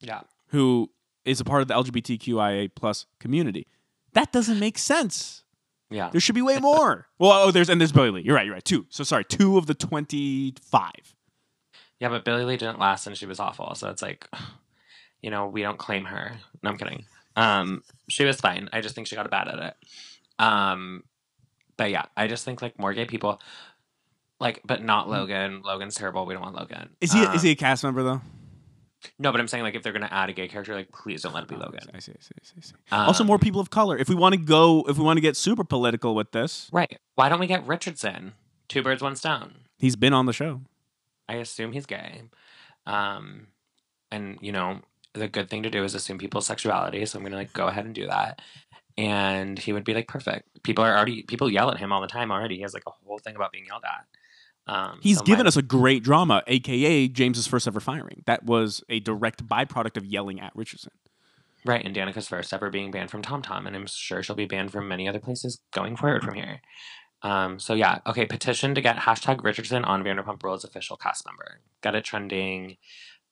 Yeah. 0.00 0.20
who 0.48 0.90
is 1.24 1.40
a 1.40 1.44
part 1.44 1.62
of 1.62 1.68
the 1.68 1.74
LGBTQIA 1.74 2.70
plus 2.74 3.06
community. 3.18 3.66
That 4.12 4.30
doesn't 4.30 4.58
make 4.60 4.76
sense. 4.78 5.42
Yeah. 5.90 6.10
There 6.10 6.20
should 6.20 6.34
be 6.34 6.42
way 6.42 6.58
more. 6.60 7.06
well, 7.18 7.32
oh, 7.32 7.50
there's 7.50 7.68
and 7.70 7.80
there's 7.80 7.92
Billie 7.92 8.10
Lee. 8.10 8.22
You're 8.22 8.34
right. 8.36 8.44
You're 8.46 8.54
right. 8.54 8.64
Two. 8.64 8.86
So 8.90 9.04
sorry, 9.04 9.24
two 9.24 9.56
of 9.58 9.66
the 9.66 9.74
twenty-five. 9.74 11.14
Yeah, 12.00 12.08
but 12.10 12.24
Billie 12.24 12.44
Lee 12.44 12.56
didn't 12.56 12.78
last 12.78 13.06
and 13.06 13.16
she 13.16 13.26
was 13.26 13.40
awful. 13.40 13.74
So 13.74 13.88
it's 13.88 14.02
like, 14.02 14.28
you 15.24 15.30
know, 15.30 15.46
we 15.48 15.62
don't 15.62 15.78
claim 15.78 16.04
her. 16.04 16.32
No, 16.62 16.70
I'm 16.70 16.76
kidding. 16.76 17.04
Um, 17.34 17.82
she 18.08 18.24
was 18.24 18.36
fine. 18.40 18.68
I 18.72 18.80
just 18.82 18.94
think 18.94 19.06
she 19.06 19.16
got 19.16 19.28
bad 19.30 19.48
at 19.48 19.58
it. 19.58 19.74
Um, 20.38 21.02
but 21.78 21.90
yeah, 21.90 22.04
I 22.16 22.26
just 22.28 22.44
think 22.44 22.60
like 22.62 22.78
more 22.78 22.92
gay 22.92 23.06
people, 23.06 23.40
like, 24.38 24.60
but 24.64 24.82
not 24.82 25.08
Logan. 25.08 25.62
Logan's 25.64 25.94
terrible. 25.94 26.26
We 26.26 26.34
don't 26.34 26.42
want 26.42 26.54
Logan. 26.56 26.90
Is 27.00 27.12
he 27.12 27.24
Um, 27.24 27.34
is 27.34 27.42
he 27.42 27.50
a 27.52 27.54
cast 27.56 27.82
member 27.84 28.02
though? 28.02 28.20
No, 29.18 29.32
but 29.32 29.40
I'm 29.40 29.48
saying 29.48 29.64
like 29.64 29.74
if 29.74 29.82
they're 29.82 29.92
gonna 29.92 30.08
add 30.10 30.28
a 30.30 30.32
gay 30.32 30.48
character, 30.48 30.74
like 30.74 30.90
please 30.92 31.22
don't 31.22 31.34
let 31.34 31.42
it 31.44 31.48
be 31.48 31.56
Logan. 31.56 31.80
I 31.94 31.98
see. 32.00 32.12
I 32.12 32.20
see. 32.20 32.34
I 32.40 32.44
see. 32.44 32.54
I 32.58 32.60
see. 32.62 33.06
also, 33.06 33.24
more 33.24 33.36
Um, 33.36 33.40
people 33.40 33.60
of 33.60 33.70
color. 33.70 33.96
If 33.98 34.08
we 34.08 34.14
want 34.14 34.34
to 34.34 34.40
go, 34.40 34.84
if 34.88 34.96
we 34.98 35.04
want 35.04 35.16
to 35.16 35.20
get 35.22 35.36
super 35.36 35.64
political 35.64 36.14
with 36.14 36.32
this, 36.32 36.68
Right. 36.72 36.98
Why 37.14 37.28
don't 37.28 37.40
we 37.40 37.46
get 37.46 37.66
Richardson? 37.66 38.34
Two 38.68 38.82
birds, 38.82 39.02
one 39.02 39.16
stone. 39.16 39.54
he's 39.78 39.96
been 39.96 40.12
on 40.12 40.26
the 40.26 40.32
show. 40.32 40.60
I 41.28 41.34
assume 41.34 41.72
he's 41.72 41.86
gay. 41.86 42.22
Um, 42.86 43.48
and 44.10 44.38
you 44.40 44.52
know, 44.52 44.80
the 45.14 45.28
good 45.28 45.48
thing 45.48 45.62
to 45.62 45.70
do 45.70 45.82
is 45.84 45.94
assume 45.94 46.18
people's 46.18 46.46
sexuality. 46.46 47.04
So 47.06 47.18
I'm 47.18 47.24
gonna 47.24 47.36
like 47.36 47.52
go 47.52 47.66
ahead 47.68 47.84
and 47.86 47.94
do 47.94 48.06
that. 48.06 48.40
And 48.96 49.58
he 49.58 49.72
would 49.72 49.84
be 49.84 49.94
like 49.94 50.06
perfect. 50.08 50.62
People 50.62 50.84
are 50.84 50.96
already 50.96 51.22
people 51.22 51.50
yell 51.50 51.70
at 51.70 51.78
him 51.78 51.92
all 51.92 52.00
the 52.00 52.06
time 52.06 52.30
already. 52.30 52.56
He 52.56 52.62
has 52.62 52.74
like 52.74 52.84
a 52.86 52.90
whole 52.90 53.18
thing 53.18 53.34
about 53.36 53.50
being 53.52 53.66
yelled 53.66 53.82
at. 53.84 54.06
Um, 54.72 54.98
He's 55.02 55.18
so 55.18 55.24
given 55.24 55.44
my- 55.44 55.48
us 55.48 55.56
a 55.56 55.62
great 55.62 56.02
drama, 56.04 56.42
aka 56.46 57.08
James's 57.08 57.46
first 57.46 57.66
ever 57.66 57.80
firing. 57.80 58.22
That 58.26 58.44
was 58.44 58.82
a 58.88 59.00
direct 59.00 59.46
byproduct 59.46 59.96
of 59.96 60.06
yelling 60.06 60.40
at 60.40 60.52
Richardson. 60.54 60.92
right, 61.66 61.84
and 61.84 61.94
Danica's 61.94 62.28
first 62.28 62.52
ever 62.52 62.70
being 62.70 62.90
banned 62.90 63.10
from 63.10 63.22
TomTom, 63.22 63.66
and 63.66 63.74
I'm 63.74 63.86
sure 63.86 64.22
she'll 64.22 64.36
be 64.36 64.44
banned 64.46 64.70
from 64.70 64.86
many 64.86 65.08
other 65.08 65.18
places 65.20 65.60
going 65.72 65.96
forward 65.96 66.22
from 66.22 66.34
here. 66.34 66.60
Um, 67.22 67.58
so 67.58 67.72
yeah, 67.74 67.98
okay. 68.06 68.26
Petition 68.26 68.74
to 68.74 68.80
get 68.82 68.96
hashtag 68.96 69.42
Richardson 69.42 69.82
on 69.84 70.04
Vanderpump 70.04 70.42
Rules 70.42 70.62
official 70.64 70.96
cast 70.96 71.26
member. 71.26 71.60
Got 71.80 71.94
it 71.96 72.04
trending. 72.04 72.76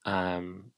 Um, 0.05 0.72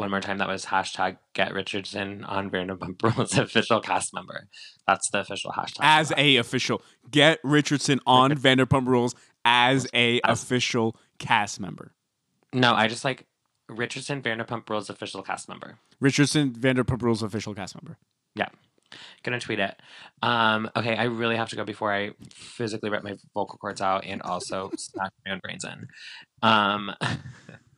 one 0.00 0.10
more 0.10 0.20
time, 0.20 0.38
that 0.38 0.48
was 0.48 0.66
hashtag 0.66 1.18
get 1.34 1.54
Richardson 1.54 2.24
on 2.24 2.50
Vanderpump 2.50 3.00
Rules 3.02 3.38
official 3.38 3.80
cast 3.80 4.12
member. 4.12 4.48
That's 4.86 5.08
the 5.10 5.20
official 5.20 5.52
hashtag. 5.52 5.78
As 5.82 6.12
a 6.16 6.36
official, 6.38 6.82
get 7.10 7.38
Richardson 7.44 8.00
on 8.06 8.32
Vanderpump 8.32 8.86
Rules 8.86 9.14
as 9.44 9.86
a 9.94 10.20
As- 10.24 10.42
official 10.42 10.96
cast 11.18 11.60
member. 11.60 11.92
no, 12.52 12.74
I 12.74 12.88
just 12.88 13.04
like 13.04 13.26
Richardson 13.68 14.20
Vanderpump 14.22 14.68
Rules 14.68 14.90
official 14.90 15.22
cast 15.22 15.48
member. 15.48 15.78
Richardson 16.00 16.50
Vanderpump 16.52 17.02
Rules 17.02 17.22
official 17.22 17.54
cast 17.54 17.76
member. 17.76 17.96
Yeah. 18.34 18.48
Gonna 19.22 19.38
tweet 19.38 19.60
it. 19.60 19.76
Um, 20.20 20.68
okay, 20.74 20.96
I 20.96 21.04
really 21.04 21.36
have 21.36 21.50
to 21.50 21.56
go 21.56 21.64
before 21.64 21.92
I 21.94 22.10
physically 22.34 22.90
rip 22.90 23.04
my 23.04 23.14
vocal 23.34 23.56
cords 23.58 23.80
out 23.80 24.04
and 24.04 24.20
also 24.22 24.70
smack 24.76 25.12
my 25.24 25.32
own 25.32 25.38
brains 25.44 25.64
in. 25.64 25.86
Um, 26.42 26.92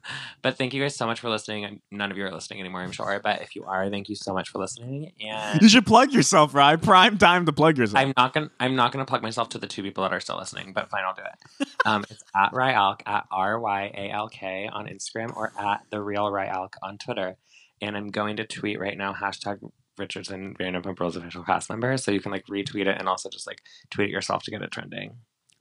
but 0.43 0.59
thank 0.59 0.75
you 0.75 0.83
guys 0.83 0.97
so 0.97 1.07
much 1.07 1.21
for 1.21 1.29
listening. 1.31 1.81
None 1.91 2.11
of 2.11 2.17
you 2.17 2.25
are 2.25 2.33
listening 2.33 2.61
anymore, 2.61 2.81
I'm 2.83 2.93
sure. 2.93 3.21
But 3.23 3.43
if 3.43 3.55
you 3.55 3.65
are, 3.65 3.89
thank 3.91 4.09
you 4.09 4.17
so 4.17 4.33
much 4.33 4.49
for 4.49 4.59
listening. 4.59 5.13
And 5.21 5.61
You 5.63 5.69
should 5.69 5.87
plug 5.87 6.13
yourself, 6.13 6.55
Rye. 6.55 6.77
Prime 6.77 7.19
time 7.19 7.47
to 7.47 7.53
plug 7.53 7.79
yourself. 7.79 8.03
I'm 8.05 8.13
not 8.17 8.33
gonna 8.33 8.51
I'm 8.61 8.75
not 8.77 8.93
gonna 8.93 9.05
plug 9.05 9.23
myself 9.23 9.49
to 9.51 9.59
the 9.59 9.67
two 9.67 9.83
people 9.83 10.03
that 10.03 10.13
are 10.13 10.21
still 10.21 10.37
listening, 10.39 10.73
but 10.73 10.91
fine, 10.91 11.05
I'll 11.05 11.15
do 11.15 11.23
it. 11.23 11.69
Um, 11.85 12.05
it's 12.09 12.23
at 12.35 12.53
Ryalk 12.53 13.01
at 13.07 13.25
R 13.33 13.59
Y 13.59 13.91
A 13.97 14.11
L 14.11 14.29
K 14.29 14.69
on 14.73 14.87
Instagram 14.87 15.37
or 15.37 15.53
at 15.59 15.81
the 15.91 16.01
real 16.01 16.27
Ryalk 16.31 16.75
on 16.81 16.97
Twitter. 16.97 17.37
And 17.81 17.97
I'm 17.97 18.09
going 18.11 18.37
to 18.37 18.47
tweet 18.47 18.79
right 18.79 18.97
now 18.97 19.13
hashtag 19.13 19.59
Richardson 19.99 20.55
Vanderpump 20.59 21.01
Rules 21.01 21.17
official 21.17 21.43
cast 21.43 21.69
member, 21.69 21.97
so 21.97 22.13
you 22.13 22.21
can 22.21 22.31
like 22.31 22.47
retweet 22.47 22.87
it 22.87 22.99
and 22.99 23.09
also 23.09 23.29
just 23.29 23.49
like 23.49 23.63
tweet 23.91 24.09
it 24.11 24.13
yourself 24.13 24.45
to 24.45 24.51
get 24.53 24.63
it 24.63 24.71
trending. 24.71 25.17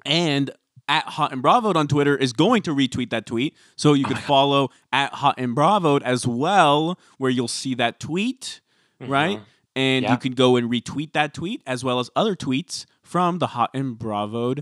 and 0.06 0.52
at 0.88 1.04
Hot 1.06 1.32
and 1.32 1.42
Bravo 1.42 1.74
on 1.74 1.88
Twitter 1.88 2.16
is 2.16 2.34
going 2.34 2.62
to 2.64 2.76
retweet 2.76 3.10
that 3.12 3.26
tweet. 3.26 3.56
So 3.76 3.94
you 3.94 4.06
can 4.06 4.18
follow 4.34 4.70
at 4.92 5.14
Hot 5.16 5.36
and 5.38 5.54
Bravo 5.56 5.98
as 6.00 6.26
well, 6.28 6.98
where 7.18 7.32
you'll 7.32 7.48
see 7.48 7.74
that 7.76 8.00
tweet, 8.00 8.62
right? 9.00 9.40
Mhm. 9.40 9.44
And 9.76 10.04
Yeah. 10.04 10.12
you 10.12 10.18
can 10.18 10.34
go 10.34 10.58
and 10.58 10.70
retweet 10.70 11.14
that 11.14 11.34
tweet 11.34 11.62
as 11.66 11.84
well 11.84 12.00
as 12.00 12.10
other 12.16 12.36
tweets 12.36 12.86
from 13.04 13.40
the 13.40 13.48
Hot 13.48 13.70
and 13.74 13.98
Bravo 13.98 14.56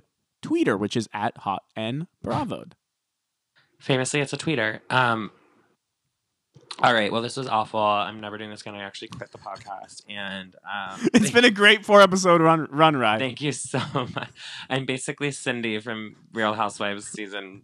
tweeter, 0.44 0.78
which 0.78 0.96
is 0.96 1.10
at 1.14 1.38
Hot 1.40 1.64
and 1.76 2.08
Bravo. 2.22 2.66
Famously, 3.80 4.20
it's 4.20 4.34
a 4.34 4.38
tweeter. 4.38 4.82
Um, 4.92 5.32
all 6.82 6.94
right. 6.94 7.12
Well, 7.12 7.22
this 7.22 7.38
was 7.38 7.48
awful. 7.48 7.80
I'm 7.80 8.22
never 8.22 8.38
doing 8.38 8.50
this 8.50 8.62
again. 8.62 8.76
I 8.76 8.84
actually 8.84 9.10
quit 9.10 9.32
the 9.32 9.38
podcast, 9.38 10.02
and 10.10 10.56
um, 10.66 11.08
It's 11.14 11.32
been 11.32 11.46
a 11.46 11.52
great 11.52 11.86
four 11.86 12.02
episode 12.02 12.42
run 12.42 12.68
run 12.72 12.96
ride. 12.96 13.20
Thank 13.20 13.42
you 13.42 13.52
so 13.52 13.80
much. 13.94 14.30
I'm 14.70 14.86
basically 14.86 15.32
Cindy 15.32 15.80
from 15.80 16.16
Real 16.34 16.54
Housewives 16.54 17.08
season 17.08 17.64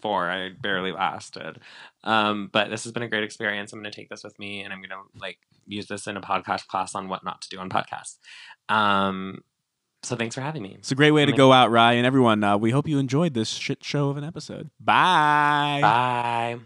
four. 0.00 0.30
I 0.30 0.50
barely 0.50 0.92
lasted. 0.92 1.60
Um, 2.04 2.48
but 2.52 2.70
this 2.70 2.84
has 2.84 2.92
been 2.92 3.02
a 3.02 3.08
great 3.08 3.24
experience. 3.24 3.72
I'm 3.72 3.80
going 3.80 3.90
to 3.90 3.96
take 3.96 4.08
this 4.08 4.24
with 4.24 4.38
me 4.38 4.62
and 4.62 4.72
I'm 4.72 4.78
going 4.80 4.90
to 4.90 5.20
like 5.20 5.38
use 5.66 5.86
this 5.86 6.06
in 6.06 6.16
a 6.16 6.20
podcast 6.20 6.68
class 6.68 6.94
on 6.94 7.08
what 7.08 7.24
not 7.24 7.42
to 7.42 7.48
do 7.48 7.58
on 7.58 7.68
podcasts. 7.68 8.16
Um, 8.68 9.42
so 10.02 10.14
thanks 10.14 10.34
for 10.34 10.40
having 10.40 10.62
me. 10.62 10.76
It's 10.78 10.92
a 10.92 10.94
great 10.94 11.10
way 11.10 11.26
to 11.26 11.32
go 11.32 11.52
out, 11.52 11.70
Rye, 11.70 11.94
and 11.94 12.06
everyone. 12.06 12.44
Uh, 12.44 12.56
we 12.56 12.70
hope 12.70 12.86
you 12.88 12.98
enjoyed 12.98 13.34
this 13.34 13.50
shit 13.50 13.82
show 13.82 14.08
of 14.08 14.16
an 14.16 14.24
episode. 14.24 14.70
Bye. 14.80 15.80
Bye. 15.82 16.58